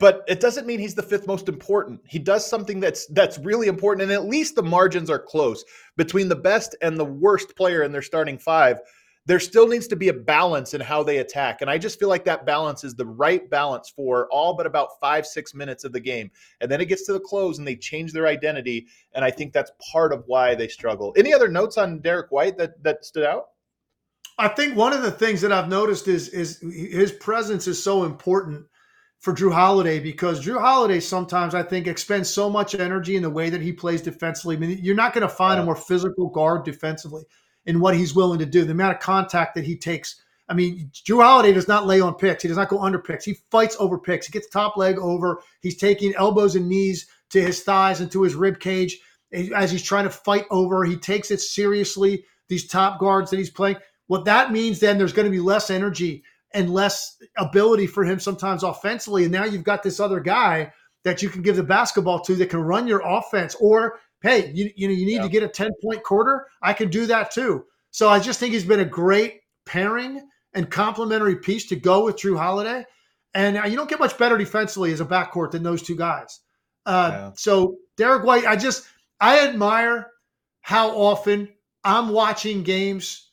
but 0.00 0.24
it 0.26 0.40
doesn't 0.40 0.66
mean 0.66 0.80
he's 0.80 0.94
the 0.94 1.02
fifth 1.02 1.26
most 1.26 1.48
important. 1.48 2.00
He 2.08 2.18
does 2.18 2.44
something 2.44 2.80
that's 2.80 3.06
that's 3.08 3.38
really 3.38 3.68
important, 3.68 4.02
and 4.04 4.12
at 4.12 4.24
least 4.24 4.56
the 4.56 4.62
margins 4.62 5.10
are 5.10 5.18
close 5.18 5.62
between 5.96 6.28
the 6.28 6.36
best 6.36 6.74
and 6.80 6.98
the 6.98 7.04
worst 7.04 7.54
player 7.54 7.82
in 7.82 7.92
their 7.92 8.02
starting 8.02 8.38
five. 8.38 8.80
There 9.30 9.38
still 9.38 9.68
needs 9.68 9.86
to 9.86 9.94
be 9.94 10.08
a 10.08 10.12
balance 10.12 10.74
in 10.74 10.80
how 10.80 11.04
they 11.04 11.18
attack, 11.18 11.60
and 11.60 11.70
I 11.70 11.78
just 11.78 12.00
feel 12.00 12.08
like 12.08 12.24
that 12.24 12.44
balance 12.44 12.82
is 12.82 12.96
the 12.96 13.06
right 13.06 13.48
balance 13.48 13.88
for 13.88 14.26
all 14.32 14.54
but 14.56 14.66
about 14.66 14.98
five 15.00 15.24
six 15.24 15.54
minutes 15.54 15.84
of 15.84 15.92
the 15.92 16.00
game, 16.00 16.32
and 16.60 16.68
then 16.68 16.80
it 16.80 16.86
gets 16.86 17.06
to 17.06 17.12
the 17.12 17.20
close 17.20 17.58
and 17.58 17.64
they 17.64 17.76
change 17.76 18.12
their 18.12 18.26
identity, 18.26 18.88
and 19.12 19.24
I 19.24 19.30
think 19.30 19.52
that's 19.52 19.70
part 19.92 20.12
of 20.12 20.24
why 20.26 20.56
they 20.56 20.66
struggle. 20.66 21.14
Any 21.16 21.32
other 21.32 21.46
notes 21.46 21.78
on 21.78 22.00
Derrick 22.00 22.32
White 22.32 22.58
that 22.58 22.82
that 22.82 23.04
stood 23.04 23.22
out? 23.22 23.50
I 24.36 24.48
think 24.48 24.76
one 24.76 24.92
of 24.92 25.02
the 25.02 25.12
things 25.12 25.42
that 25.42 25.52
I've 25.52 25.68
noticed 25.68 26.08
is 26.08 26.30
is 26.30 26.58
his 26.60 27.12
presence 27.12 27.68
is 27.68 27.80
so 27.80 28.02
important 28.02 28.66
for 29.20 29.32
Jrue 29.32 29.52
Holiday 29.52 30.00
because 30.00 30.44
Jrue 30.44 30.60
Holiday 30.60 30.98
sometimes 30.98 31.54
I 31.54 31.62
think 31.62 31.86
expends 31.86 32.28
so 32.28 32.50
much 32.50 32.74
energy 32.74 33.14
in 33.14 33.22
the 33.22 33.30
way 33.30 33.48
that 33.48 33.60
he 33.60 33.72
plays 33.72 34.02
defensively. 34.02 34.56
I 34.56 34.58
mean, 34.58 34.80
you're 34.82 34.96
not 34.96 35.14
going 35.14 35.22
to 35.22 35.32
find 35.32 35.58
yeah. 35.58 35.62
a 35.62 35.66
more 35.66 35.76
physical 35.76 36.30
guard 36.30 36.64
defensively 36.64 37.22
in 37.66 37.80
what 37.80 37.96
he's 37.96 38.14
willing 38.14 38.38
to 38.38 38.46
do. 38.46 38.64
The 38.64 38.72
amount 38.72 38.96
of 38.96 39.02
contact 39.02 39.54
that 39.54 39.64
he 39.64 39.76
takes. 39.76 40.22
I 40.48 40.54
mean, 40.54 40.90
Jrue 40.92 41.22
Holiday 41.22 41.52
does 41.52 41.68
not 41.68 41.86
lay 41.86 42.00
on 42.00 42.14
picks. 42.14 42.42
He 42.42 42.48
does 42.48 42.56
not 42.56 42.68
go 42.68 42.80
under 42.80 42.98
picks. 42.98 43.24
He 43.24 43.36
fights 43.50 43.76
over 43.78 43.98
picks. 43.98 44.26
He 44.26 44.32
gets 44.32 44.48
top 44.48 44.76
leg 44.76 44.98
over. 44.98 45.42
He's 45.60 45.76
taking 45.76 46.14
elbows 46.16 46.56
and 46.56 46.68
knees 46.68 47.06
to 47.30 47.40
his 47.40 47.62
thighs 47.62 48.00
and 48.00 48.10
to 48.10 48.22
his 48.22 48.34
rib 48.34 48.58
cage 48.58 48.98
as 49.54 49.70
he's 49.70 49.82
trying 49.82 50.04
to 50.04 50.10
fight 50.10 50.46
over. 50.50 50.84
He 50.84 50.96
takes 50.96 51.30
it 51.30 51.40
seriously. 51.40 52.24
These 52.48 52.66
top 52.66 52.98
guards 52.98 53.30
that 53.30 53.36
he's 53.36 53.50
playing. 53.50 53.76
What 54.08 54.24
that 54.24 54.50
means 54.50 54.80
then, 54.80 54.98
there's 54.98 55.12
going 55.12 55.26
to 55.26 55.30
be 55.30 55.38
less 55.38 55.70
energy 55.70 56.24
and 56.52 56.74
less 56.74 57.16
ability 57.36 57.86
for 57.86 58.04
him 58.04 58.18
sometimes 58.18 58.64
offensively. 58.64 59.22
And 59.22 59.32
now 59.32 59.44
you've 59.44 59.62
got 59.62 59.84
this 59.84 60.00
other 60.00 60.18
guy 60.18 60.72
that 61.04 61.22
you 61.22 61.28
can 61.28 61.42
give 61.42 61.54
the 61.54 61.62
basketball 61.62 62.20
to 62.22 62.34
that 62.34 62.50
can 62.50 62.60
run 62.60 62.88
your 62.88 63.02
offense. 63.06 63.54
Or 63.60 64.00
hey, 64.22 64.50
you, 64.54 64.70
you 64.76 64.88
know 64.88 64.94
you 64.94 65.06
need 65.06 65.16
yeah. 65.16 65.22
to 65.22 65.28
get 65.28 65.42
a 65.42 65.48
ten 65.48 65.70
point 65.82 66.02
quarter. 66.02 66.46
I 66.62 66.72
can 66.72 66.90
do 66.90 67.06
that 67.06 67.30
too. 67.30 67.64
So 67.90 68.08
I 68.08 68.20
just 68.20 68.38
think 68.38 68.52
he's 68.52 68.64
been 68.64 68.80
a 68.80 68.84
great 68.84 69.40
pairing 69.66 70.28
and 70.54 70.70
complementary 70.70 71.36
piece 71.36 71.66
to 71.66 71.76
go 71.76 72.04
with 72.04 72.16
Jrue 72.16 72.38
Holiday. 72.38 72.84
And 73.34 73.56
you 73.70 73.76
don't 73.76 73.88
get 73.88 74.00
much 74.00 74.18
better 74.18 74.36
defensively 74.36 74.92
as 74.92 75.00
a 75.00 75.04
backcourt 75.04 75.52
than 75.52 75.62
those 75.62 75.82
two 75.82 75.96
guys. 75.96 76.40
Uh, 76.86 77.10
yeah. 77.12 77.30
So 77.36 77.76
Derrick 77.96 78.24
White, 78.24 78.46
I 78.46 78.56
just 78.56 78.86
I 79.20 79.46
admire 79.46 80.10
how 80.62 80.90
often 80.90 81.48
I'm 81.84 82.08
watching 82.08 82.62
games 82.62 83.30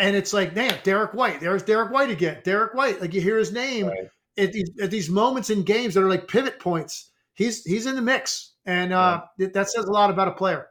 and 0.00 0.16
it's 0.16 0.32
like, 0.32 0.54
damn, 0.54 0.78
Derrick 0.82 1.12
White. 1.12 1.40
There's 1.40 1.62
Derrick 1.62 1.92
White 1.92 2.10
again. 2.10 2.38
Derrick 2.42 2.74
White. 2.74 3.00
Like 3.00 3.12
you 3.12 3.20
hear 3.20 3.38
his 3.38 3.52
name 3.52 3.86
right. 3.86 4.08
at, 4.38 4.52
these, 4.52 4.70
at 4.80 4.90
these 4.90 5.10
moments 5.10 5.50
in 5.50 5.62
games 5.62 5.94
that 5.94 6.02
are 6.02 6.08
like 6.08 6.26
pivot 6.26 6.58
points. 6.58 7.10
He's 7.34 7.64
he's 7.64 7.86
in 7.86 7.96
the 7.96 8.02
mix, 8.02 8.54
and 8.70 8.92
uh, 8.92 9.22
yeah. 9.36 9.48
that 9.52 9.68
says 9.68 9.86
a 9.86 9.90
lot 9.90 10.10
about 10.10 10.28
a 10.28 10.32
player. 10.32 10.68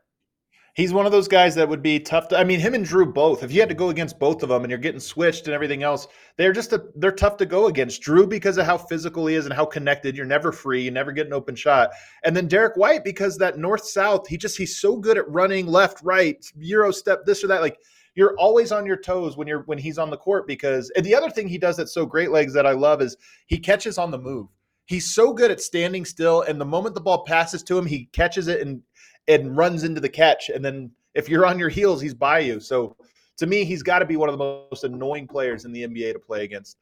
He's 0.75 0.93
one 0.93 1.05
of 1.05 1.11
those 1.11 1.27
guys 1.27 1.55
that 1.55 1.67
would 1.67 1.81
be 1.81 1.99
tough 1.99 2.29
to. 2.29 2.39
I 2.39 2.45
mean, 2.45 2.61
him 2.61 2.73
and 2.73 2.85
Jrue 2.85 3.13
both. 3.13 3.43
If 3.43 3.51
you 3.51 3.59
had 3.59 3.67
to 3.67 3.75
go 3.75 3.89
against 3.89 4.17
both 4.19 4.41
of 4.43 4.49
them, 4.49 4.63
and 4.63 4.71
you're 4.71 4.79
getting 4.79 5.01
switched 5.01 5.47
and 5.47 5.53
everything 5.53 5.83
else, 5.83 6.07
they're 6.37 6.53
just 6.53 6.71
a, 6.71 6.85
they're 6.95 7.11
tough 7.11 7.35
to 7.37 7.45
go 7.45 7.65
against. 7.65 8.01
Jrue 8.01 8.29
because 8.29 8.57
of 8.57 8.65
how 8.65 8.77
physical 8.77 9.27
he 9.27 9.35
is 9.35 9.45
and 9.45 9.53
how 9.53 9.65
connected. 9.65 10.15
You're 10.15 10.25
never 10.25 10.53
free. 10.53 10.81
You 10.81 10.91
never 10.91 11.11
get 11.11 11.27
an 11.27 11.33
open 11.33 11.55
shot. 11.55 11.89
And 12.23 12.37
then 12.37 12.47
Derrick 12.47 12.77
White 12.77 13.03
because 13.03 13.35
that 13.37 13.57
north 13.57 13.85
south. 13.85 14.27
He 14.29 14.37
just 14.37 14.57
he's 14.57 14.79
so 14.79 14.95
good 14.95 15.17
at 15.17 15.29
running 15.29 15.67
left, 15.67 16.01
right, 16.01 16.37
euro 16.57 16.91
step, 16.91 17.25
this 17.25 17.43
or 17.43 17.47
that. 17.47 17.61
Like 17.61 17.77
you're 18.15 18.35
always 18.37 18.71
on 18.71 18.85
your 18.85 18.97
toes 18.97 19.35
when 19.35 19.47
you're 19.47 19.63
when 19.63 19.77
he's 19.77 19.97
on 19.97 20.09
the 20.09 20.17
court 20.17 20.47
because 20.47 20.89
and 20.95 21.05
the 21.05 21.15
other 21.15 21.29
thing 21.29 21.49
he 21.49 21.57
does 21.57 21.75
that's 21.75 21.93
so 21.93 22.05
great 22.05 22.31
legs 22.31 22.53
that 22.53 22.65
I 22.65 22.71
love 22.71 23.01
is 23.01 23.17
he 23.47 23.57
catches 23.59 23.97
on 23.97 24.11
the 24.11 24.19
move. 24.19 24.47
He's 24.89 25.13
so 25.13 25.31
good 25.31 25.51
at 25.51 25.61
standing 25.61 26.03
still 26.03 26.41
and 26.41 26.59
the 26.59 26.65
moment 26.65 26.95
the 26.95 27.01
ball 27.01 27.23
passes 27.23 27.61
to 27.61 27.77
him, 27.77 27.85
he 27.85 28.05
catches 28.05 28.47
it 28.47 28.61
and 28.61 28.81
and 29.27 29.55
runs 29.55 29.83
into 29.83 30.01
the 30.01 30.09
catch 30.09 30.49
and 30.49 30.65
then 30.65 30.89
if 31.13 31.29
you're 31.29 31.45
on 31.45 31.59
your 31.59 31.69
heels, 31.69 32.01
he's 32.01 32.15
by 32.15 32.39
you. 32.39 32.59
So 32.59 32.97
to 33.37 33.45
me, 33.45 33.63
he's 33.65 33.83
got 33.83 33.99
to 33.99 34.05
be 34.05 34.17
one 34.17 34.29
of 34.29 34.33
the 34.33 34.65
most 34.69 34.83
annoying 34.83 35.27
players 35.27 35.63
in 35.63 35.71
the 35.71 35.85
NBA 35.85 36.13
to 36.13 36.19
play 36.19 36.43
against. 36.43 36.77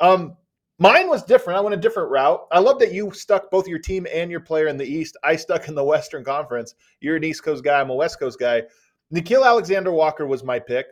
Um, 0.00 0.36
mine 0.78 1.08
was 1.08 1.22
different. 1.22 1.58
I 1.58 1.62
went 1.62 1.74
a 1.74 1.78
different 1.78 2.10
route. 2.10 2.46
I 2.52 2.58
love 2.58 2.78
that 2.80 2.92
you 2.92 3.10
stuck 3.12 3.50
both 3.50 3.66
your 3.66 3.78
team 3.78 4.06
and 4.12 4.30
your 4.30 4.40
player 4.40 4.66
in 4.66 4.76
the 4.76 4.84
East. 4.84 5.16
I 5.24 5.36
stuck 5.36 5.66
in 5.68 5.74
the 5.74 5.82
Western 5.82 6.24
Conference. 6.24 6.74
You're 7.00 7.16
an 7.16 7.24
East 7.24 7.42
Coast 7.42 7.64
guy. 7.64 7.80
I'm 7.80 7.88
a 7.88 7.94
West 7.94 8.20
Coast 8.20 8.38
guy. 8.38 8.64
Nickeil 9.14 9.46
Alexander 9.46 9.92
Walker 9.92 10.26
was 10.26 10.44
my 10.44 10.58
pick. 10.58 10.86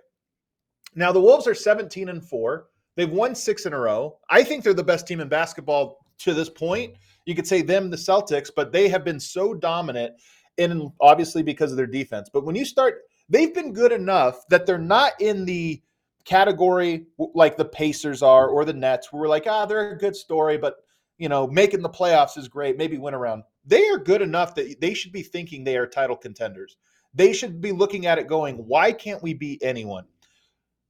Now 0.95 1.13
the 1.13 1.21
Wolves 1.21 1.47
are 1.47 1.55
17 1.55 2.09
and 2.09 2.25
4. 2.25 2.67
They've 2.97 3.11
won 3.11 3.35
6 3.35 3.67
in 3.67 3.73
a 3.75 3.79
row. 3.79 4.17
I 4.31 4.43
think 4.43 4.65
they're 4.65 4.73
the 4.73 4.83
best 4.83 5.07
team 5.07 5.21
in 5.21 5.29
basketball 5.29 6.04
to 6.19 6.35
this 6.35 6.49
point. 6.49 6.95
You 7.27 7.35
could 7.35 7.47
say 7.47 7.63
them 7.63 7.91
the 7.91 7.97
Celtics, 7.97 8.51
but 8.55 8.73
they 8.73 8.89
have 8.89 9.05
been 9.05 9.21
so 9.21 9.55
dominant 9.55 10.15
and 10.59 10.91
obviously 11.01 11.43
because 11.43 11.71
of 11.71 11.77
their 11.77 11.87
defense. 11.87 12.29
But 12.33 12.45
when 12.45 12.55
you 12.55 12.65
start 12.65 13.03
they've 13.29 13.55
been 13.55 13.73
good 13.73 13.93
enough 13.93 14.47
that 14.49 14.67
they're 14.67 14.79
not 14.79 15.13
in 15.21 15.45
the 15.45 15.83
category 16.25 17.07
like 17.35 17.57
the 17.57 17.65
Pacers 17.65 18.23
are 18.23 18.49
or 18.49 18.65
the 18.65 18.73
Nets 18.73 19.13
where 19.13 19.23
we're 19.23 19.29
like, 19.29 19.47
"Ah, 19.47 19.67
they're 19.67 19.93
a 19.93 19.99
good 19.99 20.17
story, 20.17 20.59
but 20.59 20.77
you 21.19 21.29
know, 21.29 21.47
making 21.47 21.83
the 21.83 21.89
playoffs 21.89 22.37
is 22.37 22.49
great, 22.49 22.77
maybe 22.77 22.99
win 22.99 23.15
around." 23.15 23.43
They 23.65 23.89
are 23.89 23.99
good 23.99 24.23
enough 24.23 24.55
that 24.57 24.81
they 24.81 24.95
should 24.95 25.13
be 25.13 25.23
thinking 25.23 25.65
they 25.65 25.77
are 25.77 25.87
title 25.87 26.17
contenders. 26.17 26.77
They 27.15 27.33
should 27.33 27.61
be 27.61 27.73
looking 27.73 28.07
at 28.07 28.19
it 28.19 28.27
going, 28.27 28.57
why 28.57 28.93
can't 28.93 29.23
we 29.23 29.35
beat 29.35 29.63
anyone? 29.63 30.05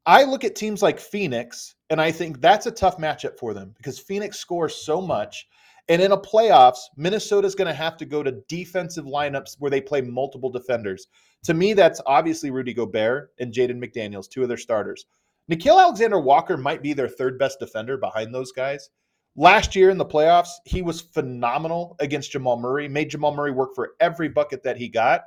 I 0.06 0.24
look 0.24 0.44
at 0.44 0.54
teams 0.54 0.82
like 0.82 1.00
Phoenix, 1.00 1.76
and 1.88 2.00
I 2.00 2.12
think 2.12 2.40
that's 2.40 2.66
a 2.66 2.70
tough 2.70 2.98
matchup 2.98 3.38
for 3.38 3.54
them 3.54 3.72
because 3.78 3.98
Phoenix 3.98 4.38
scores 4.38 4.74
so 4.74 5.00
much. 5.00 5.48
And 5.88 6.00
in 6.00 6.12
a 6.12 6.18
playoffs, 6.18 6.80
Minnesota's 6.96 7.54
going 7.54 7.68
to 7.68 7.74
have 7.74 7.96
to 7.98 8.04
go 8.04 8.22
to 8.22 8.40
defensive 8.48 9.04
lineups 9.04 9.56
where 9.58 9.70
they 9.70 9.80
play 9.80 10.00
multiple 10.00 10.50
defenders. 10.50 11.08
To 11.44 11.54
me, 11.54 11.74
that's 11.74 12.00
obviously 12.06 12.50
Rudy 12.50 12.72
Gobert 12.72 13.32
and 13.38 13.52
Jaden 13.52 13.82
McDaniels, 13.82 14.28
two 14.28 14.42
of 14.42 14.48
their 14.48 14.56
starters. 14.56 15.06
Nickeil 15.50 15.80
Alexander 15.80 16.18
Walker 16.18 16.56
might 16.56 16.82
be 16.82 16.94
their 16.94 17.08
third 17.08 17.38
best 17.38 17.58
defender 17.58 17.98
behind 17.98 18.34
those 18.34 18.52
guys. 18.52 18.88
Last 19.36 19.74
year 19.74 19.90
in 19.90 19.98
the 19.98 20.06
playoffs, 20.06 20.52
he 20.64 20.80
was 20.80 21.00
phenomenal 21.00 21.96
against 22.00 22.30
Jamal 22.30 22.58
Murray, 22.58 22.88
made 22.88 23.10
Jamal 23.10 23.34
Murray 23.34 23.52
work 23.52 23.74
for 23.74 23.94
every 24.00 24.28
bucket 24.28 24.62
that 24.62 24.78
he 24.78 24.88
got. 24.88 25.24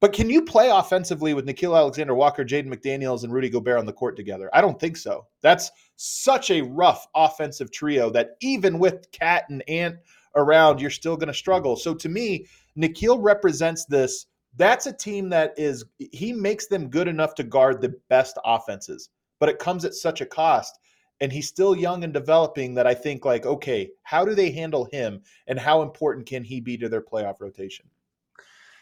But 0.00 0.12
can 0.12 0.28
you 0.28 0.42
play 0.42 0.68
offensively 0.68 1.32
with 1.32 1.46
Nickeil 1.46 1.76
Alexander 1.76 2.14
Walker, 2.14 2.44
Jaden 2.44 2.72
McDaniels, 2.72 3.24
and 3.24 3.32
Rudy 3.32 3.48
Gobert 3.48 3.78
on 3.78 3.86
the 3.86 3.92
court 3.92 4.14
together? 4.14 4.50
I 4.52 4.60
don't 4.60 4.78
think 4.78 4.96
so. 4.96 5.26
That's 5.40 5.70
such 5.96 6.50
a 6.50 6.60
rough 6.60 7.06
offensive 7.14 7.72
trio 7.72 8.10
that 8.10 8.36
even 8.42 8.78
with 8.78 9.10
KAT 9.12 9.46
and 9.48 9.66
Ant 9.68 9.96
around, 10.34 10.80
you're 10.80 10.90
still 10.90 11.16
going 11.16 11.28
to 11.28 11.34
struggle. 11.34 11.76
So 11.76 11.94
to 11.94 12.10
me, 12.10 12.46
Nickeil 12.78 13.22
represents 13.22 13.86
this. 13.86 14.26
That's 14.56 14.86
a 14.86 14.92
team 14.92 15.30
that 15.30 15.54
is, 15.56 15.84
he 15.98 16.32
makes 16.32 16.66
them 16.66 16.88
good 16.88 17.08
enough 17.08 17.34
to 17.36 17.42
guard 17.42 17.80
the 17.80 17.94
best 18.10 18.38
offenses, 18.44 19.08
but 19.38 19.48
it 19.48 19.58
comes 19.58 19.86
at 19.86 19.94
such 19.94 20.20
a 20.20 20.26
cost. 20.26 20.78
And 21.22 21.32
he's 21.32 21.48
still 21.48 21.74
young 21.74 22.04
and 22.04 22.12
developing 22.12 22.74
that 22.74 22.86
I 22.86 22.92
think, 22.92 23.24
like, 23.24 23.46
okay, 23.46 23.88
how 24.02 24.26
do 24.26 24.34
they 24.34 24.50
handle 24.50 24.86
him 24.92 25.22
and 25.46 25.58
how 25.58 25.80
important 25.80 26.26
can 26.26 26.44
he 26.44 26.60
be 26.60 26.76
to 26.76 26.90
their 26.90 27.00
playoff 27.00 27.40
rotation? 27.40 27.86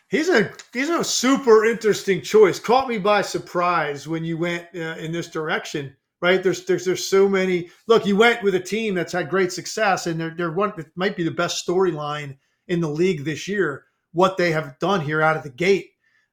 He's 0.09 0.29
a 0.29 0.53
he's 0.73 0.91
a 0.91 1.03
super 1.03 1.65
interesting 1.65 2.21
choice. 2.21 2.59
Caught 2.61 2.89
me 2.89 2.99
by 2.99 3.23
surprise 3.23 4.07
when 4.07 4.25
you 4.25 4.39
went 4.39 4.67
uh, 4.75 4.97
in 4.99 5.13
this 5.13 5.29
direction. 5.29 5.97
Right 6.21 6.43
there's 6.43 6.65
there's 6.65 6.85
there's 6.85 7.07
so 7.07 7.29
many. 7.29 7.71
Look, 7.87 8.07
you 8.07 8.17
went 8.17 8.43
with 8.43 8.55
a 8.55 8.61
team 8.61 8.95
that's 8.95 9.13
had 9.13 9.29
great 9.29 9.53
success, 9.53 10.07
and 10.07 10.21
they're 10.21 10.35
they're 10.37 10.53
one. 10.53 10.73
It 10.79 10.87
might 10.95 11.17
be 11.17 11.25
the 11.25 11.31
best 11.31 11.67
storyline 11.67 12.37
in 12.69 12.81
the 12.81 12.89
league 12.89 13.25
this 13.25 13.49
year. 13.49 13.85
What 14.13 14.37
they 14.37 14.53
have 14.53 14.79
done 14.79 15.01
here 15.01 15.21
out 15.21 15.37
of 15.37 15.43
the 15.43 15.51
gate. 15.51 15.91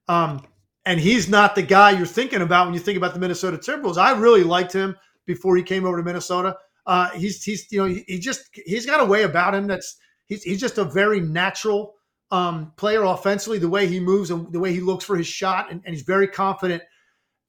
Um, 0.08 0.46
and 0.86 1.00
he's 1.00 1.30
not 1.30 1.56
the 1.56 1.62
guy 1.62 1.92
you're 1.92 2.06
thinking 2.06 2.42
about 2.42 2.66
when 2.66 2.74
you 2.74 2.80
think 2.80 2.98
about 2.98 3.14
the 3.14 3.20
Minnesota 3.20 3.58
Timberwolves. 3.58 3.98
I 3.98 4.18
really 4.18 4.44
liked 4.44 4.74
him 4.74 4.96
before 5.26 5.56
he 5.56 5.64
came 5.64 5.86
over 5.86 5.98
to 5.98 6.04
Minnesota. 6.04 6.58
Uh, 6.86 7.10
he's 7.12 7.44
he's 7.44 7.72
you 7.72 7.80
know 7.80 7.86
he, 7.86 8.04
he 8.08 8.20
just 8.20 8.50
he's 8.66 8.86
got 8.86 9.02
a 9.02 9.06
way 9.06 9.24
about 9.24 9.54
him 9.54 9.68
that's 9.68 9.98
he's 10.26 10.44
he's 10.44 10.60
just 10.60 10.78
a 10.78 10.84
very 10.84 11.20
natural 11.20 11.96
um, 12.32 12.72
player 12.78 13.04
offensively, 13.04 13.60
the 13.60 13.70
way 13.70 13.88
he 13.88 14.00
moves 14.00 14.32
and 14.32 14.52
the 14.52 14.60
way 14.60 14.74
he 14.74 14.80
looks 14.80 15.04
for 15.04 15.18
his 15.18 15.28
shot, 15.28 15.70
and, 15.70 15.82
and 15.86 15.94
he's 15.94 16.04
very 16.04 16.28
confident. 16.28 16.82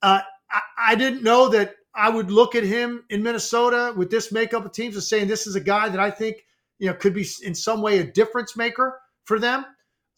Uh, 0.02 0.20
I, 0.50 0.60
I, 0.78 0.94
didn't 0.96 1.22
know 1.22 1.48
that 1.50 1.76
I 1.94 2.10
would 2.10 2.30
look 2.30 2.56
at 2.56 2.64
him 2.64 3.04
in 3.10 3.22
Minnesota 3.22 3.94
with 3.96 4.10
this 4.10 4.32
makeup 4.32 4.64
of 4.64 4.72
teams 4.72 4.96
and 4.96 5.04
saying 5.04 5.28
this 5.28 5.46
is 5.46 5.54
a 5.54 5.60
guy 5.60 5.88
that 5.88 6.00
I 6.00 6.10
think 6.10 6.44
you 6.80 6.88
know 6.88 6.94
could 6.94 7.14
be 7.14 7.26
in 7.44 7.54
some 7.54 7.80
way 7.80 7.98
a 7.98 8.04
difference 8.04 8.56
maker 8.56 8.98
for 9.24 9.38
them. 9.38 9.64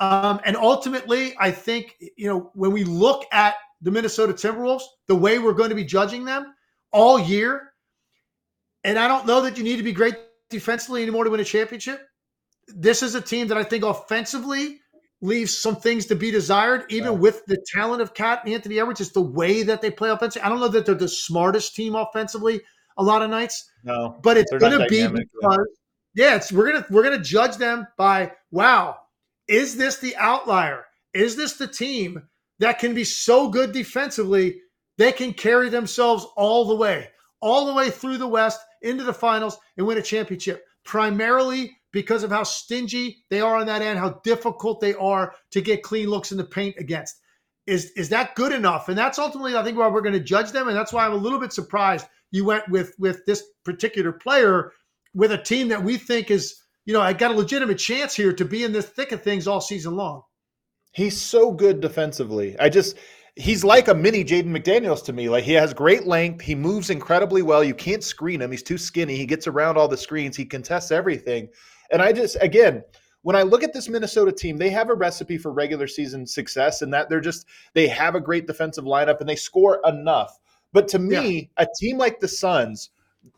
Um, 0.01 0.41
and 0.45 0.57
ultimately, 0.57 1.35
I 1.39 1.51
think 1.51 1.97
you 2.17 2.29
know 2.29 2.51
when 2.55 2.73
we 2.73 2.85
look 2.85 3.27
at 3.33 3.57
the 3.83 3.91
Minnesota 3.91 4.33
Timberwolves, 4.33 4.85
the 5.09 5.15
way 5.15 5.39
we're 5.39 5.53
going 5.53 5.69
to 5.69 5.77
be 5.77 5.85
judging 5.85 6.25
them 6.25 6.55
all 6.91 7.19
year, 7.19 7.73
and 8.83 8.99
I 8.99 9.09
don't 9.09 9.27
know 9.27 9.43
that 9.43 9.59
you 9.59 9.65
need 9.65 9.77
to 9.77 9.83
be 9.83 9.93
great 9.93 10.15
defensively 10.49 11.03
anymore 11.03 11.25
to 11.25 11.31
win 11.31 11.41
a 11.41 11.45
championship 11.45 12.01
this 12.69 13.03
is 13.03 13.15
a 13.15 13.21
team 13.21 13.49
that 13.49 13.59
I 13.59 13.65
think 13.65 13.85
offensively 13.85 14.81
leaves 15.21 15.57
some 15.57 15.77
things 15.77 16.07
to 16.07 16.15
be 16.15 16.31
desired, 16.31 16.85
even 16.91 17.13
yeah. 17.13 17.19
with 17.19 17.45
the 17.47 17.65
talent 17.73 18.03
of 18.03 18.15
KAT 18.15 18.45
and 18.45 18.55
Anthony 18.55 18.79
Edwards. 18.79 19.01
It's 19.01 19.11
the 19.11 19.21
way 19.21 19.63
that 19.63 19.81
they 19.81 19.91
play 19.91 20.11
offensively. 20.11 20.45
I 20.45 20.49
don't 20.49 20.61
know 20.61 20.69
that 20.69 20.87
they're 20.87 20.95
the 20.95 21.09
smartest 21.09 21.75
team 21.75 21.95
offensively 21.95 22.61
a 22.97 23.03
lot 23.03 23.23
of 23.23 23.31
nights. 23.31 23.71
No, 23.83 24.19
but 24.23 24.37
it's 24.37 24.51
going 24.51 24.79
to 24.79 24.87
be 24.89 25.07
because 25.07 25.67
yeah, 26.15 26.37
it's, 26.37 26.53
we're 26.53 26.71
gonna 26.71 26.87
we're 26.91 27.03
gonna 27.03 27.19
judge 27.19 27.57
them 27.57 27.87
by 27.97 28.33
wow, 28.51 28.99
is 29.49 29.77
this 29.77 29.99
the 29.99 30.15
outlier? 30.17 30.85
Is 31.13 31.37
this 31.37 31.55
the 31.55 31.67
team 31.67 32.23
that 32.61 32.79
can 32.79 32.95
be 32.95 33.05
so 33.05 33.49
good 33.49 33.73
defensively 33.73 34.61
they 34.97 35.11
can 35.11 35.33
carry 35.33 35.69
themselves 35.69 36.25
all 36.37 36.67
the 36.67 36.77
way, 36.77 37.09
all 37.41 37.67
the 37.67 37.75
way 37.75 37.91
through 37.91 38.19
the 38.19 38.29
West 38.29 38.61
into 38.83 39.03
the 39.03 39.13
finals 39.13 39.59
and 39.77 39.87
win 39.87 39.99
a 39.99 40.03
championship? 40.03 40.65
Primarily 40.85 41.77
because 41.95 42.25
of 42.25 42.31
how 42.31 42.43
stingy 42.43 43.25
they 43.31 43.41
are 43.41 43.57
on 43.57 43.67
that 43.67 43.81
end, 43.81 43.99
how 43.99 44.21
difficult 44.25 44.81
they 44.81 44.95
are 44.95 45.33
to 45.53 45.63
get 45.63 45.85
clean 45.85 46.09
looks 46.09 46.33
in 46.33 46.37
the 46.37 46.45
paint 46.45 46.75
against. 46.77 47.21
Is 47.67 47.93
is 47.93 48.11
that 48.11 48.35
good 48.35 48.53
enough? 48.53 48.91
And 48.91 48.99
that's 48.99 49.19
ultimately, 49.19 49.57
I 49.57 49.63
think, 49.63 49.79
why 49.79 49.89
we're 49.89 50.03
going 50.03 50.13
to 50.13 50.21
judge 50.21 50.51
them. 50.51 50.69
And 50.69 50.77
that's 50.77 50.93
why 50.93 51.07
I'm 51.07 51.13
a 51.13 51.17
little 51.17 51.39
bit 51.39 51.53
surprised 51.53 52.07
you 52.33 52.45
went 52.45 52.69
with 52.69 52.95
with 52.99 53.25
this 53.25 53.45
particular 53.65 54.13
player 54.13 54.73
with 55.15 55.31
a 55.33 55.39
team 55.39 55.69
that 55.69 55.83
we 55.83 55.97
think 55.97 56.31
is, 56.31 56.57
you 56.85 56.93
know, 56.93 57.01
I 57.01 57.13
got 57.13 57.31
a 57.31 57.35
legitimate 57.35 57.79
chance 57.79 58.15
here 58.15 58.33
to 58.33 58.45
be 58.45 58.65
in 58.65 58.73
the 58.73 58.83
thick 58.83 59.13
of 59.13 59.23
things 59.23 59.47
all 59.47 59.61
season 59.61 59.95
long. 59.95 60.23
He's 60.93 61.19
so 61.19 61.53
good 61.53 61.81
defensively. 61.81 62.59
I 62.59 62.69
just 62.69 62.97
he's 63.37 63.65
like 63.65 63.89
a 63.89 63.95
mini 63.95 64.25
Jaden 64.25 64.47
McDaniels 64.47 65.05
to 65.05 65.13
me. 65.13 65.29
Like 65.29 65.45
he 65.45 65.53
has 65.53 65.73
great 65.73 66.07
length. 66.07 66.43
He 66.43 66.55
moves 66.55 66.91
incredibly 66.91 67.43
well. 67.43 67.65
You 67.65 67.75
can't 67.75 68.03
screen 68.03 68.43
him. 68.43 68.51
He's 68.51 68.63
too 68.63 68.79
skinny. 68.79 69.17
He 69.17 69.27
gets 69.27 69.47
around 69.47 69.79
all 69.79 69.89
the 69.89 69.97
screens. 69.97 70.37
He 70.37 70.45
contests 70.45 70.91
everything. 70.91 71.49
And 71.95 72.03
I 72.03 72.13
just, 72.13 72.37
again, 72.41 72.83
when 73.23 73.37
I 73.37 73.43
look 73.43 73.63
at 73.63 73.73
this 73.73 73.89
Minnesota 73.89 74.33
team, 74.33 74.59
they 74.59 74.69
have 74.71 74.91
a 74.91 74.95
recipe 74.95 75.39
for 75.39 75.53
regular 75.53 75.87
season 75.87 76.27
success 76.27 76.83
and 76.83 76.93
that 76.93 77.09
they're 77.09 77.21
just, 77.21 77.47
they 77.73 77.87
have 77.87 78.17
a 78.17 78.21
great 78.21 78.49
defensive 78.49 78.85
lineup 78.85 79.21
and 79.21 79.29
they 79.29 79.37
score 79.37 79.81
enough. 79.87 80.41
But 80.73 80.89
to 80.89 80.99
me, 80.99 81.51
yeah. 81.57 81.65
a 81.65 81.69
team 81.79 81.97
like 81.97 82.19
the 82.19 82.27
Suns, 82.27 82.91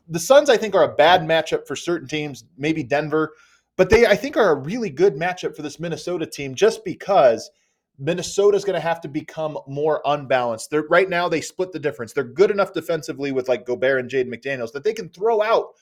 the 0.09 0.19
Suns, 0.19 0.49
I 0.49 0.57
think, 0.57 0.75
are 0.75 0.91
a 0.91 0.97
bad 0.97 1.21
matchup 1.21 1.67
for 1.67 1.77
certain 1.77 2.09
teams, 2.09 2.45
maybe 2.57 2.83
Denver, 2.83 3.35
but 3.77 3.91
they, 3.91 4.07
I 4.07 4.17
think, 4.17 4.39
are 4.39 4.53
a 4.53 4.55
really 4.59 4.89
good 4.89 5.17
matchup 5.17 5.55
for 5.55 5.61
this 5.61 5.79
Minnesota 5.79 6.25
team 6.25 6.55
just 6.55 6.83
because 6.83 7.51
Minnesota's 7.99 8.65
going 8.65 8.75
to 8.75 8.81
have 8.81 9.03
to 9.03 9.09
become 9.09 9.59
more 9.67 10.01
unbalanced. 10.07 10.71
They're 10.71 10.87
right 10.89 11.11
now 11.11 11.29
they 11.29 11.43
split 11.43 11.73
the 11.73 11.79
difference. 11.79 12.15
They're 12.15 12.25
good 12.25 12.51
enough 12.51 12.73
defensively 12.73 13.33
with 13.33 13.49
like 13.49 13.67
Gobert 13.67 14.01
and 14.01 14.09
Jade 14.09 14.31
McDaniels 14.31 14.73
that 14.73 14.83
they 14.83 14.95
can 14.95 15.11
throw 15.11 15.43
out 15.43 15.75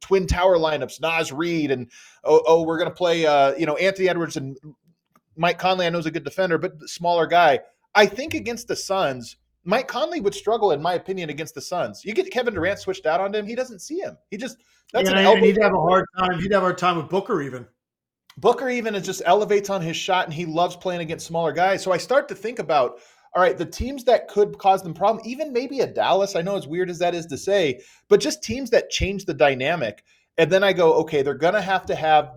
twin 0.00 0.26
tower 0.26 0.56
lineups, 0.56 1.00
Naz 1.00 1.32
Reid, 1.32 1.70
and 1.70 1.90
oh, 2.24 2.42
oh 2.46 2.62
we're 2.62 2.78
going 2.78 2.90
to 2.90 2.94
play, 2.94 3.26
uh, 3.26 3.54
you 3.56 3.66
know, 3.66 3.76
Anthony 3.76 4.08
Edwards 4.08 4.36
and 4.36 4.56
Mike 5.36 5.58
Conley. 5.58 5.86
I 5.86 5.90
know 5.90 5.98
is 5.98 6.06
a 6.06 6.10
good 6.10 6.24
defender, 6.24 6.58
but 6.58 6.72
smaller 6.88 7.26
guy. 7.26 7.60
I 7.94 8.06
think 8.06 8.34
against 8.34 8.68
the 8.68 8.76
Suns, 8.76 9.36
Mike 9.64 9.88
Conley 9.88 10.20
would 10.20 10.34
struggle, 10.34 10.72
in 10.72 10.80
my 10.80 10.94
opinion, 10.94 11.30
against 11.30 11.54
the 11.54 11.60
Suns. 11.60 12.04
You 12.04 12.14
get 12.14 12.30
Kevin 12.30 12.54
Durant 12.54 12.78
switched 12.78 13.06
out 13.06 13.20
on 13.20 13.34
him, 13.34 13.46
he 13.46 13.54
doesn't 13.54 13.80
see 13.80 13.98
him. 13.98 14.16
He 14.30 14.36
just 14.36 14.58
that's 14.92 15.10
yeah, 15.10 15.18
an 15.18 15.24
elbow. 15.24 15.40
He'd 15.40 15.58
have 15.60 15.74
a 15.74 15.80
hard 15.80 16.06
time. 16.16 16.38
He'd 16.40 16.52
have 16.52 16.62
a 16.62 16.66
hard 16.66 16.78
time 16.78 16.96
with 16.96 17.08
Booker 17.08 17.42
even. 17.42 17.66
Booker 18.38 18.68
even 18.68 18.94
is 18.94 19.06
just 19.06 19.22
elevates 19.24 19.70
on 19.70 19.80
his 19.80 19.96
shot, 19.96 20.26
and 20.26 20.34
he 20.34 20.44
loves 20.44 20.76
playing 20.76 21.00
against 21.00 21.26
smaller 21.26 21.52
guys. 21.52 21.82
So 21.82 21.90
I 21.90 21.96
start 21.96 22.28
to 22.28 22.34
think 22.34 22.58
about 22.58 23.00
all 23.36 23.42
right, 23.42 23.58
the 23.58 23.66
teams 23.66 24.02
that 24.04 24.28
could 24.28 24.56
cause 24.56 24.82
them 24.82 24.94
problem, 24.94 25.22
even 25.26 25.52
maybe 25.52 25.80
a 25.80 25.86
Dallas. 25.86 26.34
I 26.34 26.40
know 26.40 26.56
as 26.56 26.66
weird 26.66 26.88
as 26.88 26.98
that 27.00 27.14
is 27.14 27.26
to 27.26 27.36
say, 27.36 27.82
but 28.08 28.18
just 28.18 28.42
teams 28.42 28.70
that 28.70 28.88
change 28.88 29.26
the 29.26 29.34
dynamic. 29.34 30.04
And 30.38 30.50
then 30.50 30.64
I 30.64 30.72
go, 30.72 30.94
okay, 30.94 31.20
they're 31.20 31.34
going 31.34 31.52
to 31.52 31.60
have 31.60 31.84
to 31.86 31.94
have 31.94 32.32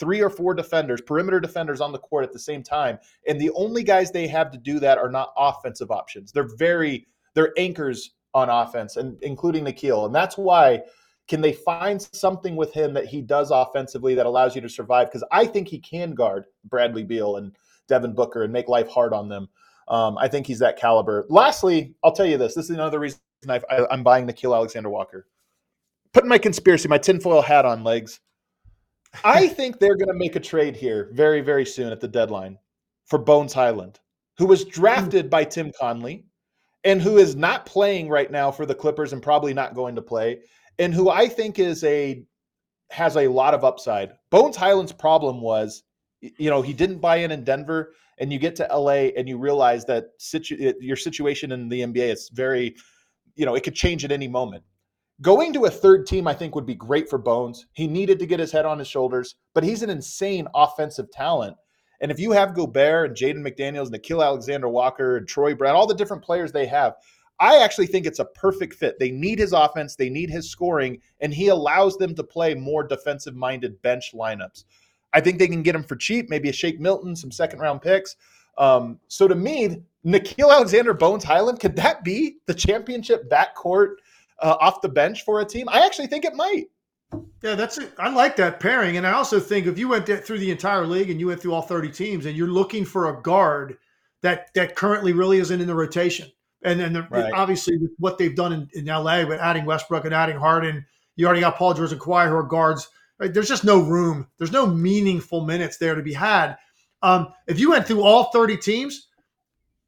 three 0.00 0.20
or 0.20 0.28
four 0.28 0.52
defenders, 0.54 1.00
perimeter 1.02 1.38
defenders 1.38 1.80
on 1.80 1.92
the 1.92 1.98
court 1.98 2.24
at 2.24 2.32
the 2.32 2.38
same 2.38 2.64
time. 2.64 2.98
And 3.28 3.40
the 3.40 3.50
only 3.50 3.84
guys 3.84 4.10
they 4.10 4.26
have 4.26 4.50
to 4.50 4.58
do 4.58 4.80
that 4.80 4.98
are 4.98 5.08
not 5.08 5.32
offensive 5.36 5.92
options. 5.92 6.32
They're 6.32 6.56
very, 6.56 7.06
they're 7.34 7.54
anchors 7.56 8.16
on 8.34 8.50
offense, 8.50 8.96
and 8.96 9.22
including 9.22 9.64
Nickeil. 9.64 10.06
And 10.06 10.14
that's 10.14 10.36
why 10.36 10.80
can 11.28 11.40
they 11.40 11.52
find 11.52 12.02
something 12.02 12.56
with 12.56 12.72
him 12.72 12.92
that 12.94 13.06
he 13.06 13.22
does 13.22 13.52
offensively 13.52 14.16
that 14.16 14.26
allows 14.26 14.56
you 14.56 14.62
to 14.62 14.68
survive? 14.68 15.08
Because 15.08 15.24
I 15.30 15.46
think 15.46 15.68
he 15.68 15.78
can 15.78 16.12
guard 16.12 16.46
Bradley 16.64 17.04
Beal 17.04 17.36
and 17.36 17.54
Devin 17.86 18.14
Booker 18.14 18.42
and 18.42 18.52
make 18.52 18.68
life 18.68 18.88
hard 18.88 19.12
on 19.12 19.28
them. 19.28 19.48
Um, 19.90 20.16
I 20.18 20.28
think 20.28 20.46
he's 20.46 20.60
that 20.60 20.78
caliber. 20.78 21.26
Lastly, 21.28 21.94
I'll 22.02 22.12
tell 22.12 22.26
you 22.26 22.38
this. 22.38 22.54
This 22.54 22.66
is 22.66 22.70
another 22.70 23.00
reason 23.00 23.18
i 23.48 23.60
am 23.90 24.02
buying 24.02 24.26
Nickeil 24.26 24.54
Alexander 24.54 24.88
Walker. 24.88 25.26
Putting 26.12 26.28
my 26.28 26.38
conspiracy, 26.38 26.88
my 26.88 26.98
tinfoil 26.98 27.42
hat 27.42 27.64
on 27.64 27.82
legs. 27.84 28.20
I 29.24 29.48
think 29.56 29.78
they're 29.78 29.96
going 29.96 30.08
to 30.08 30.14
make 30.14 30.36
a 30.36 30.40
trade 30.40 30.76
here 30.76 31.10
very, 31.12 31.40
very 31.40 31.66
soon 31.66 31.92
at 31.92 32.00
the 32.00 32.08
deadline 32.08 32.58
for 33.06 33.18
Bones 33.18 33.52
Hyland, 33.52 33.98
who 34.38 34.46
was 34.46 34.64
drafted 34.64 35.28
by 35.28 35.44
Tim 35.44 35.72
Connelly 35.78 36.24
and 36.84 37.02
who 37.02 37.18
is 37.18 37.36
not 37.36 37.66
playing 37.66 38.08
right 38.08 38.30
now 38.30 38.50
for 38.50 38.64
the 38.64 38.74
Clippers 38.74 39.12
and 39.12 39.22
probably 39.22 39.52
not 39.52 39.74
going 39.74 39.94
to 39.96 40.02
play, 40.02 40.40
and 40.78 40.94
who 40.94 41.10
I 41.10 41.28
think 41.28 41.58
is 41.58 41.84
a 41.84 42.22
has 42.90 43.16
a 43.16 43.28
lot 43.28 43.54
of 43.54 43.64
upside. 43.64 44.12
Bones 44.30 44.56
Hyland's 44.56 44.92
problem 44.92 45.40
was, 45.40 45.82
you 46.20 46.50
know, 46.50 46.62
he 46.62 46.72
didn't 46.72 46.98
buy 46.98 47.16
in 47.16 47.30
in 47.30 47.44
Denver 47.44 47.92
and 48.20 48.32
you 48.32 48.38
get 48.38 48.54
to 48.56 48.68
LA 48.70 49.08
and 49.16 49.28
you 49.28 49.38
realize 49.38 49.84
that 49.86 50.10
situ- 50.18 50.74
your 50.78 50.96
situation 50.96 51.52
in 51.52 51.68
the 51.68 51.80
NBA 51.80 52.12
is 52.12 52.30
very, 52.32 52.76
you 53.34 53.46
know, 53.46 53.54
it 53.54 53.64
could 53.64 53.74
change 53.74 54.04
at 54.04 54.12
any 54.12 54.28
moment. 54.28 54.62
Going 55.22 55.52
to 55.54 55.64
a 55.64 55.70
third 55.70 56.06
team, 56.06 56.28
I 56.28 56.34
think, 56.34 56.54
would 56.54 56.66
be 56.66 56.74
great 56.74 57.08
for 57.08 57.18
Bones. 57.18 57.66
He 57.72 57.86
needed 57.86 58.18
to 58.20 58.26
get 58.26 58.40
his 58.40 58.52
head 58.52 58.66
on 58.66 58.78
his 58.78 58.88
shoulders, 58.88 59.34
but 59.54 59.64
he's 59.64 59.82
an 59.82 59.90
insane 59.90 60.46
offensive 60.54 61.10
talent. 61.10 61.56
And 62.00 62.10
if 62.10 62.18
you 62.18 62.32
have 62.32 62.54
Gobert 62.54 63.08
and 63.08 63.16
Jaden 63.16 63.46
McDaniels, 63.46 63.90
Nickeil 63.90 64.24
Alexander 64.24 64.68
Walker, 64.68 65.16
and 65.16 65.28
Troy 65.28 65.54
Brown, 65.54 65.76
all 65.76 65.86
the 65.86 65.94
different 65.94 66.24
players 66.24 66.52
they 66.52 66.66
have, 66.66 66.94
I 67.38 67.58
actually 67.58 67.86
think 67.86 68.06
it's 68.06 68.18
a 68.18 68.24
perfect 68.26 68.74
fit. 68.74 68.98
They 68.98 69.10
need 69.10 69.38
his 69.38 69.52
offense, 69.52 69.96
they 69.96 70.10
need 70.10 70.30
his 70.30 70.50
scoring, 70.50 71.00
and 71.20 71.32
he 71.32 71.48
allows 71.48 71.96
them 71.96 72.14
to 72.14 72.24
play 72.24 72.54
more 72.54 72.82
defensive 72.82 73.34
minded 73.34 73.80
bench 73.82 74.12
lineups. 74.14 74.64
I 75.12 75.20
think 75.20 75.38
they 75.38 75.48
can 75.48 75.62
get 75.62 75.74
him 75.74 75.82
for 75.82 75.96
cheap, 75.96 76.30
maybe 76.30 76.48
a 76.48 76.52
Shake 76.52 76.80
Milton, 76.80 77.16
some 77.16 77.32
second 77.32 77.58
round 77.58 77.82
picks. 77.82 78.16
Um, 78.58 78.98
so 79.08 79.26
to 79.26 79.34
me, 79.34 79.82
Nickeil 80.04 80.52
Alexander 80.52 80.94
Bones 80.94 81.24
Hyland, 81.24 81.60
could 81.60 81.76
that 81.76 82.04
be 82.04 82.36
the 82.46 82.54
championship 82.54 83.28
backcourt 83.30 83.96
uh, 84.38 84.56
off 84.60 84.80
the 84.80 84.88
bench 84.88 85.24
for 85.24 85.40
a 85.40 85.44
team? 85.44 85.68
I 85.68 85.84
actually 85.84 86.06
think 86.06 86.24
it 86.24 86.34
might. 86.34 86.66
Yeah, 87.42 87.54
that's 87.54 87.78
it. 87.78 87.92
I 87.98 88.10
like 88.10 88.36
that 88.36 88.60
pairing, 88.60 88.96
and 88.96 89.06
I 89.06 89.12
also 89.12 89.40
think 89.40 89.66
if 89.66 89.78
you 89.78 89.88
went 89.88 90.06
through 90.06 90.38
the 90.38 90.50
entire 90.50 90.86
league 90.86 91.10
and 91.10 91.18
you 91.18 91.28
went 91.28 91.40
through 91.40 91.54
all 91.54 91.62
thirty 91.62 91.90
teams, 91.90 92.26
and 92.26 92.36
you're 92.36 92.48
looking 92.48 92.84
for 92.84 93.08
a 93.08 93.22
guard 93.22 93.78
that 94.20 94.52
that 94.54 94.76
currently 94.76 95.12
really 95.12 95.38
isn't 95.38 95.60
in 95.60 95.66
the 95.66 95.74
rotation, 95.74 96.30
and 96.62 96.78
then 96.78 96.92
the, 96.92 97.06
right. 97.10 97.32
obviously 97.32 97.78
with 97.78 97.92
what 97.98 98.18
they've 98.18 98.36
done 98.36 98.52
in, 98.52 98.68
in 98.74 98.84
LA, 98.84 99.24
but 99.24 99.40
adding 99.40 99.64
Westbrook 99.64 100.04
and 100.04 100.14
adding 100.14 100.36
Harden, 100.36 100.84
you 101.16 101.26
already 101.26 101.40
got 101.40 101.56
Paul 101.56 101.74
George 101.74 101.92
and 101.92 102.00
Kawhi 102.00 102.28
who 102.28 102.34
are 102.34 102.42
guards. 102.42 102.88
Right? 103.20 103.32
There's 103.32 103.48
just 103.48 103.64
no 103.64 103.80
room. 103.80 104.26
There's 104.38 104.52
no 104.52 104.66
meaningful 104.66 105.44
minutes 105.44 105.76
there 105.76 105.94
to 105.94 106.02
be 106.02 106.14
had. 106.14 106.56
Um, 107.02 107.28
if 107.46 107.58
you 107.58 107.70
went 107.70 107.86
through 107.86 108.02
all 108.02 108.30
30 108.32 108.56
teams, 108.56 109.08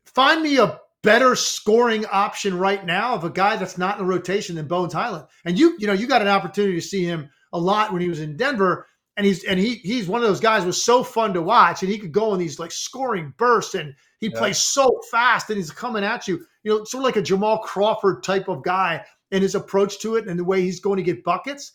find 0.04 0.42
me 0.42 0.58
a 0.58 0.78
better 1.02 1.34
scoring 1.34 2.06
option 2.06 2.56
right 2.56 2.84
now 2.84 3.14
of 3.14 3.24
a 3.24 3.30
guy 3.30 3.56
that's 3.56 3.78
not 3.78 3.98
in 3.98 4.04
the 4.04 4.10
rotation 4.10 4.56
than 4.56 4.68
Bones 4.68 4.92
Hyland. 4.92 5.26
And 5.44 5.58
you, 5.58 5.76
you 5.78 5.86
know, 5.86 5.92
you 5.92 6.06
got 6.06 6.22
an 6.22 6.28
opportunity 6.28 6.74
to 6.74 6.86
see 6.86 7.04
him 7.04 7.30
a 7.52 7.58
lot 7.58 7.92
when 7.92 8.02
he 8.02 8.08
was 8.08 8.20
in 8.20 8.36
Denver. 8.36 8.86
And 9.16 9.26
he's 9.26 9.44
and 9.44 9.58
he 9.58 9.74
he's 9.74 10.08
one 10.08 10.22
of 10.22 10.26
those 10.26 10.40
guys 10.40 10.64
was 10.64 10.82
so 10.82 11.04
fun 11.04 11.34
to 11.34 11.42
watch, 11.42 11.82
and 11.82 11.92
he 11.92 11.98
could 11.98 12.12
go 12.12 12.32
in 12.32 12.40
these 12.40 12.58
like 12.58 12.72
scoring 12.72 13.34
bursts, 13.36 13.74
and 13.74 13.94
he 14.20 14.28
yeah. 14.28 14.38
plays 14.38 14.56
so 14.56 15.02
fast, 15.10 15.50
and 15.50 15.58
he's 15.58 15.70
coming 15.70 16.02
at 16.02 16.26
you, 16.26 16.46
you 16.62 16.72
know, 16.72 16.84
sort 16.84 17.02
of 17.02 17.04
like 17.04 17.16
a 17.16 17.22
Jamal 17.22 17.58
Crawford 17.58 18.22
type 18.22 18.48
of 18.48 18.64
guy 18.64 19.04
in 19.30 19.42
his 19.42 19.54
approach 19.54 19.98
to 19.98 20.16
it 20.16 20.28
and 20.28 20.38
the 20.38 20.44
way 20.44 20.62
he's 20.62 20.80
going 20.80 20.96
to 20.96 21.02
get 21.02 21.24
buckets. 21.24 21.72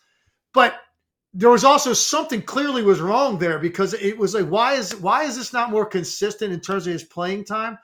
But 0.51 0.80
there 1.34 1.50
was 1.50 1.64
also 1.64 1.94
something 1.94 2.42
clearly 2.42 2.84
was 2.84 3.00
wrong 3.00 3.38
there 3.38 3.60
because 3.60 3.94
it 3.94 4.18
was 4.18 4.34
like, 4.34 4.48
why 4.48 4.74
is 4.74 4.96
why 4.96 5.24
is 5.24 5.36
this 5.36 5.54
not 5.54 5.70
more 5.70 5.86
consistent 5.86 6.54
in 6.54 6.60
terms 6.60 6.88
of 6.88 6.94
his 6.94 7.04
playing 7.04 7.46
time? 7.46 7.78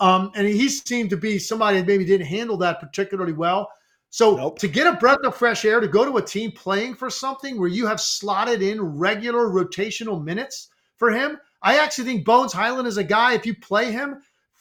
Um, 0.00 0.32
and 0.34 0.46
he 0.46 0.68
seemed 0.68 1.10
to 1.10 1.16
be 1.16 1.38
somebody 1.38 1.78
that 1.78 1.86
maybe 1.86 2.04
didn't 2.04 2.26
handle 2.26 2.56
that 2.58 2.80
particularly 2.80 3.32
well. 3.32 3.70
So 4.10 4.36
nope. 4.36 4.58
to 4.58 4.68
get 4.68 4.86
a 4.86 4.96
breath 4.96 5.18
of 5.24 5.36
fresh 5.36 5.64
air, 5.64 5.80
to 5.80 5.86
go 5.86 6.04
to 6.04 6.16
a 6.16 6.22
team 6.22 6.52
playing 6.52 6.94
for 6.96 7.10
something 7.10 7.58
where 7.58 7.68
you 7.68 7.86
have 7.86 8.00
slotted 8.00 8.62
in 8.62 8.80
regular 8.80 9.48
rotational 9.48 10.22
minutes 10.22 10.68
for 10.96 11.10
him, 11.10 11.38
I 11.62 11.78
actually 11.78 12.04
think 12.04 12.24
Bones 12.24 12.52
Hyland 12.52 12.88
is 12.88 12.96
a 12.96 13.04
guy. 13.04 13.34
If 13.34 13.46
you 13.46 13.54
play 13.54 13.92
him 13.92 14.20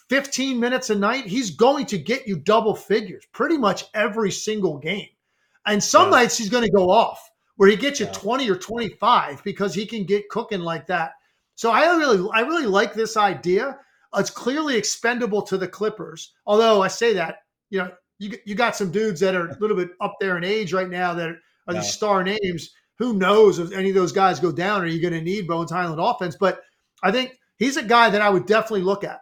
15 0.09 0.59
minutes 0.59 0.89
a 0.89 0.95
night, 0.95 1.25
he's 1.25 1.51
going 1.51 1.85
to 1.87 1.97
get 1.97 2.27
you 2.27 2.37
double 2.37 2.75
figures 2.75 3.25
pretty 3.31 3.57
much 3.57 3.85
every 3.93 4.31
single 4.31 4.77
game. 4.77 5.09
And 5.65 5.83
some 5.83 6.05
yeah. 6.05 6.19
nights 6.19 6.37
he's 6.37 6.49
going 6.49 6.65
to 6.65 6.71
go 6.71 6.89
off 6.89 7.28
where 7.59 7.69
he 7.69 7.75
gets 7.75 7.99
you 7.99 8.05
yeah. 8.05 8.13
20 8.13 8.49
or 8.49 8.55
25 8.55 9.43
because 9.43 9.73
he 9.73 9.85
can 9.85 10.05
get 10.05 10.29
cooking 10.29 10.61
like 10.61 10.87
that. 10.87 11.15
So 11.55 11.71
I 11.71 11.81
really, 11.97 12.25
I 12.33 12.39
really 12.39 12.65
like 12.65 12.93
this 12.93 13.17
idea. 13.17 13.77
It's 14.15 14.29
clearly 14.29 14.77
expendable 14.77 15.41
to 15.41 15.57
the 15.57 15.67
Clippers. 15.67 16.35
Although 16.45 16.81
I 16.81 16.87
say 16.87 17.11
that, 17.15 17.39
you 17.69 17.79
know, 17.79 17.91
you 18.17 18.37
you 18.45 18.55
got 18.55 18.77
some 18.77 18.91
dudes 18.91 19.19
that 19.19 19.35
are 19.35 19.49
a 19.49 19.57
little 19.59 19.75
bit 19.75 19.89
up 19.99 20.15
there 20.21 20.37
in 20.37 20.45
age 20.45 20.71
right 20.71 20.89
now 20.89 21.13
that 21.13 21.35
are 21.67 21.73
these 21.73 21.91
star 21.91 22.23
names. 22.23 22.69
Who 22.97 23.15
knows 23.15 23.59
if 23.59 23.73
any 23.73 23.89
of 23.89 23.95
those 23.95 24.13
guys 24.13 24.39
go 24.39 24.53
down? 24.53 24.81
Are 24.81 24.87
you 24.87 25.01
going 25.01 25.13
to 25.13 25.21
need 25.21 25.45
Bones 25.45 25.71
Hyland 25.71 25.99
offense? 25.99 26.37
But 26.37 26.61
I 27.03 27.11
think 27.11 27.37
he's 27.57 27.75
a 27.75 27.83
guy 27.83 28.09
that 28.09 28.21
I 28.21 28.29
would 28.29 28.45
definitely 28.45 28.83
look 28.83 29.03
at. 29.03 29.19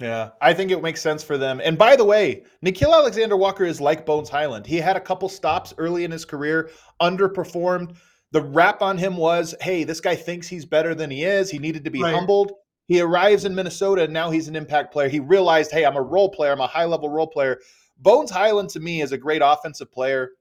Yeah, 0.00 0.30
I 0.42 0.52
think 0.52 0.70
it 0.70 0.82
makes 0.82 1.00
sense 1.00 1.24
for 1.24 1.38
them. 1.38 1.60
And 1.64 1.78
by 1.78 1.96
the 1.96 2.04
way, 2.04 2.44
Nickeil 2.64 2.92
Alexander 2.92 3.36
Walker 3.36 3.64
is 3.64 3.80
like 3.80 4.04
Bones 4.04 4.28
Hyland. 4.28 4.66
He 4.66 4.76
had 4.76 4.96
a 4.96 5.00
couple 5.00 5.28
stops 5.28 5.72
early 5.78 6.04
in 6.04 6.10
his 6.10 6.26
career, 6.26 6.70
underperformed. 7.00 7.96
The 8.32 8.42
rap 8.42 8.82
on 8.82 8.98
him 8.98 9.16
was, 9.16 9.54
hey, 9.62 9.84
this 9.84 10.00
guy 10.00 10.14
thinks 10.14 10.48
he's 10.48 10.66
better 10.66 10.94
than 10.94 11.10
he 11.10 11.24
is. 11.24 11.50
He 11.50 11.58
needed 11.58 11.84
to 11.84 11.90
be 11.90 12.02
right. 12.02 12.14
humbled. 12.14 12.52
He 12.88 13.00
arrives 13.00 13.46
in 13.46 13.54
Minnesota 13.54 14.04
and 14.04 14.12
now 14.12 14.30
he's 14.30 14.48
an 14.48 14.56
impact 14.56 14.92
player. 14.92 15.08
He 15.08 15.20
realized, 15.20 15.72
hey, 15.72 15.86
I'm 15.86 15.96
a 15.96 16.02
role 16.02 16.28
player. 16.28 16.52
I'm 16.52 16.60
a 16.60 16.66
high 16.66 16.84
level 16.84 17.08
role 17.08 17.26
player. 17.26 17.58
Bones 17.98 18.30
Hyland 18.30 18.68
to 18.70 18.80
me 18.80 19.00
is 19.00 19.12
a 19.12 19.18
great 19.18 19.40
offensive 19.42 19.90
player. 19.90 20.32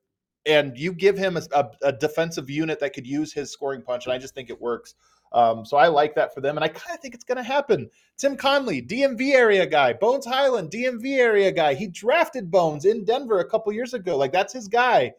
And 0.46 0.78
you 0.78 0.94
give 0.94 1.18
him 1.18 1.38
a, 1.38 1.44
a, 1.54 1.66
a 1.82 1.92
defensive 1.94 2.50
unit 2.50 2.80
that 2.82 2.94
could 2.94 3.08
use 3.08 3.34
his 3.34 3.52
scoring 3.52 3.82
punch. 3.82 4.06
And 4.06 4.14
I 4.14 4.18
just 4.18 4.36
think 4.36 4.50
it 4.50 4.62
works. 4.62 4.96
Um, 5.36 5.66
so 5.66 5.76
I 5.76 5.90
like 5.90 6.16
that 6.16 6.34
for 6.34 6.40
them. 6.40 6.58
And 6.58 6.64
I 6.64 6.70
kind 6.70 6.96
of 6.96 7.02
think 7.02 7.14
it's 7.14 7.26
going 7.26 7.38
to 7.38 7.44
happen. 7.44 7.90
Tim 8.18 8.38
Connelly, 8.38 8.82
DMV 8.82 9.34
area 9.34 9.66
guy. 9.66 9.92
Bones 9.92 10.26
Hyland, 10.26 10.72
DMV 10.72 11.18
area 11.18 11.52
guy. 11.52 11.74
He 11.74 11.88
drafted 11.88 12.50
Bones 12.50 12.86
in 12.86 13.04
Denver 13.04 13.40
a 13.40 13.50
couple 13.50 13.74
years 13.74 13.94
ago. 13.94 14.18
Like 14.18 14.32
that's 14.32 14.54
his 14.54 14.70
guy. 14.70 15.14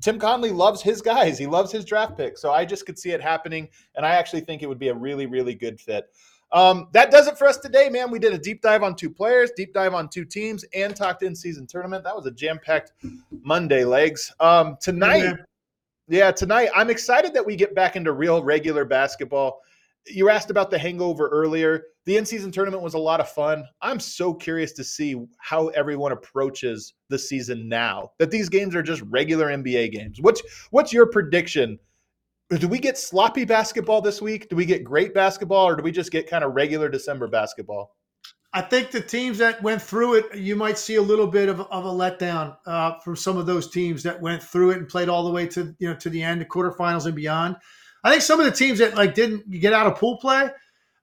Tim 0.00 0.18
Connelly 0.18 0.50
loves 0.50 0.82
his 0.82 1.00
guys. 1.00 1.38
He 1.38 1.46
loves 1.46 1.70
his 1.70 1.84
draft 1.84 2.16
pick. 2.16 2.38
So 2.38 2.50
I 2.50 2.64
just 2.64 2.86
could 2.86 2.98
see 2.98 3.10
it 3.10 3.20
happening. 3.20 3.68
And 3.94 4.04
I 4.04 4.10
actually 4.10 4.40
think 4.40 4.62
it 4.62 4.68
would 4.68 4.80
be 4.80 4.88
a 4.88 4.94
really, 4.94 5.26
really 5.26 5.54
good 5.54 5.80
fit. 5.80 6.10
Um, 6.52 6.88
that 6.92 7.12
does 7.12 7.28
it 7.28 7.38
for 7.38 7.46
us 7.46 7.58
today, 7.58 7.88
man. 7.88 8.10
We 8.10 8.18
did 8.18 8.32
a 8.32 8.38
deep 8.38 8.62
dive 8.62 8.82
on 8.82 8.96
two 8.96 9.10
players, 9.10 9.52
deep 9.56 9.72
dive 9.72 9.94
on 9.94 10.08
two 10.08 10.24
teams, 10.24 10.64
and 10.74 10.96
talked 10.96 11.22
in 11.22 11.36
season 11.36 11.68
tournament. 11.68 12.02
That 12.02 12.16
was 12.16 12.26
a 12.26 12.32
jam 12.32 12.58
packed 12.60 12.92
Monday 13.30 13.84
legs. 13.84 14.32
Um, 14.40 14.76
tonight. 14.80 15.36
Yeah, 16.10 16.30
tonight, 16.30 16.70
I'm 16.74 16.90
excited 16.90 17.32
that 17.34 17.46
we 17.46 17.56
get 17.56 17.74
back 17.74 17.96
into 17.96 18.12
real 18.12 18.42
regular 18.42 18.84
basketball. 18.84 19.60
You 20.06 20.28
asked 20.28 20.50
about 20.50 20.70
the 20.70 20.78
hangover 20.78 21.28
earlier. 21.28 21.84
The 22.06 22.16
in 22.16 22.26
season 22.26 22.50
tournament 22.50 22.82
was 22.82 22.94
a 22.94 22.98
lot 22.98 23.20
of 23.20 23.28
fun. 23.28 23.64
I'm 23.80 24.00
so 24.00 24.34
curious 24.34 24.72
to 24.72 24.84
see 24.84 25.16
how 25.38 25.68
everyone 25.68 26.12
approaches 26.12 26.94
the 27.10 27.18
season 27.18 27.68
now 27.68 28.12
that 28.18 28.30
these 28.30 28.48
games 28.48 28.74
are 28.74 28.82
just 28.82 29.02
regular 29.02 29.48
NBA 29.48 29.92
games. 29.92 30.20
What's 30.20 30.42
what's 30.70 30.92
your 30.92 31.06
prediction 31.06 31.78
do 32.58 32.66
we 32.66 32.80
get 32.80 32.98
sloppy 32.98 33.44
basketball 33.44 34.00
this 34.00 34.20
week? 34.20 34.48
Do 34.48 34.56
we 34.56 34.64
get 34.64 34.82
great 34.82 35.14
basketball, 35.14 35.68
or 35.68 35.76
do 35.76 35.84
we 35.84 35.92
just 35.92 36.10
get 36.10 36.28
kind 36.28 36.42
of 36.42 36.54
regular 36.54 36.88
December 36.88 37.28
basketball? 37.28 37.94
I 38.52 38.62
think 38.62 38.90
the 38.90 39.00
teams 39.00 39.38
that 39.38 39.62
went 39.62 39.80
through 39.80 40.14
it, 40.14 40.36
you 40.36 40.56
might 40.56 40.76
see 40.76 40.96
a 40.96 41.02
little 41.02 41.28
bit 41.28 41.48
of, 41.48 41.60
of 41.60 41.84
a 41.84 41.88
letdown 41.88 42.56
uh, 42.66 42.98
from 42.98 43.14
some 43.14 43.36
of 43.36 43.46
those 43.46 43.70
teams 43.70 44.02
that 44.02 44.20
went 44.20 44.42
through 44.42 44.70
it 44.70 44.78
and 44.78 44.88
played 44.88 45.08
all 45.08 45.24
the 45.24 45.30
way 45.30 45.46
to 45.48 45.74
you 45.78 45.88
know 45.88 45.94
to 45.96 46.10
the 46.10 46.22
end, 46.22 46.40
the 46.40 46.44
quarterfinals 46.44 47.06
and 47.06 47.14
beyond. 47.14 47.56
I 48.02 48.10
think 48.10 48.22
some 48.22 48.40
of 48.40 48.46
the 48.46 48.52
teams 48.52 48.78
that 48.80 48.96
like 48.96 49.14
didn't 49.14 49.48
get 49.50 49.72
out 49.72 49.86
of 49.86 49.96
pool 49.96 50.16
play, 50.16 50.48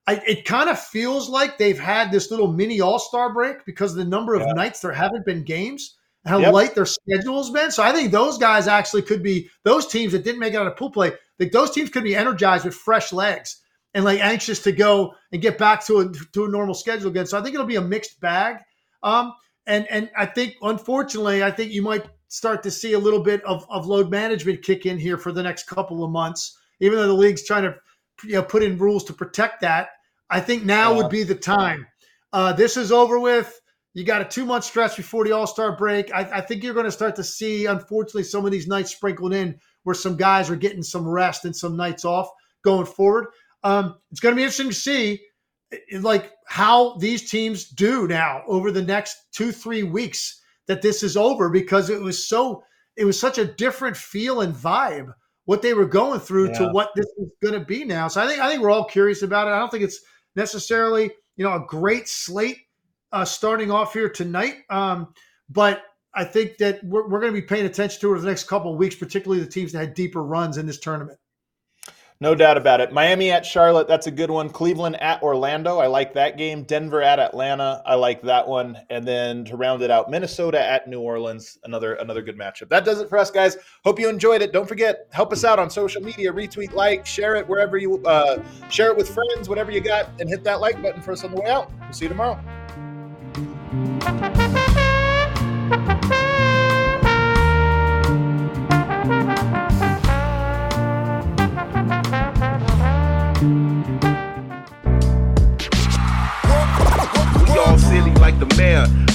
I, 0.07 0.21
it 0.27 0.45
kind 0.45 0.69
of 0.69 0.79
feels 0.79 1.29
like 1.29 1.57
they've 1.57 1.79
had 1.79 2.11
this 2.11 2.31
little 2.31 2.51
mini 2.51 2.81
All 2.81 2.99
Star 2.99 3.33
break 3.33 3.65
because 3.65 3.91
of 3.91 3.97
the 3.97 4.05
number 4.05 4.35
of 4.35 4.41
yeah. 4.41 4.53
nights 4.53 4.81
there 4.81 4.91
haven't 4.91 5.25
been 5.25 5.43
games 5.43 5.97
how 6.27 6.39
yep. 6.39 6.53
light 6.53 6.75
their 6.75 6.85
schedule's 6.85 7.49
been. 7.51 7.71
So 7.71 7.83
I 7.83 7.91
think 7.91 8.11
those 8.11 8.37
guys 8.37 8.67
actually 8.67 9.01
could 9.03 9.23
be 9.23 9.49
those 9.63 9.87
teams 9.87 10.11
that 10.11 10.23
didn't 10.23 10.39
make 10.39 10.53
it 10.53 10.57
out 10.57 10.67
of 10.67 10.75
pool 10.75 10.91
play. 10.91 11.13
Like 11.39 11.51
those 11.51 11.71
teams 11.71 11.89
could 11.89 12.03
be 12.03 12.15
energized 12.15 12.65
with 12.65 12.75
fresh 12.75 13.13
legs 13.13 13.61
and 13.93 14.05
like 14.05 14.19
anxious 14.19 14.59
to 14.63 14.71
go 14.71 15.13
and 15.31 15.41
get 15.41 15.57
back 15.57 15.85
to 15.85 15.99
a 15.99 16.11
to 16.33 16.45
a 16.45 16.49
normal 16.49 16.75
schedule 16.75 17.09
again. 17.09 17.25
So 17.25 17.37
I 17.37 17.41
think 17.41 17.55
it'll 17.55 17.65
be 17.65 17.75
a 17.75 17.81
mixed 17.81 18.19
bag. 18.19 18.57
Um, 19.03 19.33
and 19.65 19.87
and 19.89 20.09
I 20.17 20.25
think 20.25 20.55
unfortunately, 20.61 21.43
I 21.43 21.51
think 21.51 21.71
you 21.71 21.81
might 21.81 22.05
start 22.29 22.63
to 22.63 22.71
see 22.71 22.93
a 22.93 22.99
little 22.99 23.21
bit 23.21 23.43
of, 23.45 23.65
of 23.69 23.87
load 23.87 24.11
management 24.11 24.61
kick 24.61 24.85
in 24.85 24.97
here 24.97 25.17
for 25.17 25.31
the 25.31 25.43
next 25.43 25.67
couple 25.67 26.03
of 26.03 26.11
months, 26.11 26.57
even 26.79 26.97
though 26.97 27.07
the 27.07 27.13
league's 27.13 27.45
trying 27.45 27.63
to 27.63 27.75
you 28.23 28.33
know 28.33 28.43
put 28.43 28.63
in 28.63 28.77
rules 28.77 29.03
to 29.05 29.13
protect 29.13 29.61
that. 29.61 29.89
I 30.29 30.39
think 30.39 30.63
now 30.63 30.91
yeah. 30.91 30.97
would 30.97 31.09
be 31.09 31.23
the 31.23 31.35
time. 31.35 31.87
Uh, 32.33 32.53
this 32.53 32.77
is 32.77 32.91
over 32.91 33.19
with. 33.19 33.61
You 33.93 34.03
got 34.03 34.21
a 34.21 34.25
two 34.25 34.45
month 34.45 34.63
stretch 34.63 34.95
before 34.95 35.25
the 35.25 35.31
All 35.31 35.47
Star 35.47 35.75
break. 35.75 36.13
I, 36.13 36.19
I 36.33 36.41
think 36.41 36.63
you're 36.63 36.73
going 36.73 36.85
to 36.85 36.91
start 36.91 37.15
to 37.15 37.23
see, 37.23 37.65
unfortunately, 37.65 38.23
some 38.23 38.45
of 38.45 38.51
these 38.51 38.67
nights 38.67 38.91
sprinkled 38.91 39.33
in 39.33 39.59
where 39.83 39.95
some 39.95 40.17
guys 40.17 40.49
are 40.49 40.55
getting 40.55 40.83
some 40.83 41.07
rest 41.07 41.45
and 41.45 41.55
some 41.55 41.75
nights 41.75 42.05
off 42.05 42.29
going 42.63 42.85
forward. 42.85 43.27
Um, 43.63 43.95
it's 44.11 44.19
going 44.19 44.33
to 44.33 44.37
be 44.37 44.43
interesting 44.43 44.69
to 44.69 44.73
see 44.73 45.21
like 45.99 46.31
how 46.47 46.95
these 46.97 47.29
teams 47.29 47.69
do 47.69 48.07
now 48.07 48.43
over 48.47 48.71
the 48.71 48.81
next 48.81 49.17
two 49.33 49.51
three 49.51 49.83
weeks 49.83 50.41
that 50.67 50.81
this 50.81 51.03
is 51.03 51.17
over 51.17 51.49
because 51.49 51.89
it 51.89 51.99
was 51.99 52.27
so 52.27 52.63
it 52.95 53.03
was 53.03 53.19
such 53.19 53.37
a 53.37 53.45
different 53.45 53.97
feel 53.97 54.41
and 54.41 54.55
vibe 54.55 55.11
what 55.43 55.61
they 55.61 55.73
were 55.73 55.85
going 55.85 56.21
through 56.21 56.47
yeah. 56.47 56.57
to 56.57 56.67
what 56.69 56.91
this 56.95 57.05
is 57.17 57.29
going 57.43 57.53
to 57.53 57.65
be 57.65 57.83
now 57.83 58.07
so 58.07 58.21
i 58.21 58.27
think 58.27 58.39
i 58.39 58.49
think 58.49 58.61
we're 58.61 58.71
all 58.71 58.85
curious 58.85 59.23
about 59.23 59.45
it 59.45 59.51
i 59.51 59.59
don't 59.59 59.69
think 59.69 59.83
it's 59.83 59.99
necessarily 60.37 61.11
you 61.35 61.43
know 61.43 61.53
a 61.53 61.65
great 61.67 62.07
slate 62.07 62.59
uh, 63.11 63.25
starting 63.25 63.71
off 63.71 63.93
here 63.93 64.09
tonight. 64.09 64.57
Um, 64.69 65.13
but 65.49 65.83
I 66.13 66.23
think 66.23 66.57
that 66.57 66.83
we're, 66.83 67.07
we're 67.07 67.19
going 67.19 67.33
to 67.33 67.41
be 67.41 67.45
paying 67.45 67.65
attention 67.65 68.01
to 68.01 68.07
it 68.07 68.11
over 68.11 68.21
the 68.21 68.27
next 68.27 68.45
couple 68.45 68.71
of 68.71 68.77
weeks, 68.77 68.95
particularly 68.95 69.43
the 69.43 69.49
teams 69.49 69.71
that 69.71 69.79
had 69.79 69.93
deeper 69.93 70.23
runs 70.23 70.57
in 70.57 70.65
this 70.65 70.79
tournament. 70.79 71.19
No 72.19 72.33
doubt 72.33 72.57
about 72.57 72.81
it. 72.81 72.91
Miami 72.91 73.29
at 73.29 73.45
Charlotte, 73.45 73.87
that's 73.87 74.07
a 74.07 74.11
good 74.11 74.31
one. 74.31 74.49
Cleveland 74.49 74.99
at 75.01 75.21
Orlando, 75.21 75.77
I 75.77 75.85
like 75.85 76.15
that 76.15 76.35
game. 76.35 76.63
Denver 76.63 77.03
at 77.03 77.19
Atlanta, 77.19 77.83
I 77.85 77.93
like 77.93 78.23
that 78.23 78.47
one. 78.47 78.75
And 78.89 79.07
then 79.07 79.45
to 79.45 79.55
round 79.55 79.83
it 79.83 79.91
out, 79.91 80.09
Minnesota 80.09 80.59
at 80.59 80.87
New 80.87 80.99
Orleans, 80.99 81.59
another 81.63 81.93
another 81.95 82.23
good 82.23 82.35
matchup. 82.35 82.69
That 82.69 82.85
does 82.85 82.99
it 83.01 83.07
for 83.07 83.19
us, 83.19 83.29
guys. 83.29 83.57
Hope 83.83 83.99
you 83.99 84.09
enjoyed 84.09 84.41
it. 84.41 84.51
Don't 84.51 84.67
forget, 84.67 85.07
help 85.11 85.31
us 85.31 85.43
out 85.43 85.59
on 85.59 85.69
social 85.69 86.01
media, 86.01 86.33
retweet, 86.33 86.73
like, 86.73 87.05
share 87.05 87.35
it 87.35 87.47
wherever 87.47 87.77
you 87.77 88.03
uh, 88.05 88.41
share 88.69 88.89
it 88.89 88.97
with 88.97 89.07
friends, 89.09 89.47
whatever 89.47 89.71
you 89.71 89.81
got, 89.81 90.09
and 90.19 90.27
hit 90.27 90.43
that 90.43 90.59
like 90.59 90.81
button 90.81 91.03
for 91.03 91.11
us 91.11 91.23
on 91.23 91.29
the 91.29 91.39
way 91.39 91.49
out. 91.49 91.71
We'll 91.81 91.93
see 91.93 92.05
you 92.05 92.09
tomorrow. 92.09 92.37
The 108.39 108.55
mayor. 108.55 109.06